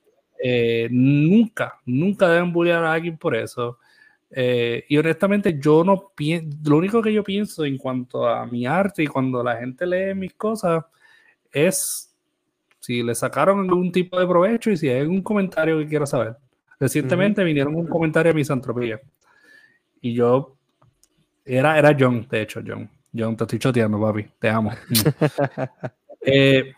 Eh, 0.46 0.88
nunca, 0.90 1.80
nunca 1.86 2.28
deben 2.28 2.52
bullear 2.52 2.84
a 2.84 2.92
alguien 2.92 3.16
por 3.16 3.34
eso. 3.34 3.78
Eh, 4.30 4.84
y 4.90 4.98
honestamente, 4.98 5.58
yo 5.58 5.82
no 5.84 6.12
pienso, 6.14 6.58
lo 6.68 6.76
único 6.76 7.00
que 7.00 7.14
yo 7.14 7.24
pienso 7.24 7.64
en 7.64 7.78
cuanto 7.78 8.28
a 8.28 8.44
mi 8.44 8.66
arte 8.66 9.04
y 9.04 9.06
cuando 9.06 9.42
la 9.42 9.56
gente 9.56 9.86
lee 9.86 10.14
mis 10.14 10.34
cosas 10.34 10.84
es 11.50 12.14
si 12.78 13.02
le 13.02 13.14
sacaron 13.14 13.60
algún 13.60 13.90
tipo 13.90 14.20
de 14.20 14.26
provecho 14.26 14.70
y 14.70 14.76
si 14.76 14.90
hay 14.90 15.00
algún 15.00 15.22
comentario 15.22 15.78
que 15.78 15.86
quiero 15.86 16.04
saber. 16.04 16.36
Recientemente 16.78 17.42
vinieron 17.42 17.74
un 17.74 17.86
comentario 17.86 18.30
de 18.32 18.36
misantropía. 18.36 19.00
Y 20.02 20.12
yo. 20.12 20.58
Era, 21.42 21.78
era 21.78 21.96
John, 21.98 22.26
de 22.28 22.42
hecho, 22.42 22.60
John. 22.66 22.90
John, 23.16 23.34
te 23.34 23.44
estoy 23.44 23.58
choteando, 23.60 23.98
papi. 23.98 24.26
Te 24.38 24.50
amo. 24.50 24.72
eh, 26.20 26.74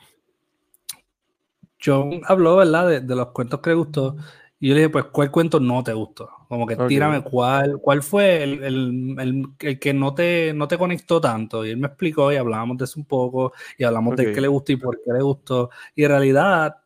John 1.84 2.20
habló, 2.26 2.56
¿verdad? 2.56 2.88
De, 2.88 3.00
de, 3.00 3.16
los 3.16 3.28
cuentos 3.28 3.60
que 3.60 3.70
le 3.70 3.76
gustó. 3.76 4.16
Y 4.58 4.68
yo 4.68 4.74
le 4.74 4.80
dije, 4.80 4.90
pues, 4.90 5.04
¿cuál 5.06 5.30
cuento 5.30 5.60
no 5.60 5.84
te 5.84 5.92
gustó? 5.92 6.30
Como 6.48 6.66
que 6.66 6.76
tírame 6.76 7.22
cuál, 7.22 7.78
cuál 7.78 8.02
fue 8.02 8.42
el, 8.42 8.64
el, 8.64 9.16
el, 9.18 9.46
el, 9.58 9.78
que 9.78 9.92
no 9.92 10.14
te, 10.14 10.52
no 10.54 10.66
te 10.66 10.78
conectó 10.78 11.20
tanto. 11.20 11.66
Y 11.66 11.70
él 11.70 11.76
me 11.76 11.88
explicó 11.88 12.32
y 12.32 12.36
hablábamos 12.36 12.78
de 12.78 12.84
eso 12.84 12.98
un 12.98 13.04
poco 13.04 13.52
y 13.76 13.84
hablamos 13.84 14.16
de 14.16 14.32
qué 14.32 14.40
le 14.40 14.48
gustó 14.48 14.72
y 14.72 14.76
por 14.76 15.02
qué 15.02 15.12
le 15.12 15.22
gustó. 15.22 15.70
Y 15.94 16.04
en 16.04 16.10
realidad, 16.10 16.76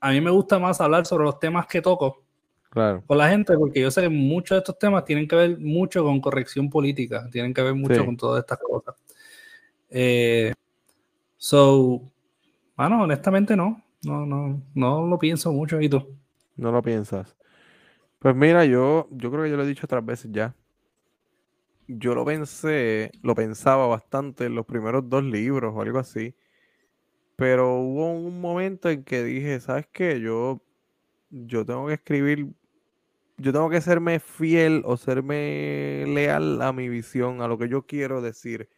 a 0.00 0.10
mí 0.10 0.20
me 0.20 0.30
gusta 0.30 0.58
más 0.58 0.80
hablar 0.80 1.06
sobre 1.06 1.24
los 1.24 1.38
temas 1.38 1.66
que 1.66 1.80
toco 1.80 2.24
claro. 2.70 3.04
con 3.06 3.18
la 3.18 3.28
gente, 3.28 3.56
porque 3.56 3.80
yo 3.80 3.90
sé 3.92 4.02
que 4.02 4.08
muchos 4.08 4.56
de 4.56 4.58
estos 4.58 4.78
temas 4.78 5.04
tienen 5.04 5.28
que 5.28 5.36
ver 5.36 5.58
mucho 5.58 6.02
con 6.02 6.20
corrección 6.20 6.68
política, 6.68 7.28
tienen 7.30 7.54
que 7.54 7.62
ver 7.62 7.74
mucho 7.74 8.04
con 8.04 8.16
todas 8.16 8.40
estas 8.40 8.58
cosas. 8.58 8.96
Eh, 9.90 10.52
so, 11.36 12.02
bueno, 12.76 13.02
honestamente 13.02 13.54
no, 13.54 13.82
no, 14.02 14.26
no, 14.26 14.62
no 14.74 15.06
lo 15.06 15.18
pienso 15.18 15.52
mucho. 15.52 15.80
¿Y 15.80 15.88
tú? 15.88 16.18
No 16.56 16.72
lo 16.72 16.82
piensas. 16.82 17.36
Pues 18.18 18.34
mira, 18.34 18.64
yo, 18.64 19.08
yo 19.10 19.30
creo 19.30 19.44
que 19.44 19.50
yo 19.50 19.56
lo 19.56 19.62
he 19.64 19.66
dicho 19.68 19.86
otras 19.86 20.04
veces 20.04 20.30
ya. 20.32 20.54
Yo 21.86 22.14
lo 22.14 22.24
pensé, 22.24 23.12
lo 23.22 23.34
pensaba 23.34 23.86
bastante 23.86 24.46
en 24.46 24.54
los 24.54 24.66
primeros 24.66 25.08
dos 25.08 25.24
libros 25.24 25.72
o 25.74 25.80
algo 25.80 25.98
así. 25.98 26.34
Pero 27.36 27.76
hubo 27.76 28.12
un 28.12 28.40
momento 28.40 28.90
en 28.90 29.04
que 29.04 29.22
dije, 29.22 29.60
¿sabes 29.60 29.86
qué? 29.92 30.20
Yo, 30.20 30.60
yo 31.30 31.64
tengo 31.64 31.86
que 31.86 31.94
escribir, 31.94 32.48
yo 33.36 33.52
tengo 33.52 33.70
que 33.70 33.80
serme 33.80 34.18
fiel 34.18 34.82
o 34.84 34.96
serme 34.96 36.04
leal 36.08 36.60
a 36.60 36.72
mi 36.72 36.88
visión, 36.88 37.40
a 37.40 37.48
lo 37.48 37.56
que 37.56 37.68
yo 37.68 37.86
quiero 37.86 38.20
decir. 38.20 38.68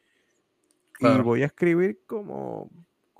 Y 1.00 1.18
voy 1.22 1.42
a 1.42 1.46
escribir 1.46 2.00
como, 2.06 2.70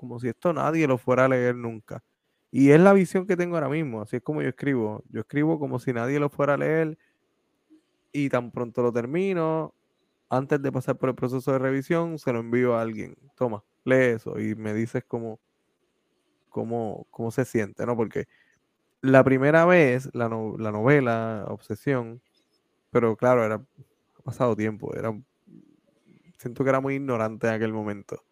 como 0.01 0.19
si 0.19 0.29
esto 0.29 0.51
nadie 0.51 0.87
lo 0.87 0.97
fuera 0.97 1.25
a 1.25 1.27
leer 1.29 1.55
nunca. 1.55 2.03
Y 2.51 2.71
es 2.71 2.81
la 2.81 2.93
visión 2.93 3.27
que 3.27 3.37
tengo 3.37 3.55
ahora 3.55 3.69
mismo, 3.69 4.01
así 4.01 4.17
es 4.17 4.23
como 4.23 4.41
yo 4.41 4.49
escribo. 4.49 5.03
Yo 5.09 5.21
escribo 5.21 5.59
como 5.59 5.79
si 5.79 5.93
nadie 5.93 6.19
lo 6.19 6.29
fuera 6.29 6.55
a 6.55 6.57
leer 6.57 6.97
y 8.11 8.29
tan 8.29 8.51
pronto 8.51 8.81
lo 8.81 8.91
termino, 8.91 9.75
antes 10.29 10.61
de 10.61 10.71
pasar 10.71 10.97
por 10.97 11.09
el 11.09 11.15
proceso 11.15 11.51
de 11.53 11.59
revisión, 11.59 12.17
se 12.17 12.33
lo 12.33 12.39
envío 12.39 12.75
a 12.75 12.81
alguien. 12.81 13.15
Toma, 13.35 13.63
lee 13.85 14.15
eso 14.15 14.39
y 14.39 14.55
me 14.55 14.73
dices 14.73 15.03
cómo, 15.07 15.39
cómo, 16.49 17.05
cómo 17.11 17.31
se 17.31 17.45
siente, 17.45 17.85
¿no? 17.85 17.95
Porque 17.95 18.25
la 19.01 19.23
primera 19.23 19.65
vez, 19.65 20.09
la, 20.13 20.29
la 20.29 20.71
novela, 20.71 21.45
Obsesión, 21.47 22.21
pero 22.91 23.15
claro, 23.17 23.45
era 23.45 23.63
pasado 24.23 24.55
tiempo, 24.55 24.95
era 24.95 25.13
siento 26.37 26.63
que 26.63 26.69
era 26.71 26.81
muy 26.81 26.95
ignorante 26.95 27.47
en 27.47 27.53
aquel 27.53 27.71
momento. 27.71 28.23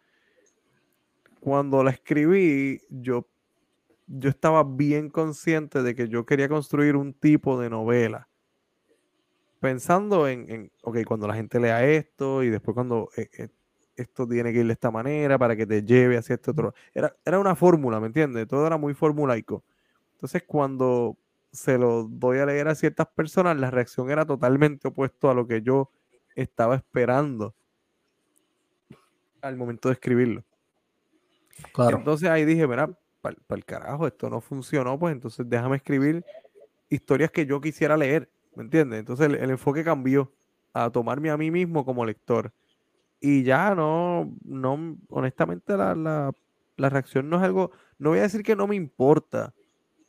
Cuando 1.39 1.83
la 1.83 1.91
escribí, 1.91 2.81
yo 2.89 3.27
yo 4.09 4.29
estaba 4.29 4.63
bien 4.63 5.09
consciente 5.09 5.83
de 5.83 5.93
que 5.93 6.09
yo 6.09 6.25
quería 6.25 6.49
construir 6.49 6.95
un 6.95 7.13
tipo 7.13 7.59
de 7.59 7.69
novela. 7.69 8.27
Pensando 9.59 10.27
en, 10.27 10.71
ok, 10.83 10.99
cuando 11.05 11.27
la 11.27 11.35
gente 11.35 11.59
lea 11.59 11.85
esto 11.85 12.43
y 12.43 12.49
después 12.49 12.73
cuando 12.73 13.09
eh, 13.15 13.29
eh, 13.37 13.49
esto 13.95 14.27
tiene 14.27 14.51
que 14.51 14.59
ir 14.59 14.65
de 14.65 14.73
esta 14.73 14.89
manera 14.89 15.37
para 15.37 15.55
que 15.55 15.67
te 15.67 15.83
lleve 15.83 16.17
hacia 16.17 16.35
este 16.35 16.51
otro. 16.51 16.73
Era, 16.93 17.15
era 17.23 17.39
una 17.39 17.55
fórmula, 17.55 17.99
¿me 17.99 18.07
entiendes? 18.07 18.47
Todo 18.47 18.65
era 18.65 18.77
muy 18.77 18.93
formulaico. 18.93 19.63
Entonces, 20.13 20.43
cuando 20.47 21.17
se 21.51 21.77
lo 21.77 22.03
doy 22.05 22.39
a 22.39 22.45
leer 22.45 22.67
a 22.67 22.75
ciertas 22.75 23.07
personas, 23.07 23.57
la 23.57 23.69
reacción 23.69 24.09
era 24.09 24.25
totalmente 24.25 24.87
opuesto 24.87 25.29
a 25.29 25.33
lo 25.33 25.45
que 25.45 25.61
yo 25.61 25.91
estaba 26.35 26.75
esperando 26.75 27.53
al 29.41 29.55
momento 29.55 29.89
de 29.89 29.93
escribirlo. 29.93 30.43
Claro. 31.73 31.97
Entonces 31.97 32.29
ahí 32.29 32.45
dije, 32.45 32.67
mira, 32.67 32.89
para 33.21 33.35
el 33.49 33.65
carajo, 33.65 34.07
esto 34.07 34.29
no 34.29 34.41
funcionó, 34.41 34.97
pues 34.97 35.13
entonces 35.13 35.45
déjame 35.49 35.77
escribir 35.77 36.23
historias 36.89 37.31
que 37.31 37.45
yo 37.45 37.61
quisiera 37.61 37.97
leer, 37.97 38.29
¿me 38.55 38.63
entiendes? 38.63 38.99
Entonces 38.99 39.27
el, 39.27 39.49
enfoque 39.49 39.83
cambió 39.83 40.31
a 40.73 40.89
tomarme 40.89 41.29
a 41.29 41.37
mí 41.37 41.51
mismo 41.51 41.85
como 41.85 42.05
lector. 42.05 42.53
Y 43.19 43.43
ya 43.43 43.75
no, 43.75 44.33
no, 44.43 44.97
honestamente 45.09 45.75
la, 45.75 45.93
la, 45.93 46.31
la 46.77 46.89
reacción 46.89 47.29
no 47.29 47.37
es 47.37 47.43
algo, 47.43 47.71
no 47.97 48.09
voy 48.11 48.19
a 48.19 48.23
decir 48.23 48.43
que 48.43 48.55
no 48.55 48.65
me 48.65 48.75
importa, 48.75 49.53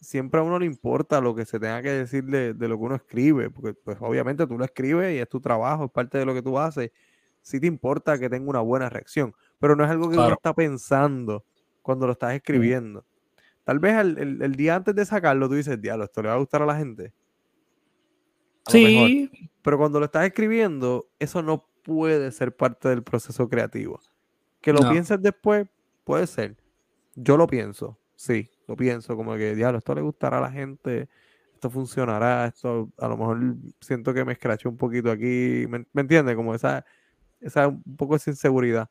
siempre 0.01 0.41
a 0.41 0.45
uno 0.45 0.59
le 0.59 0.67
importa 0.67 1.21
lo 1.21 1.35
que 1.35 1.45
se 1.45 1.59
tenga 1.59 1.83
que 1.83 1.91
decir 1.91 2.25
de, 2.25 2.55
de, 2.55 2.69
lo 2.69 2.79
que 2.79 2.85
uno 2.85 2.95
escribe, 2.95 3.51
porque 3.51 3.75
pues 3.75 3.99
obviamente 4.01 4.47
tú 4.47 4.57
lo 4.57 4.65
escribes 4.65 5.15
y 5.15 5.19
es 5.19 5.29
tu 5.29 5.41
trabajo, 5.41 5.87
es 5.87 5.91
parte 5.91 6.19
de 6.19 6.25
lo 6.25 6.35
que 6.35 6.43
tú 6.43 6.59
haces. 6.59 6.93
Sí 7.43 7.59
te 7.59 7.67
importa 7.67 8.19
que 8.19 8.31
tenga 8.31 8.49
una 8.49 8.61
buena 8.61 8.89
reacción, 8.89 9.35
pero 9.61 9.77
no 9.77 9.85
es 9.85 9.91
algo 9.91 10.11
que 10.11 10.17
uno 10.17 10.33
está 10.33 10.55
pensando 10.55 11.45
cuando 11.83 12.07
lo 12.07 12.13
estás 12.13 12.35
escribiendo. 12.35 13.05
Tal 13.63 13.79
vez 13.79 13.95
el, 13.99 14.57
día 14.57 14.75
antes 14.75 14.95
de 14.95 15.05
sacarlo 15.05 15.49
tú 15.49 15.55
dices, 15.55 15.81
diablo, 15.81 16.05
esto 16.05 16.23
le 16.23 16.29
va 16.29 16.35
a 16.35 16.39
gustar 16.39 16.63
a 16.63 16.67
la 16.67 16.77
gente. 16.77 17.13
sí. 18.67 19.31
Pero 19.63 19.77
cuando 19.77 19.99
lo 19.99 20.07
estás 20.07 20.25
escribiendo, 20.25 21.11
eso 21.19 21.43
no 21.43 21.69
puede 21.83 22.33
ser 22.33 22.57
parte 22.57 22.89
del 22.89 23.03
proceso 23.03 23.47
creativo. 23.47 24.01
Que 24.63 24.73
lo 24.73 24.89
pienses 24.91 25.21
después, 25.21 25.67
puede 26.03 26.27
ser. 26.27 26.57
Yo 27.15 27.37
lo 27.37 27.47
pienso, 27.47 27.99
sí, 28.17 28.49
lo 28.67 28.75
pienso, 28.75 29.17
como 29.17 29.35
que, 29.35 29.55
diablo, 29.55 29.77
esto 29.77 29.95
le 29.95 30.01
gustará 30.01 30.39
a 30.39 30.41
la 30.41 30.51
gente, 30.51 31.11
esto 31.53 31.69
funcionará, 31.69 32.47
esto 32.47 32.91
a 32.97 33.09
lo 33.09 33.19
mejor 33.19 33.57
siento 33.83 34.15
que 34.15 34.25
me 34.25 34.33
escraché 34.33 34.67
un 34.67 34.79
poquito 34.79 35.11
aquí, 35.11 35.67
¿me, 35.69 35.85
¿me 35.93 36.01
entiendes? 36.01 36.35
Como 36.35 36.55
esa, 36.55 36.83
esa 37.39 37.69
un 37.69 37.97
poco 37.97 38.17
esa 38.17 38.31
inseguridad 38.31 38.89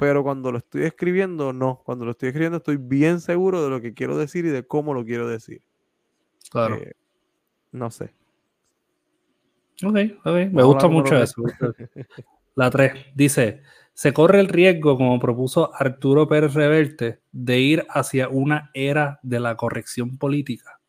pero 0.00 0.22
cuando 0.22 0.50
lo 0.50 0.56
estoy 0.56 0.84
escribiendo, 0.84 1.52
no. 1.52 1.82
Cuando 1.84 2.06
lo 2.06 2.12
estoy 2.12 2.30
escribiendo 2.30 2.56
estoy 2.56 2.78
bien 2.78 3.20
seguro 3.20 3.62
de 3.62 3.68
lo 3.68 3.82
que 3.82 3.92
quiero 3.92 4.16
decir 4.16 4.46
y 4.46 4.48
de 4.48 4.66
cómo 4.66 4.94
lo 4.94 5.04
quiero 5.04 5.28
decir. 5.28 5.60
Claro. 6.50 6.76
Eh, 6.76 6.94
no 7.72 7.90
sé. 7.90 8.14
Ok, 9.84 9.96
ok. 10.24 10.34
Me 10.52 10.62
gusta 10.62 10.88
mucho 10.88 11.16
eso. 11.16 11.42
La 12.54 12.70
3 12.70 13.08
dice, 13.14 13.60
se 13.92 14.14
corre 14.14 14.40
el 14.40 14.48
riesgo, 14.48 14.96
como 14.96 15.20
propuso 15.20 15.70
Arturo 15.74 16.26
Pérez 16.26 16.54
Reverte, 16.54 17.20
de 17.30 17.58
ir 17.58 17.86
hacia 17.90 18.30
una 18.30 18.70
era 18.72 19.20
de 19.22 19.38
la 19.38 19.54
corrección 19.58 20.16
política. 20.16 20.80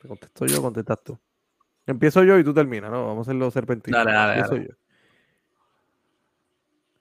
¿Te 0.00 0.06
contesto 0.06 0.46
yo 0.46 0.62
contestas 0.62 1.02
tú? 1.02 1.18
Empiezo 1.84 2.22
yo 2.22 2.38
y 2.38 2.44
tú 2.44 2.54
terminas, 2.54 2.92
¿no? 2.92 3.06
Vamos 3.08 3.26
a 3.26 3.30
hacerlo 3.30 3.50
serpentino. 3.50 3.98
Dale, 3.98 4.12
dale, 4.12 4.40
dale. 4.40 4.68
yo. 4.68 4.83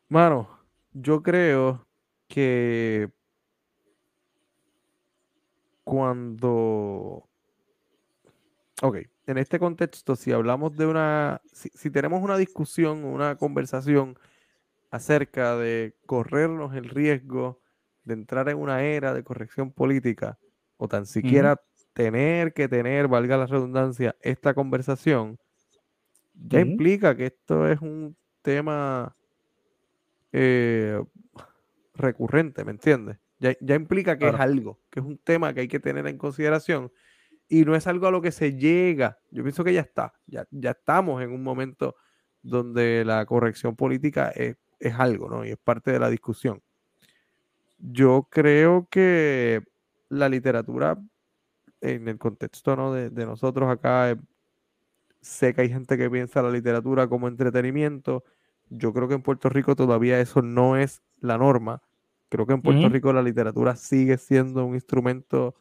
Mano, 0.09 0.49
yo 0.91 1.23
creo 1.23 1.85
que 2.27 3.09
cuando... 5.83 7.27
Ok, 8.81 8.97
en 9.27 9.37
este 9.37 9.59
contexto, 9.59 10.15
si 10.15 10.31
hablamos 10.31 10.75
de 10.75 10.85
una... 10.85 11.41
Si, 11.51 11.89
tenemos 11.89 12.21
una 12.21 12.37
discusión, 12.37 13.05
una 13.05 13.37
conversación 13.37 14.17
acerca 14.91 15.57
de 15.57 15.95
corrernos 16.05 16.75
el 16.75 16.89
riesgo 16.89 17.61
de 18.03 18.13
entrar 18.13 18.49
en 18.49 18.57
una 18.57 18.83
era 18.83 19.13
de 19.13 19.23
corrección 19.23 19.71
política, 19.71 20.37
o 20.77 20.87
tan 20.87 21.05
siquiera 21.05 21.61
tener 21.93 22.53
que 22.53 22.67
tener, 22.67 23.07
valga 23.07 23.37
la 23.37 23.47
redundancia, 23.47 24.15
esta 24.21 24.53
conversación, 24.53 25.39
ya 26.33 26.59
implica 26.59 27.15
que 27.15 27.27
esto 27.27 27.67
es 27.67 27.79
un 27.79 28.17
tema 28.41 29.15
eh, 30.33 30.99
recurrente, 31.93 32.65
¿me 32.65 32.71
entiendes? 32.71 33.17
Ya, 33.39 33.75
implica 33.75 34.17
que 34.17 34.29
es 34.29 34.35
algo, 34.35 34.79
que 34.89 34.99
es 35.01 35.05
un 35.05 35.17
tema 35.17 35.53
que 35.53 35.61
hay 35.61 35.67
que 35.67 35.79
tener 35.79 36.07
en 36.07 36.17
consideración 36.17 36.91
y 37.49 37.65
no 37.65 37.75
es 37.75 37.87
algo 37.87 38.07
a 38.07 38.11
lo 38.11 38.21
que 38.21 38.31
se 38.31 38.55
llega. 38.55 39.19
Yo 39.31 39.43
pienso 39.43 39.63
que 39.63 39.73
ya 39.73 39.81
está, 39.81 40.13
ya, 40.25 40.47
ya 40.49 40.71
estamos 40.71 41.21
en 41.21 41.31
un 41.31 41.43
momento 41.43 41.95
donde 42.41 43.03
la 43.05 43.25
corrección 43.25 43.75
política 43.75 44.29
es, 44.29 44.55
algo, 44.97 45.29
¿no? 45.29 45.45
Y 45.45 45.51
es 45.51 45.57
parte 45.57 45.91
de 45.91 45.99
la 45.99 46.09
discusión. 46.09 46.61
Yo 47.77 48.27
creo 48.29 48.87
que 48.89 49.61
la 50.09 50.29
literatura, 50.29 50.97
en 51.79 52.07
el 52.07 52.17
contexto 52.17 52.75
¿no? 52.75 52.93
de, 52.93 53.09
de 53.09 53.25
nosotros 53.25 53.69
acá, 53.69 54.11
eh, 54.11 54.17
sé 55.21 55.53
que 55.53 55.61
hay 55.61 55.69
gente 55.69 55.97
que 55.97 56.09
piensa 56.09 56.41
la 56.41 56.49
literatura 56.49 57.07
como 57.07 57.27
entretenimiento 57.27 58.23
yo 58.69 58.93
creo 58.93 59.07
que 59.07 59.15
en 59.15 59.21
Puerto 59.21 59.49
Rico 59.49 59.75
todavía 59.75 60.19
eso 60.19 60.41
no 60.41 60.77
es 60.77 61.01
la 61.19 61.37
norma. 61.37 61.81
Creo 62.29 62.47
que 62.47 62.53
en 62.53 62.61
Puerto 62.61 62.89
Rico 62.89 63.13
la 63.13 63.21
literatura 63.21 63.75
sigue 63.75 64.17
siendo 64.17 64.65
un 64.65 64.73
instrumento 64.73 65.55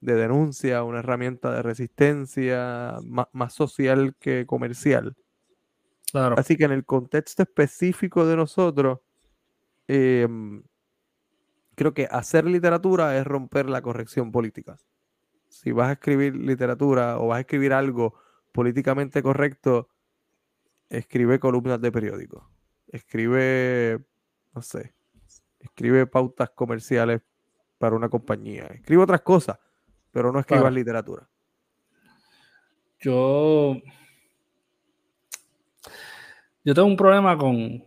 de 0.00 0.14
denuncia, 0.14 0.82
una 0.82 0.98
herramienta 0.98 1.52
de 1.52 1.62
resistencia 1.62 2.96
más, 3.04 3.54
social 3.54 4.14
que 4.18 4.44
comercial. 4.46 5.16
Claro. 6.10 6.36
Así 6.38 6.56
que 6.56 6.64
en 6.64 6.72
el 6.72 6.84
contexto 6.84 7.42
específico 7.42 8.26
de 8.26 8.36
nosotros, 8.36 9.00
em, 9.86 10.62
creo 11.74 11.94
que 11.94 12.08
hacer 12.10 12.44
literatura 12.44 13.16
es 13.18 13.26
romper 13.26 13.68
la 13.68 13.82
corrección 13.82 14.32
política. 14.32 14.78
si 15.48 15.72
vas 15.72 15.88
a 15.88 15.92
escribir 15.92 16.36
literatura 16.36 17.18
o 17.18 17.28
vas 17.28 17.38
a 17.38 17.40
escribir 17.40 17.72
algo 17.72 18.14
políticamente 18.52 19.22
correcto, 19.22 19.88
escribe 20.88 21.38
columnas 21.38 21.80
de 21.80 21.92
periódico. 21.92 22.50
Escribe, 22.88 24.04
no 24.54 24.62
sé, 24.62 24.94
escribe 25.60 26.06
pautas 26.06 26.50
comerciales 26.50 27.22
para 27.78 27.96
una 27.96 28.08
compañía. 28.08 28.66
Escribe 28.66 29.02
otras 29.02 29.22
cosas, 29.22 29.58
pero 30.10 30.32
no 30.32 30.40
escribas 30.40 30.72
literatura. 30.72 31.28
Yo. 33.00 33.76
Yo 36.64 36.74
tengo 36.74 36.88
un 36.88 36.96
problema 36.96 37.36
con, 37.38 37.84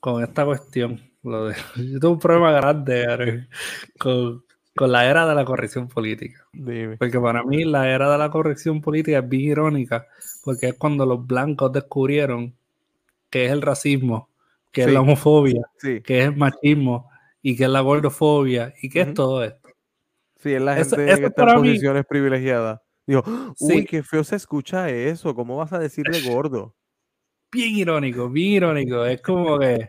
con 0.00 0.22
esta 0.22 0.44
cuestión. 0.44 1.00
Lo 1.22 1.50
yo 1.76 2.00
tengo 2.00 2.14
un 2.14 2.18
problema 2.18 2.52
grande 2.52 3.48
con, 3.98 4.44
con 4.74 4.92
la 4.92 5.04
era 5.08 5.26
de 5.26 5.34
la 5.34 5.44
corrección 5.44 5.88
política. 5.88 6.46
Porque 6.98 7.20
para 7.20 7.42
mí 7.42 7.64
la 7.64 7.88
era 7.90 8.10
de 8.10 8.18
la 8.18 8.30
corrección 8.30 8.80
política 8.80 9.18
es 9.18 9.28
bien 9.28 9.50
irónica, 9.50 10.06
porque 10.48 10.68
es 10.68 10.74
cuando 10.78 11.04
los 11.04 11.26
blancos 11.26 11.70
descubrieron 11.74 12.54
que 13.28 13.44
es 13.44 13.52
el 13.52 13.60
racismo, 13.60 14.30
que 14.72 14.84
es 14.84 14.90
la 14.90 15.02
homofobia, 15.02 15.60
que 15.78 16.00
es 16.06 16.24
el 16.24 16.36
machismo 16.36 17.10
y 17.42 17.54
que 17.54 17.64
es 17.64 17.68
la 17.68 17.82
gordofobia 17.82 18.72
y 18.80 18.88
que 18.88 19.02
es 19.02 19.12
todo 19.12 19.44
esto. 19.44 19.68
Sí, 20.42 20.54
es 20.54 20.62
la 20.62 20.76
gente 20.76 20.96
que 20.96 21.26
está 21.26 21.42
en 21.42 21.56
posiciones 21.58 22.06
privilegiadas. 22.06 22.80
Digo, 23.06 23.22
uy, 23.60 23.84
qué 23.84 24.02
feo 24.02 24.24
se 24.24 24.36
escucha 24.36 24.88
eso, 24.88 25.34
¿cómo 25.34 25.58
vas 25.58 25.74
a 25.74 25.78
decirle 25.78 26.18
gordo? 26.22 26.74
Bien 27.52 27.76
irónico, 27.76 28.30
bien 28.30 28.52
irónico. 28.54 29.04
Es 29.04 29.20
como 29.20 29.58
que 29.58 29.86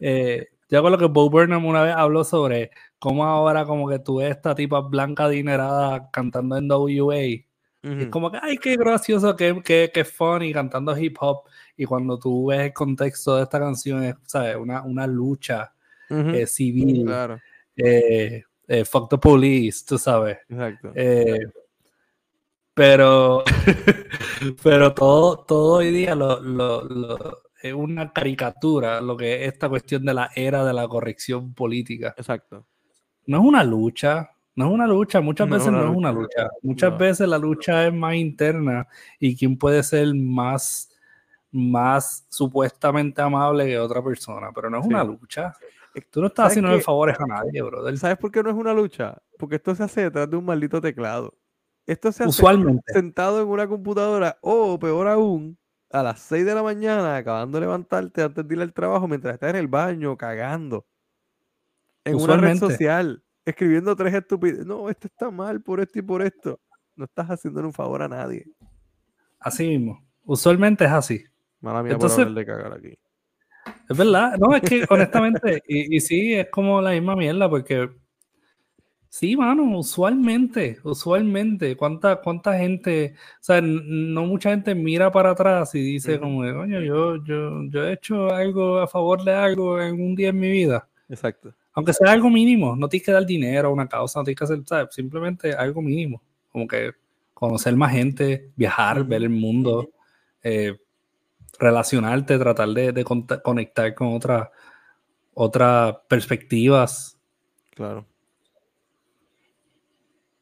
eh, 0.00 0.48
yo 0.70 0.80
con 0.80 0.90
lo 0.90 0.96
que 0.96 1.04
Bo 1.04 1.28
Burnham 1.28 1.66
una 1.66 1.82
vez 1.82 1.94
habló 1.94 2.24
sobre 2.24 2.70
cómo 2.98 3.26
ahora 3.26 3.66
como 3.66 3.86
que 3.90 3.98
tú 3.98 4.20
ves 4.20 4.30
esta 4.30 4.54
tipa 4.54 4.80
blanca 4.80 5.24
adinerada 5.24 6.10
cantando 6.10 6.56
en 6.56 6.70
WA. 6.70 7.47
Es 7.82 8.08
como 8.08 8.30
que, 8.30 8.38
ay, 8.42 8.58
qué 8.58 8.76
gracioso, 8.76 9.36
qué, 9.36 9.60
qué, 9.64 9.90
qué 9.94 10.04
funny 10.04 10.52
cantando 10.52 10.96
hip 10.96 11.16
hop. 11.20 11.44
Y 11.76 11.84
cuando 11.84 12.18
tú 12.18 12.46
ves 12.46 12.60
el 12.60 12.72
contexto 12.72 13.36
de 13.36 13.44
esta 13.44 13.60
canción, 13.60 14.02
es, 14.02 14.16
¿sabes? 14.24 14.56
Una, 14.56 14.82
una 14.82 15.06
lucha 15.06 15.72
eh, 16.10 16.46
civil. 16.46 17.04
Claro. 17.04 17.40
Eh, 17.76 18.42
eh, 18.66 18.84
fuck 18.84 19.08
the 19.08 19.18
police, 19.18 19.84
tú 19.86 19.96
sabes. 19.96 20.38
Exacto. 20.48 20.92
pero, 22.74 23.44
pero 24.62 24.94
todo, 24.94 25.44
todo 25.44 25.78
hoy 25.78 25.90
día 25.92 26.14
lo, 26.14 26.40
lo, 26.40 26.82
lo 26.84 27.42
es 27.60 27.72
una 27.72 28.12
caricatura 28.12 29.00
lo 29.00 29.16
que 29.16 29.44
es 29.44 29.52
esta 29.52 29.68
cuestión 29.68 30.04
de 30.04 30.14
la 30.14 30.30
era 30.34 30.64
de 30.64 30.72
la 30.72 30.86
corrección 30.86 31.54
política. 31.54 32.14
Exacto. 32.16 32.66
No 33.26 33.38
es 33.38 33.44
una 33.44 33.64
lucha, 33.64 34.30
no 34.58 34.66
es 34.66 34.72
una 34.72 34.88
lucha, 34.88 35.20
muchas 35.20 35.48
veces 35.48 35.70
no 35.70 35.84
es 35.84 35.96
una 35.96 36.10
lucha. 36.10 36.50
Muchas 36.62 36.98
veces 36.98 37.28
la 37.28 37.38
lucha 37.38 37.86
es 37.86 37.94
más 37.94 38.16
interna 38.16 38.88
y 39.20 39.36
quién 39.36 39.56
puede 39.56 39.84
ser 39.84 40.12
más, 40.16 40.90
más 41.52 42.26
supuestamente 42.28 43.22
amable 43.22 43.66
que 43.66 43.78
otra 43.78 44.02
persona, 44.02 44.50
pero 44.52 44.68
no 44.68 44.80
es 44.80 44.86
una 44.86 45.04
lucha. 45.04 45.54
Tú 46.10 46.20
no 46.20 46.26
estás 46.26 46.48
haciendo 46.48 46.76
favores 46.80 47.16
a 47.20 47.26
nadie, 47.26 47.62
brother. 47.62 47.96
¿Sabes 47.98 48.18
por 48.18 48.32
qué 48.32 48.42
no 48.42 48.50
es 48.50 48.56
una 48.56 48.74
lucha? 48.74 49.16
Porque 49.38 49.54
esto 49.54 49.76
se 49.76 49.84
hace 49.84 50.00
detrás 50.02 50.28
de 50.28 50.36
un 50.36 50.44
maldito 50.44 50.80
teclado. 50.80 51.34
Esto 51.86 52.10
se 52.10 52.24
hace 52.24 52.30
Usualmente. 52.30 52.92
sentado 52.92 53.40
en 53.40 53.46
una 53.46 53.68
computadora 53.68 54.38
o 54.40 54.76
peor 54.76 55.06
aún, 55.06 55.56
a 55.92 56.02
las 56.02 56.18
6 56.18 56.44
de 56.44 56.54
la 56.56 56.64
mañana, 56.64 57.16
acabando 57.16 57.58
de 57.58 57.66
levantarte 57.66 58.22
antes 58.22 58.48
de 58.48 58.54
ir 58.56 58.60
al 58.60 58.72
trabajo, 58.72 59.06
mientras 59.06 59.34
estás 59.34 59.50
en 59.50 59.56
el 59.56 59.68
baño, 59.68 60.16
cagando. 60.16 60.84
En 62.04 62.16
una 62.16 62.36
red 62.38 62.58
social, 62.58 63.22
escribiendo 63.48 63.94
tres 63.96 64.14
estúpidos. 64.14 64.66
No, 64.66 64.88
esto 64.88 65.06
está 65.06 65.30
mal 65.30 65.60
por 65.60 65.80
esto 65.80 65.98
y 65.98 66.02
por 66.02 66.22
esto. 66.22 66.60
No 66.96 67.04
estás 67.04 67.26
haciéndole 67.28 67.66
un 67.66 67.72
favor 67.72 68.02
a 68.02 68.08
nadie. 68.08 68.44
Así 69.38 69.66
mismo. 69.66 70.04
Usualmente 70.24 70.84
es 70.84 70.90
así. 70.90 71.24
Mala 71.60 71.82
mía 71.82 71.92
Entonces, 71.92 72.24
por 72.24 72.34
de 72.34 72.46
cagar 72.46 72.72
aquí. 72.72 72.98
Es 73.88 73.96
verdad. 73.96 74.36
No, 74.38 74.54
es 74.54 74.62
que 74.62 74.84
honestamente, 74.90 75.62
y, 75.66 75.96
y 75.96 76.00
sí, 76.00 76.34
es 76.34 76.48
como 76.50 76.80
la 76.80 76.90
misma 76.90 77.16
mierda, 77.16 77.48
porque 77.48 77.88
Sí, 79.10 79.36
mano, 79.36 79.78
usualmente, 79.78 80.78
usualmente, 80.84 81.76
¿cuánta, 81.76 82.20
cuánta 82.20 82.58
gente, 82.58 83.14
o 83.16 83.42
sea, 83.42 83.60
no 83.62 84.26
mucha 84.26 84.50
gente 84.50 84.74
mira 84.74 85.10
para 85.10 85.30
atrás 85.30 85.74
y 85.74 85.80
dice 85.80 86.20
como, 86.20 86.40
coño, 86.40 86.80
yo, 86.82 87.16
yo, 87.24 87.64
yo 87.70 87.84
he 87.86 87.94
hecho 87.94 88.30
algo 88.30 88.78
a 88.78 88.86
favor 88.86 89.24
de 89.24 89.32
algo 89.32 89.80
en 89.80 89.94
un 90.00 90.14
día 90.14 90.28
en 90.28 90.38
mi 90.38 90.50
vida. 90.50 90.86
Exacto. 91.08 91.54
Aunque 91.78 91.92
sea 91.92 92.10
algo 92.10 92.28
mínimo, 92.28 92.74
no 92.74 92.88
tienes 92.88 93.06
que 93.06 93.12
dar 93.12 93.24
dinero 93.24 93.68
a 93.68 93.70
una 93.70 93.88
causa, 93.88 94.18
no 94.18 94.24
tienes 94.24 94.38
que 94.38 94.44
hacer, 94.46 94.62
¿sabes? 94.66 94.92
simplemente 94.92 95.52
algo 95.52 95.80
mínimo, 95.80 96.20
como 96.50 96.66
que 96.66 96.90
conocer 97.32 97.76
más 97.76 97.92
gente, 97.92 98.50
viajar, 98.56 99.04
ver 99.04 99.22
el 99.22 99.30
mundo, 99.30 99.88
eh, 100.42 100.76
relacionarte, 101.56 102.36
tratar 102.36 102.70
de, 102.70 102.90
de 102.90 103.04
conectar 103.04 103.94
con 103.94 104.12
otras 104.12 104.48
otras 105.34 105.98
perspectivas. 106.08 107.16
Claro. 107.70 108.04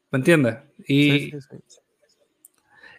¿Me 0.09 0.17
entiendes? 0.17 0.55
Y, 0.87 1.33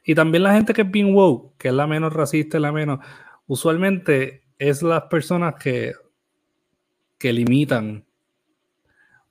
y 0.05 0.15
también 0.15 0.45
la 0.45 0.55
gente 0.55 0.73
que 0.73 0.83
es 0.83 0.91
bien 0.93 1.13
woke, 1.13 1.57
que 1.59 1.69
es 1.69 1.75
la 1.75 1.89
menos 1.89 2.13
racista, 2.13 2.61
la 2.61 2.71
menos, 2.71 3.01
usualmente 3.49 4.45
es 4.61 4.81
las 4.85 5.03
personas 5.07 5.57
que, 5.57 5.93
que 7.19 7.33
limitan 7.33 8.05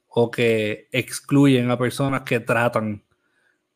o 0.10 0.32
que 0.32 0.88
excluyen 0.92 1.70
a 1.72 1.78
personas 1.78 2.22
que 2.24 2.40
tratan 2.40 3.04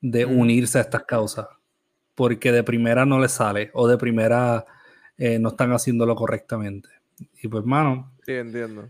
de 0.01 0.25
mm. 0.25 0.39
unirse 0.39 0.77
a 0.77 0.81
estas 0.81 1.03
causas, 1.03 1.47
porque 2.15 2.51
de 2.51 2.63
primera 2.63 3.05
no 3.05 3.19
les 3.19 3.31
sale 3.31 3.71
o 3.73 3.87
de 3.87 3.97
primera 3.97 4.65
eh, 5.17 5.39
no 5.39 5.49
están 5.49 5.71
haciéndolo 5.71 6.15
correctamente. 6.15 6.89
Y 7.41 7.47
pues, 7.47 7.63
mano, 7.63 8.11
sí, 8.25 8.33
entiendo. 8.33 8.89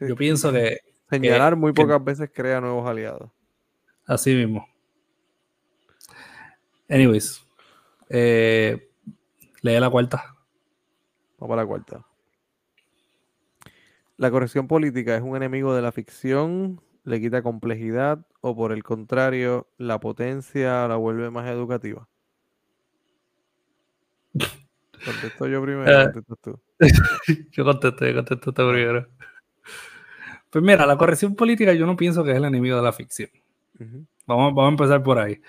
yo 0.00 0.16
pienso 0.16 0.52
que... 0.52 0.78
Señalar 1.10 1.56
muy 1.56 1.72
pocas 1.72 2.02
veces 2.02 2.30
crea 2.32 2.60
nuevos 2.60 2.88
aliados. 2.88 3.30
Así 4.06 4.34
mismo. 4.34 4.66
Anyways. 6.88 7.44
Eh, 8.08 8.90
lee 9.62 9.80
la 9.80 9.90
cuarta. 9.90 10.36
Vamos 11.38 11.54
a 11.54 11.56
la 11.56 11.66
cuarta. 11.66 12.06
La 14.22 14.30
corrección 14.30 14.68
política 14.68 15.16
es 15.16 15.22
un 15.22 15.34
enemigo 15.34 15.74
de 15.74 15.82
la 15.82 15.90
ficción, 15.90 16.80
le 17.02 17.20
quita 17.20 17.42
complejidad 17.42 18.24
o 18.40 18.54
por 18.54 18.70
el 18.70 18.84
contrario, 18.84 19.66
la 19.78 19.98
potencia 19.98 20.86
la 20.86 20.94
vuelve 20.94 21.28
más 21.32 21.50
educativa. 21.50 22.06
Contesto 25.04 25.48
yo 25.48 25.60
primero, 25.60 25.90
eh, 25.90 26.04
contestas 26.04 26.38
tú. 26.40 26.60
yo 27.50 27.64
contesto, 27.64 28.06
yo 28.06 28.14
contesto 28.14 28.52
primero. 28.52 29.08
Pues 30.50 30.64
mira, 30.64 30.86
la 30.86 30.96
corrección 30.96 31.34
política 31.34 31.72
yo 31.72 31.84
no 31.84 31.96
pienso 31.96 32.22
que 32.22 32.30
es 32.30 32.36
el 32.36 32.44
enemigo 32.44 32.76
de 32.76 32.82
la 32.84 32.92
ficción 32.92 33.28
vamos, 34.24 34.54
vamos, 34.54 34.66
a 34.66 34.68
empezar 34.68 35.02
por 35.02 35.18
ahí. 35.18 35.40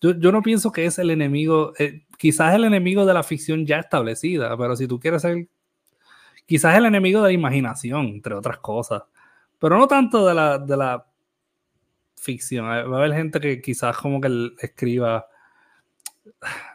Yo, 0.00 0.18
yo, 0.18 0.32
no 0.32 0.40
pienso 0.40 0.72
que 0.72 0.86
es 0.86 0.98
el 0.98 1.10
enemigo, 1.10 1.74
eh, 1.78 2.06
quizás 2.16 2.54
el 2.54 2.64
enemigo 2.64 3.04
de 3.04 3.12
la 3.12 3.22
ficción 3.22 3.66
ya 3.66 3.80
establecida, 3.80 4.56
pero 4.56 4.76
si 4.76 4.88
tú 4.88 4.98
quieres 4.98 5.20
ser, 5.20 5.46
quizás 6.46 6.76
el 6.76 6.86
enemigo 6.86 7.20
de 7.20 7.28
la 7.28 7.32
imaginación, 7.32 8.06
entre 8.06 8.34
otras 8.34 8.58
cosas, 8.58 9.02
pero 9.58 9.78
no 9.78 9.86
tanto 9.86 10.26
de 10.26 10.34
la, 10.34 10.58
de 10.58 10.76
la 10.76 11.06
ficción. 12.16 12.66
Va 12.66 12.78
a 12.78 12.80
haber 12.80 13.14
gente 13.14 13.40
que 13.40 13.60
quizás 13.60 13.96
como 13.96 14.20
que 14.20 14.50
escriba. 14.60 15.26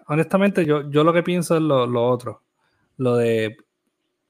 Honestamente, 0.07 0.65
yo, 0.65 0.89
yo 0.89 1.03
lo 1.03 1.13
que 1.13 1.23
pienso 1.23 1.55
es 1.55 1.61
lo, 1.61 1.85
lo 1.87 2.07
otro. 2.07 2.43
Lo 2.97 3.15
de 3.15 3.57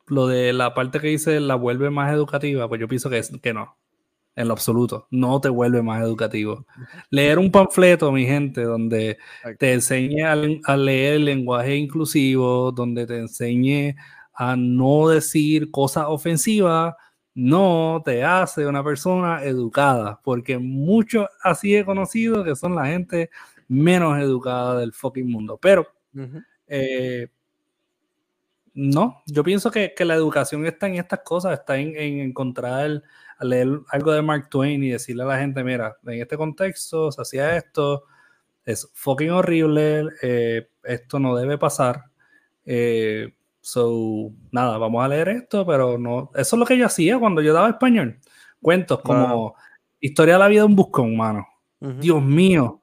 lo 0.08 0.28
de 0.28 0.54
la 0.54 0.74
parte 0.74 1.00
que 1.00 1.08
dice 1.08 1.40
la 1.40 1.56
vuelve 1.56 1.90
más 1.92 2.12
educativa, 2.14 2.68
pues 2.68 2.82
yo 2.82 2.88
pienso 2.88 3.10
que, 3.10 3.20
es, 3.20 3.32
que 3.42 3.54
no 3.54 3.78
en 4.36 4.48
lo 4.48 4.54
absoluto. 4.54 5.08
No 5.12 5.42
te 5.42 5.50
vuelve 5.50 5.82
más 5.82 6.02
educativo. 6.02 6.66
Leer 7.10 7.40
un 7.40 7.52
panfleto, 7.52 8.12
mi 8.12 8.26
gente, 8.26 8.64
donde 8.64 9.18
te 9.58 9.74
enseñe 9.74 10.24
a, 10.24 10.78
leer 10.78 11.16
el 11.16 11.26
lenguaje 11.26 11.76
inclusivo, 11.76 12.72
donde 12.72 13.06
te 13.06 13.18
enseñe 13.18 13.96
a 14.42 14.56
no 14.56 15.10
decir 15.10 15.70
cosas 15.70 16.06
ofensivas, 16.08 16.96
no 17.36 18.02
te 18.06 18.24
hace 18.24 18.66
una 18.66 18.82
persona 18.82 19.44
educada, 19.44 20.22
porque 20.24 20.58
muchos 20.58 21.28
así 21.44 21.76
he 21.76 21.84
conocido 21.84 22.42
que 22.46 22.56
son 22.56 22.74
la 22.74 22.86
gente 22.86 23.30
menos 23.68 24.18
educada 24.18 24.80
del 24.80 24.94
fucking 24.94 25.30
mundo. 25.30 25.60
Pero, 25.62 25.86
eh, 26.68 27.28
no, 28.74 29.24
yo 29.28 29.44
pienso 29.44 29.70
que, 29.72 29.94
la 30.00 30.16
educación 30.16 30.66
está 30.66 30.88
en 30.88 30.96
estas 30.96 31.20
cosas, 31.20 31.60
está 31.60 31.78
en, 31.78 31.98
en 31.98 32.20
encontrar 32.22 33.04
leer 33.42 33.68
algo 33.90 34.14
de 34.14 34.22
Mark 34.22 34.48
Twain 34.50 34.82
y 34.82 34.92
decirle 34.92 35.24
a 35.24 35.28
la 35.28 35.38
gente, 35.38 35.66
mira, 35.66 35.98
en 36.06 36.22
este 36.22 36.38
contexto 36.38 37.12
se 37.12 37.22
hacía 37.22 37.58
esto, 37.58 38.06
es 38.64 38.90
fucking 38.94 39.32
horrible, 39.32 40.06
eh, 40.22 40.70
esto 40.84 41.20
no 41.20 41.36
debe 41.36 41.58
pasar. 41.58 42.06
Eh, 42.66 43.34
so, 43.72 44.32
nada, 44.52 44.78
vamos 44.78 45.04
a 45.04 45.08
leer 45.08 45.30
esto, 45.30 45.66
pero 45.66 45.98
no, 45.98 46.32
eso 46.36 46.56
es 46.56 46.60
lo 46.60 46.66
que 46.66 46.78
yo 46.78 46.86
hacía 46.86 47.20
cuando 47.20 47.42
yo 47.42 47.54
daba 47.54 47.70
español. 47.70 48.20
Cuentos 48.62 49.02
como 49.02 49.56
Historia 50.02 50.36
de 50.36 50.40
la 50.40 50.48
vida 50.48 50.62
de 50.62 50.68
un 50.68 50.76
buscón, 50.76 51.16
mano. 51.16 51.46
Dios 51.80 52.22
mío. 52.24 52.82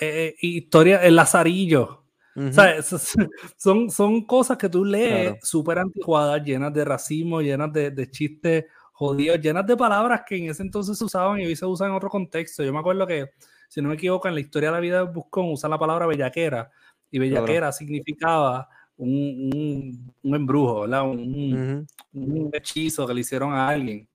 eh, 0.00 0.34
historia, 0.40 1.02
el 1.02 1.16
Lazarillo. 1.16 2.04
son, 3.56 3.90
son 3.90 4.26
cosas 4.26 4.58
que 4.58 4.68
tú 4.68 4.84
lees 4.84 5.36
súper 5.42 5.78
anticuadas, 5.78 6.44
llenas 6.44 6.72
de 6.72 6.84
racismo, 6.84 7.40
llenas 7.40 7.72
de, 7.72 7.90
de, 7.90 8.10
chistes 8.10 8.66
jodidos, 8.92 9.40
llenas 9.40 9.66
de 9.66 9.74
palabras 9.76 10.22
que 10.26 10.36
en 10.36 10.50
ese 10.50 10.62
entonces 10.62 10.98
se 10.98 11.04
usaban 11.04 11.40
y 11.40 11.46
hoy 11.46 11.56
se 11.56 11.64
usan 11.64 11.88
en 11.90 11.96
otro 11.96 12.10
contexto. 12.10 12.62
Yo 12.62 12.72
me 12.72 12.78
acuerdo 12.78 13.06
que, 13.06 13.30
si 13.68 13.80
no 13.80 13.88
me 13.88 13.94
equivoco, 13.94 14.28
en 14.28 14.34
la 14.34 14.40
historia 14.40 14.68
de 14.68 14.74
la 14.74 14.80
vida 14.80 14.98
de 14.98 15.10
Buscón 15.10 15.50
usa 15.50 15.68
la 15.68 15.78
palabra 15.78 16.06
bellaquera 16.06 16.70
y 17.10 17.18
bellaquera 17.18 17.72
significaba 17.72 18.68
un, 18.98 20.12
un, 20.22 20.34
embrujo, 20.34 20.82
Un, 20.82 21.86
un, 22.12 22.50
hechizo 22.52 23.06
que 23.06 23.14
le 23.14 23.20
hicieron 23.20 23.52
a 23.52 23.68
alguien. 23.68 24.08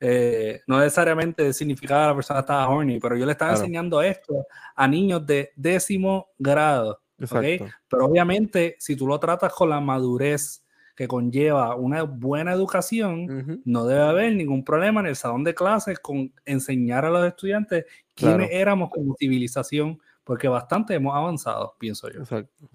Eh, 0.00 0.60
no 0.66 0.78
necesariamente 0.78 1.52
significaba 1.52 2.02
que 2.02 2.08
la 2.08 2.14
persona 2.14 2.40
estaba 2.40 2.68
horny, 2.68 3.00
pero 3.00 3.16
yo 3.16 3.26
le 3.26 3.32
estaba 3.32 3.52
enseñando 3.52 4.00
esto 4.00 4.46
a 4.76 4.86
niños 4.86 5.26
de 5.26 5.52
décimo 5.56 6.28
grado. 6.38 7.00
Pero 7.18 8.06
obviamente, 8.06 8.76
si 8.78 8.94
tú 8.94 9.06
lo 9.06 9.18
tratas 9.18 9.52
con 9.52 9.70
la 9.70 9.80
madurez 9.80 10.64
que 10.94 11.08
conlleva 11.08 11.74
una 11.74 12.02
buena 12.02 12.52
educación, 12.52 13.60
no 13.64 13.86
debe 13.86 14.02
haber 14.02 14.34
ningún 14.34 14.64
problema 14.64 15.00
en 15.00 15.06
el 15.06 15.16
salón 15.16 15.44
de 15.44 15.54
clases 15.54 15.98
con 15.98 16.32
enseñar 16.44 17.04
a 17.04 17.10
los 17.10 17.26
estudiantes 17.26 17.86
quiénes 18.14 18.50
éramos 18.52 18.90
como 18.90 19.14
civilización, 19.16 20.00
porque 20.22 20.48
bastante 20.48 20.94
hemos 20.94 21.14
avanzado, 21.16 21.74
pienso 21.78 22.08
yo. 22.10 22.20
Exacto. 22.20 22.68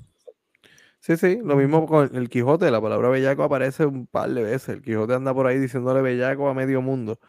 Sí, 1.04 1.18
sí, 1.18 1.40
lo 1.44 1.58
mismo 1.58 1.86
con 1.86 2.16
el 2.16 2.30
Quijote, 2.30 2.72
la 2.72 2.80
palabra 2.80 3.10
bellaco 3.10 3.44
aparece 3.44 3.86
un 3.86 4.08
par 4.08 4.30
de 4.30 4.42
veces. 4.42 4.70
El 4.70 4.82
Quijote 4.82 5.14
anda 5.14 5.34
por 5.34 5.48
ahí 5.48 5.60
diciéndole 5.60 6.02
bellaco 6.02 6.48
a 6.48 6.54
medio 6.54 6.82
mundo. 6.82 7.20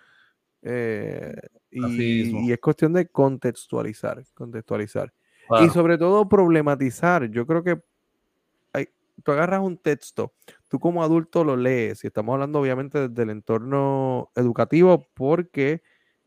Eh, 0.63 1.35
y, 1.73 2.53
es 2.53 2.61
cuestión 2.61 2.93
de 2.93 3.09
contextualizar, 3.09 4.23
contextualizar. 4.33 5.13
Y 5.61 5.71
sobre 5.71 5.99
todo 5.99 6.29
problematizar. 6.29 7.29
Yo 7.33 7.49
creo 7.49 7.65
que 7.65 7.83
hay, 8.73 8.91
tú 9.25 9.33
agarras 9.33 9.59
un 9.59 9.77
texto, 9.77 10.33
tú 10.69 10.79
como 10.79 11.03
adulto 11.03 11.43
lo 11.43 11.57
lees, 11.57 12.05
y 12.05 12.07
estamos 12.07 12.35
hablando 12.35 12.61
obviamente 12.61 13.09
del 13.09 13.31
entorno 13.31 14.31
educativo, 14.37 15.09
porque 15.15 15.83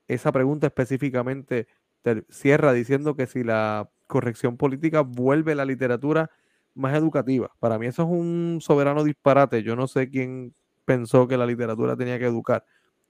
esa 0.10 0.34
pregunta 0.34 0.68
específicamente 0.68 1.70
te 2.02 2.26
cierra 2.30 2.74
diciendo 2.74 3.16
que 3.16 3.26
si 3.26 3.46
la 3.46 3.90
corrección 4.06 4.58
política 4.58 5.00
vuelve 5.00 5.56
la 5.56 5.64
literatura 5.64 6.30
más 6.78 6.96
educativa. 6.96 7.52
Para 7.60 7.78
mí 7.78 7.88
eso 7.88 8.04
es 8.04 8.10
un 8.10 8.60
soberano 8.62 9.04
disparate. 9.04 9.64
Yo 9.64 9.76
no 9.76 9.88
sé 9.88 10.10
quién 10.10 10.54
pensó 10.86 11.28
que 11.28 11.38
la 11.38 11.46
literatura 11.46 11.98
tenía 11.98 12.18
que 12.18 12.26
educar. 12.26 12.64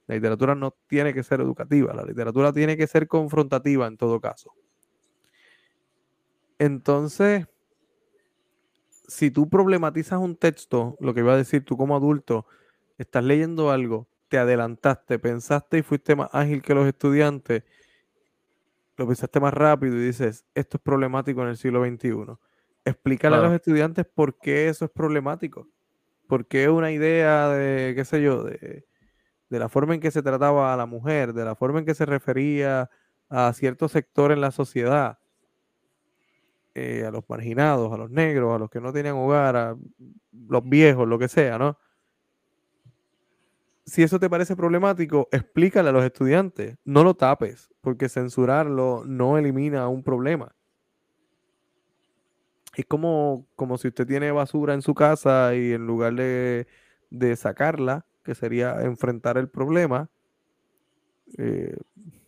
La 0.07 0.15
literatura 0.15 0.55
no 0.55 0.73
tiene 0.87 1.13
que 1.13 1.21
ser 1.21 1.41
educativa, 1.41 1.93
la 1.93 2.03
literatura 2.03 2.53
tiene 2.53 2.77
que 2.77 2.87
ser 2.87 3.07
confrontativa 3.07 3.87
en 3.87 3.97
todo 3.97 4.21
caso. 4.21 4.53
Entonces, 6.57 7.45
si 9.07 9.31
tú 9.31 9.49
problematizas 9.49 10.19
un 10.19 10.37
texto, 10.37 10.95
lo 10.99 11.13
que 11.13 11.19
iba 11.19 11.33
a 11.33 11.37
decir 11.37 11.63
tú 11.65 11.77
como 11.77 11.95
adulto, 11.95 12.47
estás 12.97 13.23
leyendo 13.23 13.69
algo, 13.69 14.07
te 14.29 14.37
adelantaste, 14.37 15.19
pensaste 15.19 15.79
y 15.79 15.81
fuiste 15.83 16.15
más 16.15 16.29
ágil 16.31 16.61
que 16.61 16.73
los 16.73 16.87
estudiantes, 16.87 17.63
lo 18.95 19.05
pensaste 19.05 19.39
más 19.39 19.53
rápido 19.53 19.97
y 19.97 19.99
dices, 19.99 20.45
esto 20.55 20.77
es 20.77 20.83
problemático 20.83 21.43
en 21.43 21.49
el 21.49 21.57
siglo 21.57 21.85
XXI 21.85 22.37
Explícale 22.87 23.35
a 23.35 23.39
los 23.39 23.53
estudiantes 23.53 24.05
por 24.05 24.39
qué 24.39 24.69
eso 24.69 24.85
es 24.85 24.91
problemático. 24.91 25.67
¿Por 26.25 26.47
qué 26.47 26.69
una 26.69 26.89
idea 26.89 27.49
de, 27.49 27.93
qué 27.95 28.05
sé 28.05 28.21
yo, 28.21 28.45
de, 28.45 28.85
la 29.49 29.67
forma 29.67 29.93
en 29.93 29.99
que 29.99 30.09
se 30.09 30.23
trataba 30.23 30.73
a 30.73 30.77
la 30.77 30.85
mujer, 30.85 31.33
de 31.33 31.43
la 31.43 31.55
forma 31.55 31.79
en 31.79 31.85
que 31.85 31.93
se 31.93 32.05
refería 32.05 32.89
a 33.27 33.51
cierto 33.51 33.89
sector 33.89 34.31
en 34.31 34.39
la 34.39 34.51
sociedad, 34.51 35.19
eh, 36.75 37.03
a 37.05 37.11
los 37.11 37.27
marginados, 37.27 37.91
a 37.91 37.97
los 37.97 38.09
negros, 38.09 38.55
a 38.55 38.59
los 38.59 38.69
que 38.69 38.79
no 38.79 38.93
tenían 38.93 39.15
hogar, 39.15 39.57
a 39.57 39.77
los 40.31 40.63
viejos, 40.63 41.09
lo 41.09 41.19
que 41.19 41.27
sea, 41.27 41.57
¿no? 41.57 41.77
Si 43.85 44.01
eso 44.01 44.17
te 44.17 44.29
parece 44.29 44.55
problemático, 44.55 45.27
explícale 45.33 45.89
a 45.89 45.93
los 45.93 46.05
estudiantes, 46.05 46.77
no 46.85 47.03
lo 47.03 47.15
tapes, 47.15 47.69
porque 47.81 48.07
censurarlo 48.07 49.03
no 49.05 49.37
elimina 49.37 49.89
un 49.89 50.03
problema 50.03 50.55
es 52.77 52.85
como, 52.85 53.47
como 53.55 53.79
si 53.79 53.87
usted 53.87 54.05
tiene 54.05 54.31
basura 54.31 54.75
en 54.75 54.83
su 54.83 54.93
casa 54.93 55.55
y 55.55 55.73
en 55.73 55.87
lugar 55.87 56.13
de, 56.13 56.67
sacarla, 57.35 58.05
que 58.23 58.35
sería 58.35 58.83
enfrentar 58.83 59.39
el 59.39 59.49
problema, 59.49 60.11
eh, 61.39 61.75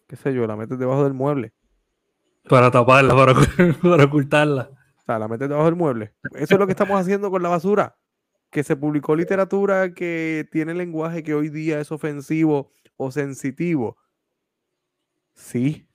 qué 0.08 0.16
sé 0.16 0.34
yo, 0.34 0.48
la 0.48 0.56
metes 0.56 0.80
debajo 0.80 1.04
del 1.04 1.14
mueble. 1.14 1.54
Para 2.50 2.72
taparla, 2.72 3.16
para, 3.16 3.34
para 3.84 4.06
ocultarla. 4.06 4.72
O 4.98 5.02
sea, 5.06 5.20
la 5.20 5.28
metes 5.28 5.50
debajo 5.50 5.68
del 5.68 5.76
mueble. 5.76 6.16
Eso 6.34 6.56
es 6.56 6.60
lo 6.60 6.66
que 6.66 6.74
estamos 6.74 7.00
haciendo 7.00 7.30
con 7.30 7.44
la 7.44 7.50
basura. 7.50 7.96
Que 8.50 8.64
se 8.64 8.76
publicó 8.76 9.16
literatura 9.16 9.94
que 9.94 10.50
tiene 10.52 10.74
lenguaje 10.74 11.22
que 11.22 11.36
hoy 11.36 11.50
día 11.50 11.80
es 11.80 11.92
ofensivo 11.92 12.72
o 12.98 13.12
sensitivo. 13.12 13.98
Sí, 15.36 15.88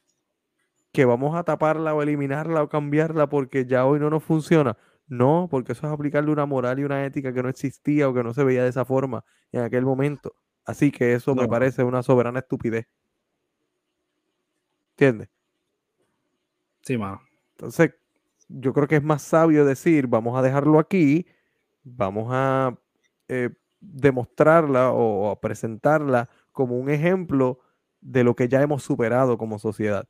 que 0.95 1.05
vamos 1.05 1.35
a 1.35 1.43
taparla 1.43 1.93
o 1.93 2.03
eliminarla 2.03 2.63
o 2.63 2.69
cambiarla 2.69 3.29
porque 3.29 3.67
ya 3.67 3.85
hoy 3.85 3.99
no 3.99 4.11
nos 4.11 4.23
funciona. 4.23 4.79
No, 5.09 5.49
porque 5.51 5.73
eso 5.73 5.89
es 5.89 5.93
aplicarle 5.93 6.31
una 6.31 6.47
moral 6.47 6.79
y 6.79 6.85
una 6.85 7.05
ética 7.05 7.35
que 7.35 7.43
no 7.43 7.49
existía 7.49 8.09
o 8.09 8.15
que 8.15 8.23
no 8.23 8.33
se 8.33 8.45
veía 8.45 8.63
de 8.63 8.69
esa 8.69 8.85
forma 8.85 9.25
en 9.51 9.63
aquel 9.63 9.85
momento. 9.85 10.37
Así 10.65 10.93
que 10.93 11.15
eso 11.15 11.35
me 11.35 11.49
parece 11.49 11.83
una 11.83 12.05
soberana 12.05 12.39
estupidez. 12.39 12.87
¿Entiendes? 14.93 15.29
Sí, 16.83 16.97
mano. 16.97 17.21
Entonces, 17.57 17.93
yo 18.49 18.73
creo 18.73 18.87
que 18.87 18.97
es 18.97 19.03
más 19.03 19.23
sabio 19.23 19.65
decir, 19.65 20.07
vamos 20.07 20.39
a 20.39 20.43
dejarlo 20.43 20.79
aquí, 20.79 21.27
vamos 21.83 22.29
a 22.31 22.79
eh, 23.27 23.51
demostrarla 23.81 24.93
o 24.93 25.29
a 25.29 25.41
presentarla 25.41 26.31
como 26.53 26.79
un 26.79 26.89
ejemplo 26.89 27.59
de 28.01 28.23
lo 28.23 28.37
que 28.37 28.47
ya 28.47 28.63
hemos 28.63 28.85
superado 28.85 29.37
como 29.37 29.59
sociedad. 29.59 30.09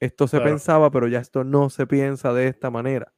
Esto 0.00 0.28
se 0.28 0.40
pensaba, 0.40 0.90
pero 0.90 1.08
ya 1.08 1.18
esto 1.18 1.42
no 1.42 1.70
se 1.70 1.86
piensa 1.86 2.32
de 2.32 2.46
esta 2.46 2.70
manera. 2.70 3.12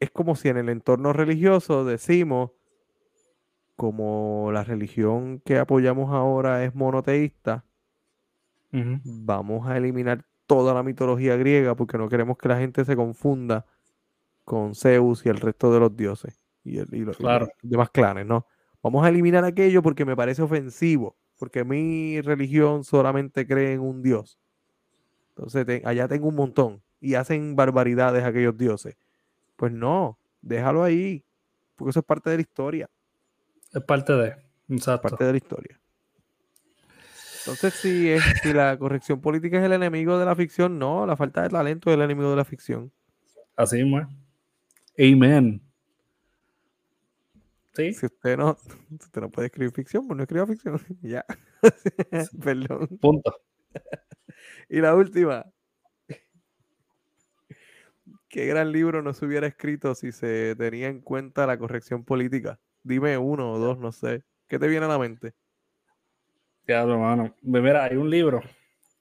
Es 0.00 0.10
como 0.10 0.34
si 0.34 0.48
en 0.48 0.56
el 0.56 0.68
entorno 0.68 1.12
religioso 1.12 1.84
decimos, 1.84 2.50
como 3.76 4.50
la 4.52 4.64
religión 4.64 5.40
que 5.44 5.58
apoyamos 5.58 6.12
ahora 6.12 6.64
es 6.64 6.74
monoteísta, 6.74 7.64
vamos 8.72 9.66
a 9.66 9.76
eliminar 9.78 10.26
toda 10.46 10.74
la 10.74 10.82
mitología 10.82 11.36
griega 11.36 11.74
porque 11.76 11.96
no 11.96 12.08
queremos 12.08 12.36
que 12.36 12.48
la 12.48 12.58
gente 12.58 12.84
se 12.84 12.94
confunda 12.94 13.64
con 14.44 14.74
Zeus 14.74 15.24
y 15.24 15.30
el 15.30 15.38
resto 15.38 15.72
de 15.72 15.80
los 15.80 15.96
dioses 15.96 16.38
y, 16.62 16.76
los, 16.76 17.16
demás 17.62 17.90
clanes, 17.90 18.26
¿no? 18.26 18.46
Vamos 18.82 19.04
a 19.04 19.08
eliminar 19.08 19.44
aquello 19.44 19.82
porque 19.82 20.04
me 20.04 20.14
parece 20.14 20.42
ofensivo 20.42 21.16
porque 21.38 21.64
mi 21.64 22.20
religión 22.20 22.84
solamente 22.84 23.46
cree 23.46 23.74
en 23.74 23.80
un 23.80 24.02
Dios. 24.02 24.38
Entonces 25.30 25.82
allá 25.84 26.08
tengo 26.08 26.28
un 26.28 26.36
montón 26.36 26.82
y 27.00 27.14
hacen 27.14 27.56
barbaridades 27.56 28.24
aquellos 28.24 28.56
dioses. 28.56 28.96
Pues 29.56 29.72
no, 29.72 30.18
déjalo 30.40 30.82
ahí, 30.82 31.24
porque 31.76 31.90
eso 31.90 32.00
es 32.00 32.06
parte 32.06 32.30
de 32.30 32.36
la 32.36 32.42
historia. 32.42 32.90
Es 33.72 33.82
parte 33.82 34.12
de, 34.14 34.36
exacto. 34.68 35.08
parte 35.08 35.24
de 35.24 35.32
la 35.32 35.36
historia. 35.36 35.80
Entonces, 37.40 37.74
si, 37.74 38.08
es, 38.08 38.24
si 38.42 38.52
la 38.52 38.76
corrección 38.76 39.20
política 39.20 39.58
es 39.58 39.64
el 39.64 39.72
enemigo 39.72 40.18
de 40.18 40.24
la 40.24 40.34
ficción, 40.34 40.80
no, 40.80 41.06
la 41.06 41.16
falta 41.16 41.42
de 41.42 41.48
talento 41.48 41.90
es 41.90 41.96
el 41.96 42.02
enemigo 42.02 42.30
de 42.30 42.36
la 42.36 42.44
ficción. 42.44 42.90
Así 43.54 43.80
es. 43.80 45.65
Amen. 47.78 47.94
Si 47.94 48.06
usted 48.06 48.36
no, 48.36 48.56
usted 49.00 49.20
no 49.20 49.30
puede 49.30 49.46
escribir 49.46 49.72
ficción, 49.72 50.06
pues 50.06 50.16
no 50.16 50.22
escriba 50.22 50.46
ficción. 50.46 50.80
ya. 51.02 51.24
Perdón. 52.42 52.88
Punto. 53.00 53.40
y 54.68 54.80
la 54.80 54.94
última. 54.94 55.44
¿Qué 58.28 58.46
gran 58.46 58.72
libro 58.72 59.02
no 59.02 59.14
se 59.14 59.24
hubiera 59.24 59.46
escrito 59.46 59.94
si 59.94 60.12
se 60.12 60.54
tenía 60.56 60.88
en 60.88 61.00
cuenta 61.00 61.46
la 61.46 61.58
corrección 61.58 62.04
política? 62.04 62.60
Dime 62.82 63.16
uno 63.16 63.52
o 63.52 63.58
dos, 63.58 63.78
no 63.78 63.92
sé. 63.92 64.24
¿Qué 64.46 64.58
te 64.58 64.68
viene 64.68 64.84
a 64.86 64.88
la 64.90 64.98
mente? 64.98 65.34
Ya, 66.66 66.82
hermano. 66.82 67.34
Pues 67.42 67.62
mira, 67.62 67.84
hay 67.84 67.96
un 67.96 68.10
libro 68.10 68.42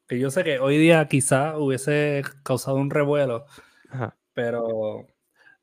que 0.07 0.19
yo 0.19 0.29
sé 0.29 0.43
que 0.43 0.59
hoy 0.59 0.77
día 0.77 1.07
quizá 1.07 1.57
hubiese 1.57 2.21
causado 2.43 2.77
un 2.77 2.89
revuelo, 2.91 3.45
pero 4.33 5.07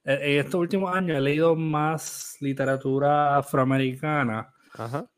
en 0.05 0.41
estos 0.41 0.55
últimos 0.55 0.95
años 0.95 1.17
he 1.17 1.21
leído 1.21 1.55
más 1.55 2.37
literatura 2.41 3.37
afroamericana 3.37 4.53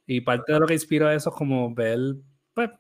y 0.07 0.21
parte 0.21 0.53
de 0.53 0.61
lo 0.61 0.67
que 0.67 0.75
inspira 0.75 1.15
eso 1.15 1.31
es 1.31 1.37
como 1.37 1.75
ver, 1.75 1.99
pues, 2.53 2.71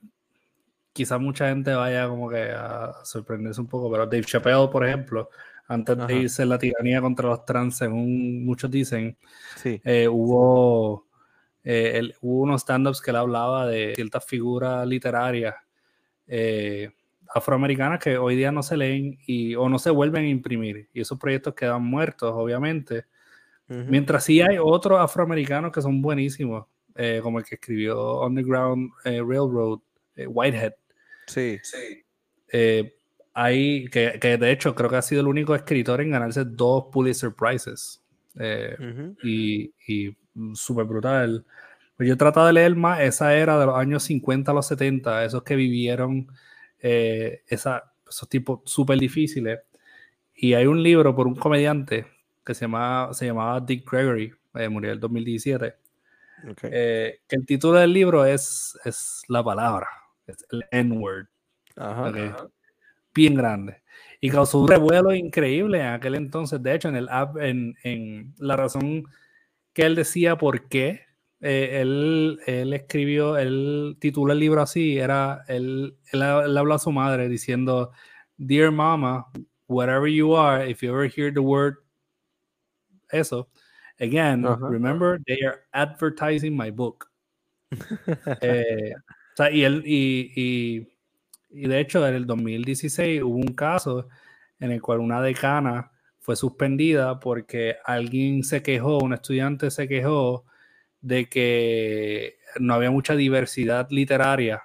quizás 0.92 1.20
mucha 1.20 1.48
gente 1.48 1.72
vaya 1.74 2.08
como 2.08 2.28
que 2.28 2.50
a 2.50 2.92
sorprenderse 3.04 3.60
un 3.60 3.66
poco, 3.68 3.90
pero 3.90 4.06
Dave 4.06 4.24
Chappelle, 4.24 4.68
por 4.68 4.86
ejemplo, 4.86 5.30
antes 5.66 5.96
de 6.06 6.14
irse 6.14 6.44
la 6.44 6.58
tiranía 6.58 7.00
contra 7.00 7.28
los 7.28 7.44
trans, 7.44 7.78
según 7.78 8.44
muchos 8.44 8.70
dicen, 8.70 9.16
eh, 9.64 10.08
hubo, 10.08 11.08
eh, 11.62 12.12
hubo 12.20 12.42
unos 12.42 12.62
stand-ups 12.62 13.00
que 13.00 13.10
él 13.10 13.16
hablaba 13.16 13.66
de 13.66 13.94
ciertas 13.94 14.24
figuras 14.24 14.86
literarias 14.86 15.54
eh, 16.26 16.90
afroamericanas 17.34 17.98
que 17.98 18.16
hoy 18.16 18.36
día 18.36 18.52
no 18.52 18.62
se 18.62 18.76
leen 18.76 19.18
y, 19.26 19.56
o 19.56 19.68
no 19.68 19.80
se 19.80 19.90
vuelven 19.90 20.24
a 20.24 20.28
imprimir. 20.28 20.88
Y 20.92 21.00
esos 21.00 21.18
proyectos 21.18 21.54
quedan 21.54 21.82
muertos, 21.82 22.32
obviamente. 22.32 23.04
Mientras 23.66 24.24
sí 24.24 24.40
hay 24.40 24.58
otros 24.60 25.00
afroamericanos 25.00 25.72
que 25.72 25.82
son 25.82 26.00
buenísimos, 26.00 26.66
eh, 26.94 27.20
como 27.22 27.38
el 27.38 27.44
que 27.44 27.56
escribió 27.56 28.20
Underground 28.20 28.92
eh, 29.04 29.20
Railroad, 29.20 29.80
eh, 30.14 30.26
Whitehead. 30.26 30.74
Sí. 31.26 31.58
sí. 31.62 32.04
hay, 33.32 33.86
que, 33.86 34.18
que, 34.20 34.36
de 34.36 34.50
hecho 34.52 34.74
creo 34.74 34.90
que 34.90 34.96
ha 34.96 35.02
sido 35.02 35.22
el 35.22 35.26
único 35.26 35.54
escritor 35.54 36.02
en 36.02 36.10
ganarse 36.10 36.44
dos 36.44 36.84
Pulitzer 36.92 37.32
Prizes. 37.32 38.00
Y, 39.24 39.72
y 39.88 40.16
súper 40.52 40.84
brutal. 40.84 41.44
Pues 41.96 42.06
yo 42.06 42.14
he 42.14 42.18
tratado 42.18 42.46
de 42.46 42.52
leer 42.52 42.76
más 42.76 43.00
esa 43.00 43.34
era 43.34 43.58
de 43.58 43.66
los 43.66 43.76
años 43.76 44.04
50 44.04 44.52
a 44.52 44.54
los 44.54 44.66
70, 44.66 45.24
esos 45.24 45.42
que 45.42 45.56
vivieron 45.56 46.28
esa, 46.84 47.94
esos 48.08 48.28
tipos 48.28 48.60
súper 48.64 48.98
difíciles. 48.98 49.60
Y 50.34 50.54
hay 50.54 50.66
un 50.66 50.82
libro 50.82 51.14
por 51.14 51.26
un 51.26 51.34
comediante 51.34 52.06
que 52.44 52.54
se, 52.54 52.62
llama, 52.62 53.08
se 53.12 53.26
llamaba 53.26 53.60
Dick 53.60 53.90
Gregory, 53.90 54.32
eh, 54.54 54.68
murió 54.68 54.90
en 54.90 54.94
el 54.94 55.00
2017. 55.00 55.74
Eh, 56.64 57.20
que 57.26 57.36
el 57.36 57.46
título 57.46 57.78
del 57.78 57.92
libro 57.92 58.24
es, 58.26 58.78
es 58.84 59.22
la 59.28 59.42
palabra, 59.42 59.88
es 60.26 60.44
el 60.50 60.64
N-word. 60.70 61.26
Bien 63.14 63.34
grande. 63.34 63.82
Y 64.20 64.30
causó 64.30 64.60
un 64.60 64.68
revuelo 64.68 65.14
increíble 65.14 65.80
en 65.80 65.86
aquel 65.86 66.16
entonces. 66.16 66.62
De 66.62 66.74
hecho, 66.74 66.88
en 66.88 66.96
el 66.96 67.08
app, 67.08 67.36
en, 67.38 67.74
en 67.82 68.34
la 68.38 68.56
razón 68.56 69.04
que 69.72 69.82
él 69.82 69.94
decía 69.94 70.36
por 70.36 70.68
qué 70.68 71.02
eh, 71.46 71.82
él, 71.82 72.40
él, 72.46 72.72
escribió, 72.72 73.36
él 73.36 73.98
tituló 74.00 74.32
el 74.32 74.38
libro 74.38 74.62
así, 74.62 74.96
era, 74.96 75.44
él, 75.46 75.94
él, 76.10 76.22
él 76.22 76.56
habló 76.56 76.72
a 76.72 76.78
su 76.78 76.90
madre 76.90 77.28
diciendo, 77.28 77.90
Dear 78.38 78.70
Mama, 78.70 79.26
whatever 79.66 80.08
you 80.08 80.34
are, 80.34 80.66
if 80.66 80.80
you 80.82 80.88
ever 80.90 81.06
hear 81.06 81.30
the 81.30 81.40
word 81.40 81.74
eso. 83.12 83.50
Again, 84.00 84.42
remember, 84.58 85.20
they 85.26 85.38
are 85.44 85.60
advertising 85.74 86.56
my 86.56 86.70
book. 86.70 87.10
Eh, 88.40 88.94
o 88.96 89.36
sea, 89.36 89.50
y, 89.50 89.64
él, 89.64 89.82
y, 89.84 90.32
y, 90.34 90.88
y, 91.50 91.68
de 91.68 91.80
hecho, 91.80 92.06
en 92.08 92.14
el 92.14 92.26
2016 92.26 93.22
hubo 93.22 93.36
un 93.36 93.54
caso 93.54 94.08
en 94.60 94.72
el 94.72 94.80
cual 94.80 95.00
una 95.00 95.20
decana 95.20 95.92
fue 96.20 96.36
suspendida 96.36 97.20
porque 97.20 97.76
alguien 97.84 98.44
se 98.44 98.62
quejó, 98.62 98.98
un 98.98 99.12
estudiante 99.12 99.70
se 99.70 99.86
quejó 99.88 100.46
de 101.04 101.28
que 101.28 102.38
no 102.58 102.72
había 102.72 102.90
mucha 102.90 103.14
diversidad 103.14 103.88
literaria 103.90 104.62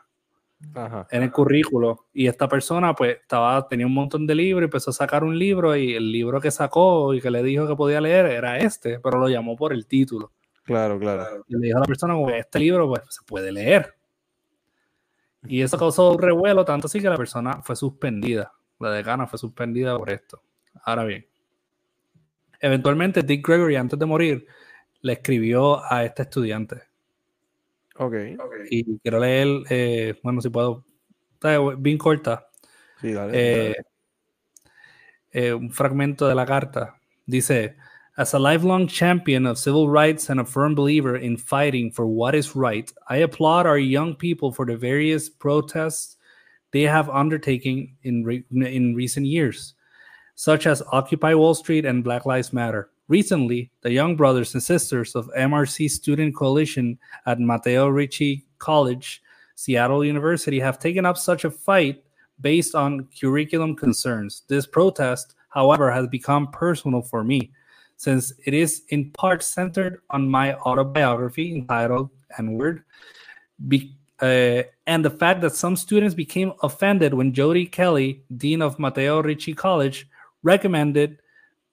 en 1.12 1.24
el 1.24 1.32
currículo. 1.32 2.06
Y 2.14 2.28
esta 2.28 2.48
persona, 2.48 2.96
pues, 2.96 3.18
estaba, 3.18 3.68
tenía 3.68 3.86
un 3.86 3.94
montón 3.94 4.26
de 4.26 4.36
libros, 4.36 4.64
empezó 4.64 4.92
a 4.92 4.94
sacar 4.94 5.26
un 5.26 5.38
libro 5.38 5.76
y 5.76 5.96
el 5.96 6.12
libro 6.12 6.40
que 6.40 6.50
sacó 6.50 7.14
y 7.14 7.20
que 7.20 7.30
le 7.30 7.44
dijo 7.44 7.68
que 7.68 7.76
podía 7.76 8.00
leer 8.00 8.28
era 8.28 8.58
este, 8.58 9.00
pero 9.00 9.20
lo 9.20 9.28
llamó 9.28 9.58
por 9.58 9.74
el 9.74 9.86
título. 9.86 10.32
Claro, 10.64 10.98
claro. 10.98 11.44
Y 11.50 11.56
le 11.56 11.68
dijo 11.68 11.78
a 11.78 11.82
la 11.82 11.86
persona, 11.86 12.16
este 12.38 12.60
libro, 12.60 12.88
pues, 12.88 13.02
se 13.10 13.22
puede 13.26 13.52
leer. 13.52 13.96
Y 15.46 15.62
eso 15.62 15.78
causó 15.78 16.12
un 16.12 16.20
revuelo, 16.20 16.64
tanto 16.64 16.88
así 16.88 17.02
que 17.02 17.10
la 17.10 17.18
persona 17.18 17.62
fue 17.64 17.76
suspendida. 17.76 18.54
La 18.80 18.92
decana 18.92 19.28
fue 19.28 19.38
suspendida 19.38 19.98
por 19.98 20.10
esto. 20.10 20.42
Ahora 20.86 21.04
bien, 21.04 21.26
eventualmente 22.62 23.24
Dick 23.24 23.46
Gregory, 23.46 23.76
antes 23.76 24.00
de 24.00 24.06
morir, 24.06 24.48
le 25.02 25.14
escribió 25.14 25.82
a 25.84 26.04
este 26.04 26.24
estudiante 26.24 26.89
Ok. 28.00 28.16
Y 28.70 28.97
quiero 29.00 29.20
leer, 29.20 29.47
eh, 29.70 30.16
bueno, 30.24 30.41
si 30.41 30.50
puedo, 30.50 30.86
bien 31.78 31.97
corta. 31.97 32.47
Sí, 33.02 33.12
dale, 33.12 33.32
eh, 33.34 33.76
eh, 35.32 35.54
un 35.54 35.70
fragmento 35.70 36.28
de 36.28 36.36
la 36.36 36.45
carta. 36.45 36.95
Dice, 37.26 37.76
As 38.16 38.34
a 38.34 38.39
lifelong 38.39 38.88
champion 38.88 39.45
of 39.45 39.58
civil 39.58 39.89
rights 39.89 40.30
and 40.30 40.39
a 40.39 40.45
firm 40.45 40.76
believer 40.76 41.16
in 41.16 41.38
fighting 41.38 41.91
for 41.91 42.06
what 42.06 42.36
is 42.36 42.56
right, 42.56 42.91
I 43.10 43.18
applaud 43.18 43.66
our 43.66 43.78
young 43.78 44.16
people 44.16 44.52
for 44.52 44.66
the 44.66 44.76
various 44.76 45.30
protests 45.30 46.18
they 46.72 46.84
have 46.84 47.10
undertaken 47.10 47.95
in, 48.04 48.24
re 48.24 48.43
in 48.52 48.95
recent 48.95 49.26
years, 49.26 49.74
such 50.36 50.68
as 50.68 50.84
Occupy 50.91 51.34
Wall 51.34 51.54
Street 51.54 51.86
and 51.86 52.04
Black 52.04 52.26
Lives 52.26 52.52
Matter. 52.52 52.89
Recently, 53.10 53.72
the 53.82 53.91
young 53.91 54.16
brothers 54.16 54.53
and 54.53 54.62
sisters 54.62 55.16
of 55.16 55.32
MRC 55.36 55.89
Student 55.89 56.36
Coalition 56.36 56.99
at 57.26 57.39
Mateo 57.39 57.88
Ricci 57.88 58.45
College, 58.60 59.24
Seattle 59.55 60.05
University, 60.05 60.60
have 60.60 60.78
taken 60.78 61.07
up 61.07 61.18
such 61.18 61.43
a 61.43 61.49
fight 61.49 62.03
based 62.39 62.76
on 62.76 63.07
curriculum 63.20 63.76
concerns. 63.76 64.43
This 64.47 64.68
protest, 64.68 65.34
however, 65.49 65.91
has 65.91 66.05
become 66.07 66.51
personal 66.51 67.01
for 67.01 67.24
me 67.24 67.51
since 67.97 68.32
it 68.45 68.53
is 68.53 68.84
in 68.89 69.10
part 69.12 69.43
centered 69.43 70.01
on 70.12 70.30
my 70.30 70.53
autobiography 70.53 71.53
entitled 71.53 72.12
N-Word, 72.38 72.84
be- 73.68 73.97
uh, 74.22 74.64
and 74.86 75.03
the 75.03 75.10
fact 75.10 75.41
that 75.41 75.55
some 75.55 75.76
students 75.76 76.14
became 76.14 76.53
offended 76.62 77.14
when 77.14 77.34
Jody 77.34 77.66
Kelly, 77.66 78.24
dean 78.38 78.62
of 78.62 78.78
Mateo 78.78 79.22
Ricci 79.22 79.53
College, 79.53 80.07
recommended 80.43 81.20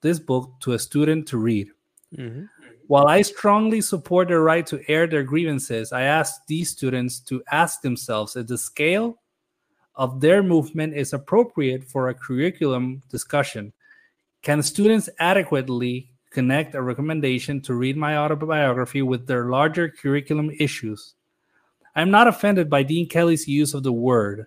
this 0.00 0.18
book 0.18 0.52
to 0.60 0.72
a 0.72 0.78
student 0.78 1.26
to 1.28 1.38
read. 1.38 1.68
Mm-hmm. 2.16 2.44
While 2.86 3.08
I 3.08 3.22
strongly 3.22 3.80
support 3.80 4.28
their 4.28 4.42
right 4.42 4.66
to 4.68 4.80
air 4.88 5.06
their 5.06 5.24
grievances, 5.24 5.92
I 5.92 6.02
ask 6.02 6.46
these 6.46 6.70
students 6.70 7.18
to 7.20 7.42
ask 7.50 7.80
themselves 7.80 8.36
if 8.36 8.46
the 8.46 8.58
scale 8.58 9.18
of 9.96 10.20
their 10.20 10.42
movement 10.42 10.94
is 10.94 11.12
appropriate 11.12 11.82
for 11.82 12.08
a 12.08 12.14
curriculum 12.14 13.02
discussion. 13.08 13.72
Can 14.42 14.62
students 14.62 15.08
adequately 15.18 16.10
connect 16.30 16.74
a 16.74 16.82
recommendation 16.82 17.60
to 17.62 17.74
read 17.74 17.96
my 17.96 18.18
autobiography 18.18 19.02
with 19.02 19.26
their 19.26 19.46
larger 19.46 19.88
curriculum 19.88 20.50
issues? 20.60 21.14
I'm 21.96 22.10
not 22.10 22.28
offended 22.28 22.68
by 22.68 22.82
Dean 22.82 23.08
Kelly's 23.08 23.48
use 23.48 23.74
of 23.74 23.82
the 23.82 23.92
word. 23.92 24.46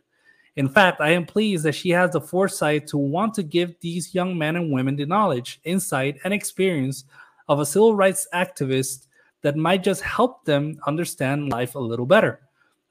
In 0.60 0.68
fact, 0.68 0.99
I 0.99 1.12
am 1.12 1.26
pleased 1.26 1.64
that 1.64 1.72
she 1.76 1.91
has 1.91 2.12
the 2.12 2.20
foresight 2.20 2.86
to 2.88 2.97
want 2.97 3.34
to 3.36 3.43
give 3.43 3.80
these 3.80 4.14
young 4.14 4.38
men 4.38 4.57
and 4.57 4.74
women 4.74 4.97
the 4.97 5.05
knowledge, 5.05 5.62
insight, 5.64 6.18
and 6.26 6.34
experience 6.34 7.05
of 7.47 7.62
a 7.62 7.66
civil 7.66 7.95
rights 7.95 8.28
activist 8.34 9.07
that 9.41 9.55
might 9.55 9.86
just 9.86 10.01
help 10.01 10.43
them 10.43 10.78
understand 10.86 11.47
life 11.47 11.76
a 11.76 11.80
little 11.80 12.05
better. 12.05 12.41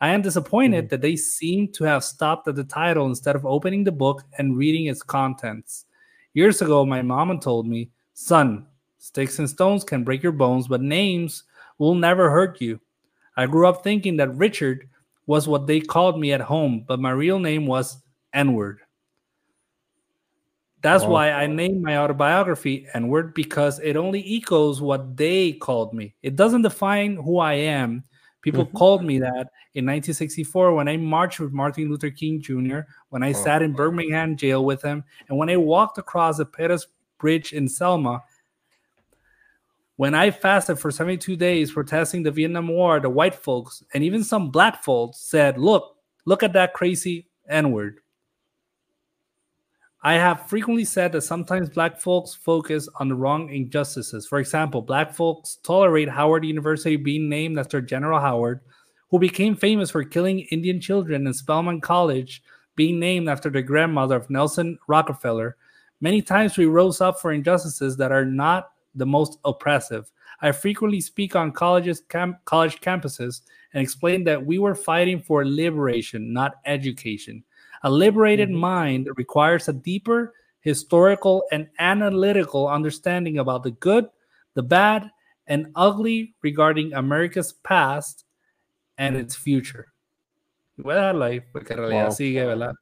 I 0.01 0.09
am 0.15 0.23
disappointed 0.23 0.87
mm-hmm. 0.87 0.89
that 0.89 1.03
they 1.03 1.15
seem 1.15 1.71
to 1.73 1.85
have 1.85 2.05
stopped 2.05 2.49
at 2.49 2.55
the 2.55 2.65
title 2.65 3.05
instead 3.05 3.37
of 3.37 3.45
opening 3.45 3.85
the 3.85 3.93
book 3.93 4.25
and 4.39 4.57
reading 4.57 4.87
its 4.87 5.03
contents. 5.03 5.85
Years 6.33 6.63
ago, 6.63 6.87
my 6.87 7.03
mama 7.03 7.39
told 7.39 7.67
me, 7.67 7.91
Son, 8.15 8.67
sticks 8.97 9.41
and 9.41 9.51
stones 9.51 9.85
can 9.85 10.05
break 10.05 10.23
your 10.23 10.33
bones, 10.33 10.69
but 10.69 10.81
names 10.81 11.43
will 11.77 11.95
never 11.95 12.31
hurt 12.31 12.63
you. 12.63 12.81
I 13.37 13.45
grew 13.45 13.69
up 13.69 13.85
thinking 13.85 14.17
that 14.17 14.35
Richard 14.37 14.89
was 15.29 15.47
what 15.47 15.67
they 15.67 15.79
called 15.79 16.19
me 16.19 16.33
at 16.33 16.41
home, 16.41 16.85
but 16.89 16.99
my 16.99 17.11
real 17.11 17.39
name 17.39 17.67
was 17.67 17.99
N 18.33 18.55
word. 18.55 18.81
That's 20.81 21.05
oh. 21.05 21.11
why 21.11 21.33
I 21.33 21.47
named 21.47 21.83
my 21.83 21.99
autobiography 21.99 22.87
N 22.95 23.09
word 23.09 23.35
because 23.35 23.79
it 23.81 23.97
only 23.97 24.25
echoes 24.37 24.81
what 24.81 25.19
they 25.19 25.53
called 25.53 25.93
me. 25.93 26.15
It 26.23 26.35
doesn't 26.35 26.63
define 26.63 27.17
who 27.17 27.39
I 27.39 27.53
am. 27.55 28.05
People 28.41 28.65
mm-hmm. 28.65 28.77
called 28.79 29.05
me 29.05 29.19
that 29.19 29.53
in 29.75 29.85
1964 29.85 30.75
when 30.75 30.89
I 30.89 30.97
marched 30.97 31.41
with 31.41 31.53
Martin 31.53 31.91
Luther 31.91 32.11
King 32.11 32.41
Jr., 32.41 32.81
when 33.11 33.23
I 33.23 33.33
sat 33.33 33.61
in 33.61 33.75
Birmingham 33.75 34.35
jail 34.35 34.65
with 34.65 34.81
him, 34.81 35.05
and 35.29 35.37
when 35.37 35.51
I 35.51 35.59
walked 35.59 35.99
across 35.99 36.39
the 36.39 36.47
Pettus 36.47 36.87
Bridge 37.19 37.53
in 37.53 37.69
Selma 37.69 38.23
when 39.99 40.15
I 40.15 40.31
fasted 40.31 40.79
for 40.79 40.93
72 40.93 41.35
days 41.35 41.73
protesting 41.73 42.23
the 42.23 42.31
Vietnam 42.31 42.69
War, 42.69 43.01
the 43.01 43.11
white 43.11 43.35
folks 43.35 43.83
and 43.93 44.05
even 44.05 44.23
some 44.23 44.49
black 44.49 44.85
folks 44.85 45.19
said, 45.19 45.59
Look, 45.59 45.97
look 46.25 46.45
at 46.45 46.53
that 46.53 46.73
crazy 46.73 47.27
N 47.49 47.73
word. 47.73 47.99
I 50.01 50.15
have 50.15 50.49
frequently 50.49 50.85
said 50.85 51.11
that 51.11 51.23
sometimes 51.23 51.69
black 51.69 52.01
folks 52.01 52.33
focus 52.33 52.89
on 53.01 53.09
the 53.09 53.17
wrong 53.17 53.51
injustices. 53.51 54.25
For 54.25 54.39
example, 54.39 54.83
black 54.83 55.13
folks 55.13 55.57
tolerate 55.65 56.09
Howard 56.09 56.45
University 56.45 56.95
being 56.95 57.29
named 57.29 57.59
after 57.59 57.81
General 57.81 58.21
Howard, 58.21 58.61
who 59.11 59.19
became 59.19 59.57
famous 59.57 59.91
for 59.91 60.05
killing 60.05 60.47
Indian 60.53 60.81
children, 60.81 61.27
and 61.27 61.35
Spelman 61.35 61.81
College 61.81 62.45
being 62.77 63.01
named 63.01 63.29
after 63.29 63.51
the 63.51 63.63
grandmother 63.63 64.15
of 64.15 64.31
Nelson 64.31 64.79
Rockefeller. 64.87 65.57
Many 66.01 66.23
times 66.23 66.57
we 66.57 66.67
rose 66.67 67.01
up 67.01 67.21
for 67.21 67.33
injustices 67.33 67.97
that 67.97 68.13
are 68.13 68.25
not 68.25 68.71
the 68.95 69.07
most 69.07 69.39
oppressive. 69.45 70.11
I 70.41 70.53
frequently 70.53 71.01
speak 71.01 71.35
on 71.35 71.53
colleges, 71.53 72.01
camp, 72.09 72.39
college 72.45 72.81
campuses 72.81 73.43
and 73.73 73.83
explain 73.83 74.25
that 74.25 74.45
we 74.45 74.59
were 74.59 74.75
fighting 74.75 75.21
for 75.21 75.45
liberation, 75.45 76.33
not 76.33 76.57
education. 76.65 77.45
A 77.83 77.91
liberated 77.91 78.49
mm-hmm. 78.49 78.59
mind 78.59 79.09
requires 79.17 79.69
a 79.69 79.73
deeper 79.73 80.35
historical 80.61 81.45
and 81.53 81.69
analytical 81.79 82.69
understanding 82.69 83.39
about 83.39 83.63
the 83.63 83.71
good, 83.73 84.09
the 84.55 84.63
bad, 84.63 85.11
and 85.47 85.69
ugly 85.75 86.35
regarding 86.43 86.93
America's 86.93 87.53
past 87.53 88.25
and 88.99 89.17
its 89.17 89.35
future. 89.35 89.87
Voy 90.77 90.93
a 90.93 90.97
dejarlo 90.97 91.25
ahí 91.25 91.41
porque 91.53 91.73
en 91.73 91.79
realidad 91.79 92.05
wow. 92.05 92.13
sigue, 92.13 92.45
¿verdad? 92.45 92.73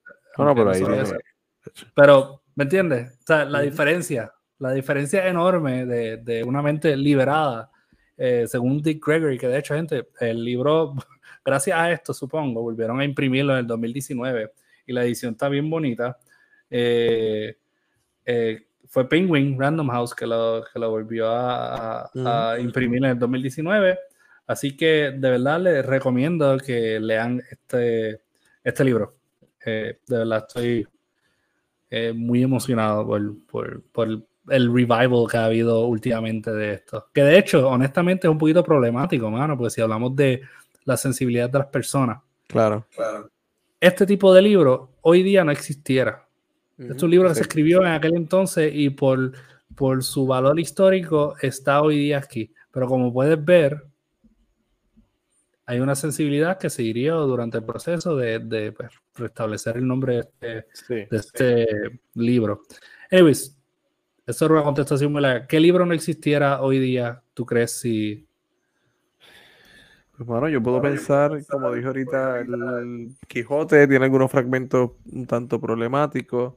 pero 1.94 2.42
¿me 2.54 2.64
entiendes? 2.64 3.12
O 3.20 3.26
sea, 3.26 3.44
la 3.44 3.60
diferencia, 3.60 4.32
la 4.58 4.72
diferencia 4.72 5.26
enorme 5.26 5.84
de, 5.86 6.16
de 6.18 6.44
una 6.44 6.62
mente 6.62 6.96
liberada, 6.96 7.70
eh, 8.16 8.46
según 8.48 8.80
Dick 8.80 9.04
Gregory, 9.04 9.38
que 9.38 9.48
de 9.48 9.58
hecho, 9.58 9.74
gente, 9.74 10.08
el 10.20 10.42
libro, 10.42 10.94
gracias 11.44 11.78
a 11.78 11.90
esto, 11.90 12.14
supongo, 12.14 12.62
volvieron 12.62 13.00
a 13.00 13.04
imprimirlo 13.04 13.52
en 13.52 13.60
el 13.60 13.66
2019 13.66 14.52
y 14.86 14.92
la 14.92 15.04
edición 15.04 15.32
está 15.32 15.48
bien 15.48 15.68
bonita. 15.68 16.18
Eh, 16.70 17.56
eh, 18.24 18.62
fue 18.88 19.08
Penguin 19.08 19.58
Random 19.58 19.88
House 19.88 20.14
que 20.14 20.26
lo, 20.26 20.64
que 20.72 20.78
lo 20.78 20.90
volvió 20.90 21.28
a, 21.28 22.08
a, 22.14 22.58
imprimir 22.58 23.04
en 23.04 23.10
el 23.10 23.18
2019. 23.18 23.98
Así 24.46 24.76
que 24.76 25.12
de 25.16 25.30
verdad 25.30 25.60
les 25.60 25.84
recomiendo 25.84 26.56
que 26.58 27.00
lean 27.00 27.42
este, 27.50 28.22
este 28.62 28.84
libro. 28.84 29.16
de 29.64 29.98
verdad 30.08 30.46
estoy 30.46 30.86
muy 32.14 32.42
emocionado 32.44 33.06
por, 33.06 33.82
por, 33.92 34.26
el 34.48 34.72
revival 34.72 35.26
que 35.30 35.36
ha 35.36 35.46
habido 35.46 35.86
últimamente 35.86 36.52
de 36.52 36.74
esto. 36.74 37.08
Que 37.12 37.22
de 37.22 37.38
hecho, 37.38 37.68
honestamente, 37.68 38.26
es 38.26 38.30
un 38.30 38.38
poquito 38.38 38.62
problemático, 38.62 39.30
mano, 39.30 39.56
porque 39.56 39.70
si 39.70 39.80
hablamos 39.80 40.14
de 40.14 40.42
la 40.84 40.96
sensibilidad 40.96 41.50
de 41.50 41.58
las 41.58 41.68
personas. 41.68 42.20
Claro. 42.46 42.86
Este 43.80 44.06
tipo 44.06 44.32
de 44.32 44.42
libro 44.42 44.92
hoy 45.02 45.22
día 45.22 45.44
no 45.44 45.50
existiera. 45.50 46.26
es 46.78 47.02
un 47.02 47.10
libro 47.10 47.28
que 47.28 47.34
se 47.34 47.42
escribió 47.42 47.82
en 47.82 47.88
aquel 47.88 48.14
entonces 48.14 48.72
y 48.74 48.90
por, 48.90 49.32
por 49.74 50.02
su 50.02 50.26
valor 50.26 50.58
histórico 50.58 51.34
está 51.40 51.82
hoy 51.82 51.98
día 51.98 52.18
aquí. 52.18 52.52
Pero 52.70 52.86
como 52.86 53.12
puedes 53.12 53.42
ver, 53.44 53.84
hay 55.66 55.80
una 55.80 55.96
sensibilidad 55.96 56.58
que 56.58 56.70
se 56.70 56.84
hirió 56.84 57.20
durante 57.26 57.58
el 57.58 57.64
proceso 57.64 58.16
de, 58.16 58.38
de 58.38 58.72
pues, 58.72 58.90
restablecer 59.14 59.76
el 59.76 59.86
nombre 59.86 60.28
de 60.40 60.64
este, 60.72 61.08
de 61.10 61.16
este 61.16 62.00
libro. 62.14 62.62
Anyways, 63.10 63.55
eso 64.26 64.44
era 64.44 64.54
una 64.54 64.64
contestación 64.64 65.12
muy 65.12 65.22
larga. 65.22 65.46
¿Qué 65.46 65.60
libro 65.60 65.86
no 65.86 65.94
existiera 65.94 66.60
hoy 66.60 66.78
día, 66.78 67.22
tú 67.34 67.46
crees, 67.46 67.72
si... 67.72 68.26
Pues 70.16 70.26
bueno, 70.26 70.48
yo 70.48 70.62
puedo 70.62 70.80
pensar, 70.80 71.30
como 71.46 71.72
dije 71.72 71.86
ahorita, 71.86 72.40
el, 72.40 73.14
Quijote 73.28 73.86
tiene 73.86 74.06
algunos 74.06 74.30
fragmentos 74.30 74.92
un 75.12 75.26
tanto 75.26 75.60
problemáticos. 75.60 76.54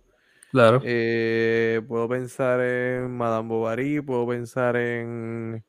Claro. 0.52 0.82
Eh, 0.84 1.82
puedo 1.88 2.08
pensar 2.08 2.62
en 2.62 3.12
Madame 3.18 3.50
Bovary, 3.50 4.00
puedo 4.00 4.26
pensar 4.28 4.78
en 4.78 5.62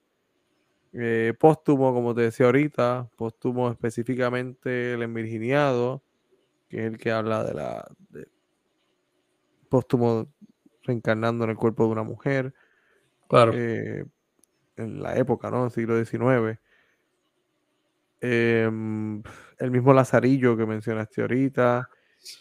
eh, 0.92 1.34
póstumo, 1.38 1.92
como 1.92 2.14
te 2.14 2.22
decía 2.22 2.46
ahorita, 2.46 3.08
póstumo 3.16 3.70
específicamente 3.70 4.94
el 4.94 5.02
envirginiado, 5.02 6.02
que 6.68 6.86
es 6.86 6.92
el 6.92 6.98
que 6.98 7.10
habla 7.10 7.44
de 7.44 7.54
la 7.54 7.88
póstumo 9.68 10.26
reencarnando 10.90 11.44
en 11.44 11.50
el 11.50 11.56
cuerpo 11.56 11.84
de 11.84 11.90
una 11.90 12.02
mujer. 12.02 12.52
Claro. 13.28 13.52
Eh, 13.54 14.04
en 14.76 15.02
la 15.02 15.16
época, 15.16 15.50
¿no? 15.50 15.70
Siglo 15.70 16.02
XIX. 16.02 16.58
Em, 18.20 19.22
el 19.58 19.70
mismo 19.70 19.92
Lazarillo 19.94 20.56
que 20.56 20.66
mencionaste 20.66 21.22
ahorita. 21.22 21.88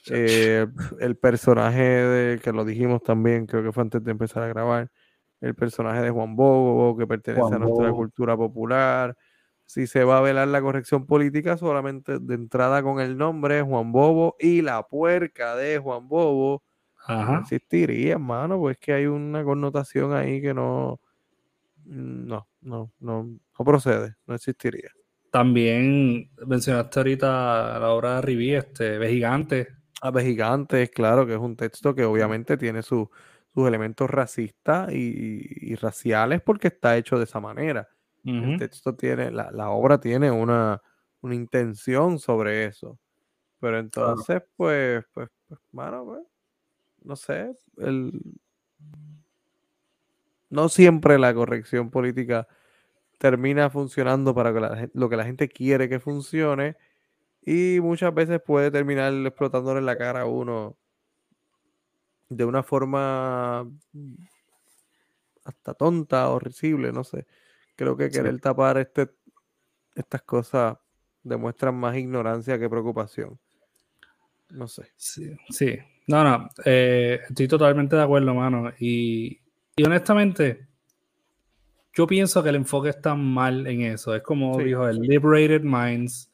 Eh, 0.09 0.67
el 0.99 1.15
personaje 1.15 1.81
de, 1.81 2.39
que 2.39 2.51
lo 2.51 2.65
dijimos 2.65 3.01
también, 3.01 3.45
creo 3.45 3.63
que 3.63 3.71
fue 3.71 3.83
antes 3.83 4.03
de 4.03 4.11
empezar 4.11 4.43
a 4.43 4.47
grabar, 4.47 4.91
el 5.39 5.55
personaje 5.55 6.01
de 6.01 6.09
Juan 6.09 6.35
Bobo, 6.35 6.97
que 6.97 7.07
pertenece 7.07 7.55
a 7.55 7.59
nuestra 7.59 7.91
cultura 7.91 8.35
popular. 8.35 9.15
Si 9.65 9.87
se 9.87 10.03
va 10.03 10.17
a 10.17 10.21
velar 10.21 10.47
la 10.47 10.61
corrección 10.61 11.05
política, 11.05 11.55
solamente 11.55 12.19
de 12.19 12.33
entrada 12.33 12.81
con 12.83 12.99
el 12.99 13.17
nombre 13.17 13.61
Juan 13.61 13.91
Bobo 13.91 14.35
y 14.39 14.61
la 14.61 14.83
puerca 14.83 15.55
de 15.55 15.77
Juan 15.77 16.07
Bobo. 16.09 16.63
No 17.09 17.39
existiría, 17.39 18.13
hermano, 18.13 18.59
pues 18.59 18.77
que 18.77 18.93
hay 18.93 19.07
una 19.07 19.43
connotación 19.43 20.13
ahí 20.13 20.41
que 20.41 20.53
no, 20.53 20.99
no, 21.85 22.47
no, 22.61 22.91
no, 22.99 23.29
no 23.57 23.65
procede, 23.65 24.15
no 24.27 24.35
existiría. 24.35 24.91
También 25.31 26.29
mencionaste 26.45 26.99
ahorita 26.99 27.79
la 27.79 27.89
obra 27.89 28.15
de 28.15 28.21
Rivi, 28.21 28.53
este, 28.53 28.97
Ve 28.97 29.09
Gigante. 29.09 29.67
A 30.01 30.11
Ve 30.11 30.23
Gigante, 30.23 30.89
claro, 30.89 31.25
que 31.25 31.33
es 31.33 31.39
un 31.39 31.55
texto 31.55 31.93
que 31.93 32.05
obviamente 32.05 32.57
tiene 32.57 32.83
sus 32.83 33.07
elementos 33.55 34.09
racistas 34.09 34.91
y, 34.93 35.75
raciales 35.75 36.41
porque 36.41 36.69
está 36.69 36.95
hecho 36.95 37.17
de 37.17 37.25
esa 37.25 37.39
manera. 37.39 37.89
El 38.23 38.57
texto 38.57 38.95
tiene, 38.95 39.31
la, 39.31 39.49
la, 39.51 39.69
obra 39.69 39.99
tiene 39.99 40.29
una, 40.29 40.81
una 41.21 41.35
intención 41.35 42.19
sobre 42.19 42.65
eso. 42.65 42.99
Pero 43.59 43.79
entonces, 43.79 44.41
pues, 44.55 45.03
pues, 45.13 45.29
pues, 45.47 45.59
mano, 45.71 46.05
pues, 46.05 46.21
no 47.03 47.15
sé, 47.15 47.51
el, 47.77 48.21
no 50.49 50.69
siempre 50.69 51.19
la 51.19 51.33
corrección 51.33 51.89
política 51.89 52.47
termina 53.17 53.69
funcionando 53.69 54.33
para 54.33 54.89
lo 54.93 55.09
que 55.09 55.17
la 55.17 55.25
gente 55.25 55.49
quiere 55.49 55.89
que 55.89 55.99
funcione 55.99 56.77
y 57.41 57.79
muchas 57.81 58.13
veces 58.13 58.41
puede 58.41 58.71
terminar 58.71 59.13
explotándole 59.13 59.81
la 59.81 59.97
cara 59.97 60.21
a 60.21 60.25
uno 60.25 60.77
de 62.29 62.45
una 62.45 62.63
forma 62.63 63.69
hasta 65.43 65.73
tonta 65.73 66.29
o 66.29 66.39
risible, 66.39 66.91
no 66.91 67.03
sé. 67.03 67.25
Creo 67.75 67.97
que 67.97 68.09
querer 68.09 68.39
tapar 68.39 68.77
este, 68.77 69.09
estas 69.95 70.21
cosas 70.21 70.77
demuestran 71.23 71.75
más 71.75 71.95
ignorancia 71.97 72.59
que 72.59 72.69
preocupación. 72.69 73.39
No 74.49 74.67
sé. 74.67 74.91
Sí, 74.95 75.35
sí. 75.49 75.79
No, 76.09 76.23
no. 76.23 76.49
Eh, 76.65 77.19
estoy 77.29 77.47
totalmente 77.47 77.95
de 77.95 78.01
acuerdo, 78.01 78.33
mano. 78.33 78.73
Y, 78.79 79.39
honestamente, 79.85 80.67
yo 81.93 82.07
pienso 82.07 82.41
que 82.41 82.49
el 82.49 82.55
enfoque 82.55 82.89
está 82.89 83.13
mal 83.13 83.67
en 83.67 83.81
eso. 83.81 84.15
Es 84.15 84.23
como 84.23 84.57
dijo 84.57 84.87
el 84.87 84.97
Liberated 84.97 85.61
Minds, 85.61 86.31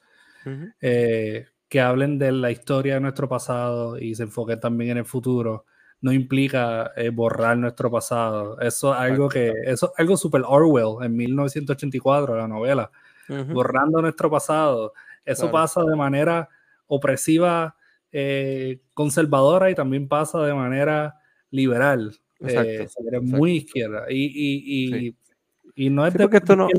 eh, 0.80 1.48
que 1.68 1.82
hablen 1.82 2.18
de 2.18 2.32
la 2.32 2.52
historia 2.52 2.94
de 2.94 3.02
nuestro 3.02 3.28
pasado 3.28 4.00
y 4.00 4.16
se 4.16 4.24
enfoquen 4.24 4.62
también 4.62 4.92
en 4.92 4.98
el 5.00 5.06
futuro. 5.06 5.66
No 6.00 6.14
implica 6.14 6.92
eh, 6.96 7.10
borrar 7.10 7.58
nuestro 7.58 7.92
pasado. 7.92 8.58
Eso 8.62 8.94
es 8.94 9.00
algo 9.02 9.28
que, 9.28 9.52
eso 9.66 9.92
es 9.94 10.00
algo 10.00 10.16
super 10.16 10.44
Orwell 10.46 11.06
en 11.06 11.18
1984, 11.18 12.38
la 12.38 12.48
novela. 12.48 12.90
Borrando 13.28 14.02
nuestro 14.02 14.32
pasado. 14.32 14.94
Eso 15.26 15.52
pasa 15.52 15.84
de 15.84 15.98
manera 15.98 16.48
opresiva 16.88 17.76
eh, 18.18 18.80
conservadora 18.94 19.70
y 19.70 19.76
también 19.76 20.08
pasa 20.08 20.42
de 20.42 20.54
manera 20.54 21.20
liberal. 21.52 22.18
Eh, 22.40 22.88
muy 23.22 23.58
izquierda. 23.58 24.06
Y, 24.10 25.14
no 25.90 26.08
es 26.08 26.14
de 26.14 26.24
esto 26.24 26.56
no, 26.56 26.70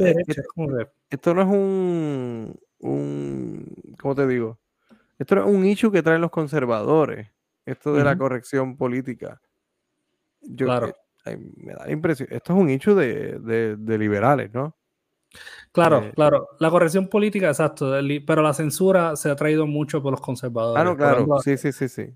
esto, 1.10 1.34
no 1.34 1.42
es 1.42 1.48
un, 1.48 2.58
un, 2.78 3.74
¿cómo 4.00 4.14
te 4.14 4.26
digo? 4.26 4.58
Esto 5.18 5.34
no 5.34 5.42
es 5.42 5.54
un 5.54 5.66
issue 5.66 5.92
que 5.92 6.02
traen 6.02 6.22
los 6.22 6.30
conservadores, 6.30 7.28
esto 7.66 7.92
de 7.92 8.02
la 8.02 8.16
corrección 8.16 8.78
política. 8.78 9.42
Yo, 10.40 10.64
claro. 10.64 10.94
Eh, 11.26 11.36
me 11.58 11.74
da 11.74 11.84
la 11.84 11.92
impresión, 11.92 12.30
esto 12.30 12.54
es 12.54 12.58
un 12.58 12.70
issue 12.70 12.94
de, 12.94 13.76
de 13.76 13.98
liberales, 13.98 14.54
¿no? 14.54 14.74
Claro, 15.72 16.04
eh, 16.04 16.12
claro. 16.14 16.48
La 16.58 16.70
corrección 16.70 17.08
política, 17.08 17.48
exacto. 17.48 17.92
Pero 18.26 18.42
la 18.42 18.54
censura 18.54 19.16
se 19.16 19.30
ha 19.30 19.36
traído 19.36 19.66
mucho 19.66 20.02
por 20.02 20.12
los 20.12 20.20
conservadores. 20.20 20.80
Ah, 20.80 20.84
no, 20.84 20.96
claro. 20.96 21.26
sí, 21.42 21.56
sí, 21.56 21.72
sí, 21.72 21.88
sí. 21.88 22.06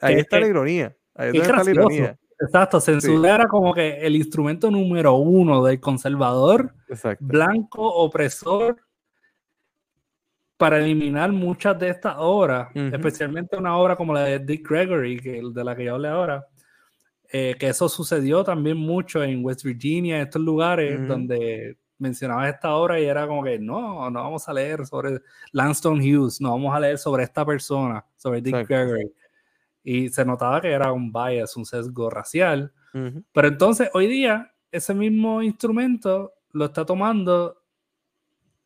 ahí 0.00 0.14
está 0.14 0.40
la 0.40 0.46
ironía. 0.46 0.96
Ahí 1.14 1.36
está 1.36 1.62
la 1.62 1.70
ironía. 1.70 2.18
Exacto, 2.40 2.80
censura 2.80 3.34
era 3.34 3.46
como 3.46 3.74
que 3.74 3.98
el 3.98 4.16
instrumento 4.16 4.70
número 4.70 5.14
uno 5.14 5.62
del 5.62 5.78
conservador 5.78 6.72
blanco 7.20 7.86
opresor 7.86 8.78
para 10.56 10.78
eliminar 10.78 11.32
muchas 11.32 11.78
de 11.78 11.90
estas 11.90 12.16
obras, 12.18 12.68
especialmente 12.74 13.56
una 13.56 13.76
obra 13.76 13.96
como 13.96 14.14
la 14.14 14.24
de 14.24 14.38
Dick 14.38 14.68
Gregory, 14.68 15.18
que, 15.18 15.42
de 15.42 15.64
la 15.64 15.76
que 15.76 15.84
yo 15.84 15.94
hablé 15.94 16.08
ahora, 16.08 16.46
eh, 17.30 17.56
que 17.58 17.68
eso 17.68 17.88
sucedió 17.88 18.42
también 18.42 18.76
mucho 18.76 19.22
en 19.22 19.44
West 19.44 19.62
Virginia, 19.62 20.20
estos 20.20 20.42
lugares 20.42 21.06
donde 21.06 21.76
mencionaba 22.00 22.48
esta 22.48 22.74
obra 22.74 22.98
y 22.98 23.04
era 23.04 23.26
como 23.26 23.44
que 23.44 23.58
no, 23.58 24.10
no 24.10 24.22
vamos 24.22 24.48
a 24.48 24.52
leer 24.52 24.86
sobre 24.86 25.20
Langston 25.52 26.00
Hughes, 26.00 26.40
no 26.40 26.50
vamos 26.50 26.74
a 26.74 26.80
leer 26.80 26.98
sobre 26.98 27.22
esta 27.22 27.44
persona, 27.44 28.04
sobre 28.16 28.40
Dick 28.40 28.66
Gregory. 28.66 29.12
Y 29.84 30.08
se 30.08 30.24
notaba 30.24 30.60
que 30.60 30.70
era 30.70 30.92
un 30.92 31.12
bias, 31.12 31.56
un 31.56 31.64
sesgo 31.64 32.10
racial. 32.10 32.72
Pero 33.32 33.48
entonces 33.48 33.88
hoy 33.94 34.08
día 34.08 34.52
ese 34.72 34.94
mismo 34.94 35.42
instrumento 35.42 36.32
lo 36.52 36.66
está 36.66 36.84
tomando 36.84 37.62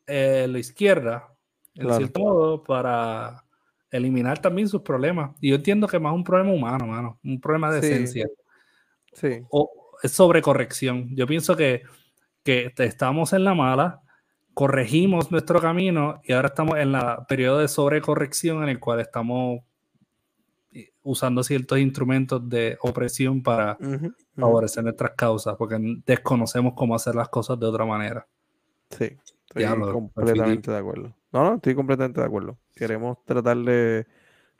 eh, 0.06 0.46
la 0.48 0.58
izquierda, 0.58 1.28
en 1.74 1.92
cierto 1.92 2.20
modo, 2.20 2.62
para 2.62 3.44
eliminar 3.90 4.40
también 4.40 4.68
sus 4.68 4.82
problemas. 4.82 5.32
Y 5.40 5.50
yo 5.50 5.56
entiendo 5.56 5.86
que 5.86 5.98
más 5.98 6.14
un 6.14 6.24
problema 6.24 6.52
humano, 6.52 6.86
mano, 6.86 7.18
un 7.24 7.40
problema 7.40 7.70
de 7.70 7.78
esencia. 7.80 8.26
Sí. 9.12 9.40
O 9.50 9.70
es 10.02 10.12
sobrecorrección. 10.12 11.14
Yo 11.14 11.26
pienso 11.26 11.56
que 11.56 11.82
que 12.44 12.72
estamos 12.76 13.32
en 13.32 13.44
la 13.44 13.54
mala, 13.54 14.02
corregimos 14.52 15.32
nuestro 15.32 15.60
camino 15.60 16.20
y 16.24 16.32
ahora 16.32 16.48
estamos 16.48 16.78
en 16.78 16.94
el 16.94 17.02
periodo 17.28 17.58
de 17.58 17.68
sobrecorrección 17.68 18.62
en 18.62 18.68
el 18.68 18.78
cual 18.78 19.00
estamos 19.00 19.62
usando 21.02 21.42
ciertos 21.42 21.78
instrumentos 21.78 22.48
de 22.48 22.76
opresión 22.80 23.42
para 23.42 23.78
favorecer 24.36 24.84
nuestras 24.84 25.12
causas, 25.12 25.56
porque 25.56 25.76
desconocemos 26.06 26.74
cómo 26.74 26.94
hacer 26.94 27.14
las 27.14 27.28
cosas 27.28 27.58
de 27.58 27.66
otra 27.66 27.84
manera. 27.84 28.26
Sí, 28.90 29.16
estoy 29.48 29.92
completamente 29.92 30.70
de 30.70 30.78
acuerdo. 30.78 31.14
No, 31.32 31.44
no, 31.44 31.54
estoy 31.56 31.74
completamente 31.74 32.20
de 32.20 32.26
acuerdo. 32.26 32.58
Queremos 32.74 33.18
tratar 33.24 33.56
de 33.58 34.06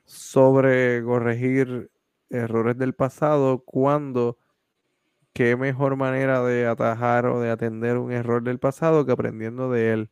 sobre 0.03 1.03
corregir 1.03 1.89
errores 2.29 2.77
del 2.77 2.93
pasado 2.93 3.63
cuando 3.65 4.37
qué 5.35 5.57
mejor 5.57 5.97
manera 5.97 6.41
de 6.43 6.65
atajar 6.65 7.25
o 7.25 7.41
de 7.41 7.51
atender 7.51 7.97
un 7.97 8.13
error 8.13 8.41
del 8.41 8.57
pasado 8.57 9.05
que 9.05 9.11
aprendiendo 9.11 9.69
de 9.69 9.91
él, 9.91 10.09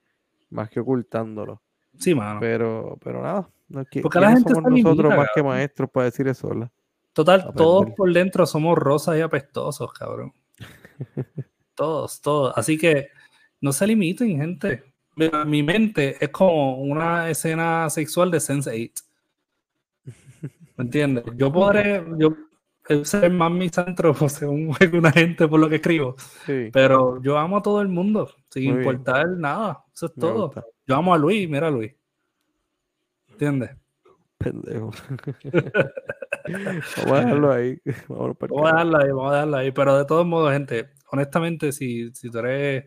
más 0.49 0.69
que 0.69 0.81
ocultándolo. 0.81 1.61
Sí, 1.97 2.13
mano. 2.13 2.41
Pero, 2.41 2.97
pero 3.01 3.23
nada, 3.23 3.49
porque 4.01 4.19
la 4.19 4.31
gente 4.33 4.53
somos 4.53 4.71
nosotros 4.71 5.15
más 5.15 5.29
que 5.33 5.41
maestros 5.41 5.89
para 5.89 6.05
decir 6.07 6.27
eso, 6.27 6.49
¿verdad? 6.49 6.69
Total, 7.13 7.53
todos 7.55 7.91
por 7.95 8.11
dentro 8.11 8.45
somos 8.45 8.77
rosas 8.77 9.17
y 9.17 9.21
apestosos, 9.21 9.93
cabrón. 9.93 10.33
todos, 11.73 12.19
todos. 12.19 12.53
Así 12.57 12.77
que 12.77 13.07
no 13.61 13.71
se 13.71 13.87
limiten, 13.87 14.37
gente. 14.37 14.83
mi 15.45 15.63
mente 15.63 16.17
es 16.19 16.29
como 16.29 16.81
una 16.81 17.29
escena 17.29 17.89
sexual 17.89 18.29
de 18.29 18.39
Sense8. 18.39 19.03
¿Me 20.75 20.83
entiendes? 20.83 21.23
Yo 21.37 21.49
podré, 21.53 22.03
yo 22.17 22.35
ser 23.03 23.31
más 23.31 23.51
misántropo 23.51 24.27
según 24.29 24.75
alguna 24.79 25.11
gente 25.11 25.47
por 25.47 25.59
lo 25.59 25.69
que 25.69 25.75
escribo, 25.75 26.15
pero 26.71 27.21
yo 27.21 27.37
amo 27.37 27.57
a 27.57 27.61
todo 27.61 27.81
el 27.81 27.87
mundo, 27.87 28.29
sin 28.49 28.77
importar 28.77 29.27
nada. 29.29 29.83
Eso 29.93 30.07
es 30.07 30.13
todo. 30.15 30.51
Yo 30.85 30.95
amo 30.95 31.13
a 31.13 31.17
Luis, 31.17 31.49
mira 31.49 31.67
a 31.67 31.71
Luis. 31.71 31.93
¿Entiendes? 33.29 33.71
Pendejo. 34.37 34.91
vamos 36.97 37.11
a 37.11 37.19
dejarlo 37.19 37.51
ahí. 37.51 37.79
Vamos, 38.09 38.37
a 38.41 38.71
dejarlo 38.71 38.97
ahí, 38.97 39.09
vamos 39.09 39.31
a 39.31 39.35
dejarlo 39.35 39.57
ahí. 39.57 39.71
Pero 39.71 39.97
de 39.97 40.05
todos 40.05 40.25
modos, 40.25 40.51
gente, 40.51 40.89
honestamente, 41.11 41.71
si, 41.71 42.13
si 42.13 42.29
tú 42.29 42.39
eres 42.39 42.85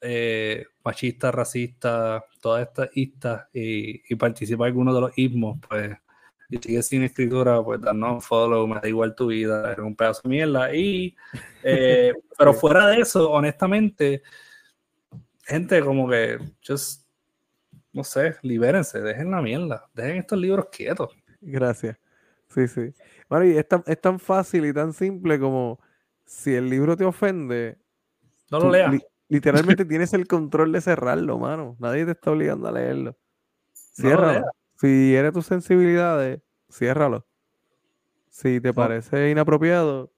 eh, 0.00 0.64
machista, 0.84 1.32
racista, 1.32 2.24
todas 2.40 2.68
estas 2.68 2.90
istas 2.94 3.48
y, 3.52 4.02
y 4.12 4.14
participa 4.14 4.64
en 4.64 4.68
alguno 4.68 4.94
de 4.94 5.00
los 5.00 5.18
ismos, 5.18 5.58
pues 5.68 5.96
y 6.54 6.58
sigues 6.62 6.86
sin 6.86 7.02
escritura, 7.02 7.62
pues 7.62 7.80
danos 7.80 8.14
un 8.14 8.22
follow, 8.22 8.66
me 8.66 8.80
da 8.80 8.88
igual 8.88 9.14
tu 9.14 9.26
vida, 9.26 9.72
eres 9.72 9.84
un 9.84 9.96
pedazo 9.96 10.22
de 10.22 10.28
mierda. 10.28 10.74
Y, 10.74 11.16
eh, 11.62 12.12
pero 12.38 12.54
fuera 12.54 12.88
de 12.88 13.00
eso, 13.00 13.30
honestamente, 13.30 14.22
gente 15.44 15.80
como 15.80 16.08
que, 16.08 16.38
just, 16.66 17.06
no 17.92 18.04
sé, 18.04 18.36
libérense, 18.42 19.00
dejen 19.00 19.30
la 19.30 19.42
mierda, 19.42 19.88
dejen 19.94 20.18
estos 20.18 20.38
libros 20.38 20.66
quietos. 20.70 21.10
Gracias. 21.40 21.96
Sí, 22.48 22.68
sí. 22.68 22.94
Bueno, 23.28 23.46
y 23.46 23.56
es 23.56 23.66
tan, 23.66 23.82
es 23.86 24.00
tan 24.00 24.20
fácil 24.20 24.64
y 24.66 24.72
tan 24.72 24.92
simple 24.92 25.40
como 25.40 25.80
si 26.24 26.54
el 26.54 26.70
libro 26.70 26.96
te 26.96 27.04
ofende, 27.04 27.78
no 28.50 28.60
lo 28.60 28.70
leas. 28.70 28.94
literalmente 29.28 29.84
tienes 29.84 30.14
el 30.14 30.26
control 30.26 30.72
de 30.72 30.80
cerrarlo, 30.80 31.38
mano. 31.38 31.76
Nadie 31.80 32.04
te 32.04 32.12
está 32.12 32.30
obligando 32.30 32.68
a 32.68 32.72
leerlo. 32.72 33.16
Cierra. 33.72 34.44
Si 34.76 35.14
eres 35.14 35.32
tus 35.32 35.46
sensibilidades, 35.46 36.40
ciérralo. 36.70 37.26
Si 38.28 38.60
te 38.60 38.74
parece 38.74 39.30
inapropiado, 39.30 40.12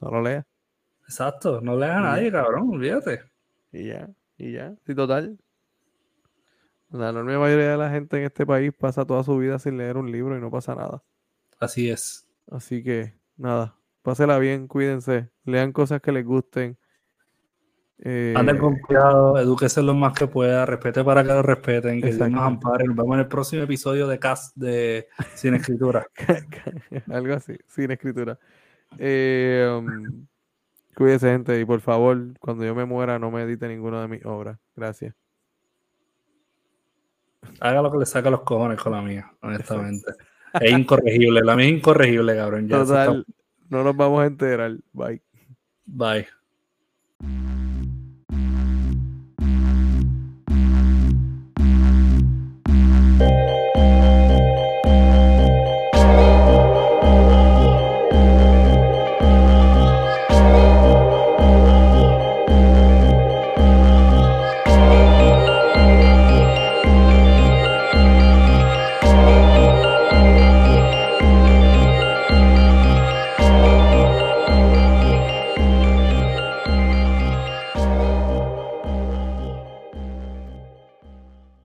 no 0.00 0.10
lo 0.10 0.22
leas. 0.22 0.46
Exacto, 1.02 1.60
no 1.60 1.76
leas 1.76 1.96
a 1.96 2.00
nadie, 2.00 2.32
cabrón, 2.32 2.70
olvídate. 2.70 3.20
Y 3.72 3.88
ya, 3.88 4.08
y 4.36 4.52
ya. 4.52 4.74
Sí, 4.86 4.94
total. 4.94 5.38
La 6.90 7.10
enorme 7.10 7.36
mayoría 7.36 7.72
de 7.72 7.76
la 7.76 7.90
gente 7.90 8.16
en 8.16 8.24
este 8.24 8.46
país 8.46 8.72
pasa 8.72 9.04
toda 9.04 9.22
su 9.22 9.36
vida 9.36 9.58
sin 9.58 9.76
leer 9.76 9.98
un 9.98 10.10
libro 10.10 10.36
y 10.36 10.40
no 10.40 10.50
pasa 10.50 10.74
nada. 10.74 11.02
Así 11.60 11.90
es. 11.90 12.26
Así 12.50 12.82
que, 12.82 13.14
nada, 13.36 13.76
pásela 14.02 14.38
bien, 14.38 14.68
cuídense, 14.68 15.30
lean 15.44 15.72
cosas 15.72 16.00
que 16.00 16.12
les 16.12 16.24
gusten 16.24 16.78
eh, 18.00 18.32
Anden 18.36 18.58
con 18.58 18.78
cuidado, 18.78 19.38
edúquese 19.38 19.82
lo 19.82 19.92
más 19.92 20.12
que 20.12 20.28
pueda, 20.28 20.64
respete 20.64 21.02
para 21.02 21.22
que 21.22 21.30
lo 21.30 21.42
respeten, 21.42 22.00
que 22.00 22.12
Dios 22.12 22.30
nos 22.30 22.42
ampare. 22.42 22.84
Nos 22.84 22.96
vemos 22.96 23.14
en 23.14 23.20
el 23.20 23.26
próximo 23.28 23.62
episodio 23.62 24.06
de 24.06 24.18
Cast 24.18 24.56
de 24.56 25.08
Sin 25.34 25.54
Escritura. 25.54 26.06
Algo 27.10 27.34
así, 27.34 27.56
Sin 27.66 27.90
Escritura. 27.90 28.38
Eh, 28.98 29.68
um, 29.68 30.26
cuídese, 30.94 31.30
gente, 31.30 31.58
y 31.58 31.64
por 31.64 31.80
favor, 31.80 32.18
cuando 32.38 32.64
yo 32.64 32.74
me 32.74 32.84
muera, 32.84 33.18
no 33.18 33.32
me 33.32 33.42
edite 33.42 33.66
ninguna 33.66 34.02
de 34.02 34.08
mis 34.08 34.24
obras. 34.24 34.58
Gracias. 34.76 35.14
Haga 37.60 37.82
lo 37.82 37.90
que 37.90 37.98
le 37.98 38.06
saca 38.06 38.30
los 38.30 38.42
cojones 38.42 38.80
con 38.80 38.92
la 38.92 39.02
mía, 39.02 39.32
honestamente. 39.42 40.12
Es 40.60 40.72
incorregible, 40.72 41.40
la 41.42 41.56
mía 41.56 41.66
es 41.66 41.72
incorregible, 41.72 42.36
cabrón. 42.36 42.68
Total, 42.68 43.26
no 43.68 43.82
nos 43.82 43.96
vamos 43.96 44.22
a 44.22 44.26
enterar. 44.26 44.76
Bye. 44.92 45.20
Bye. 45.84 46.26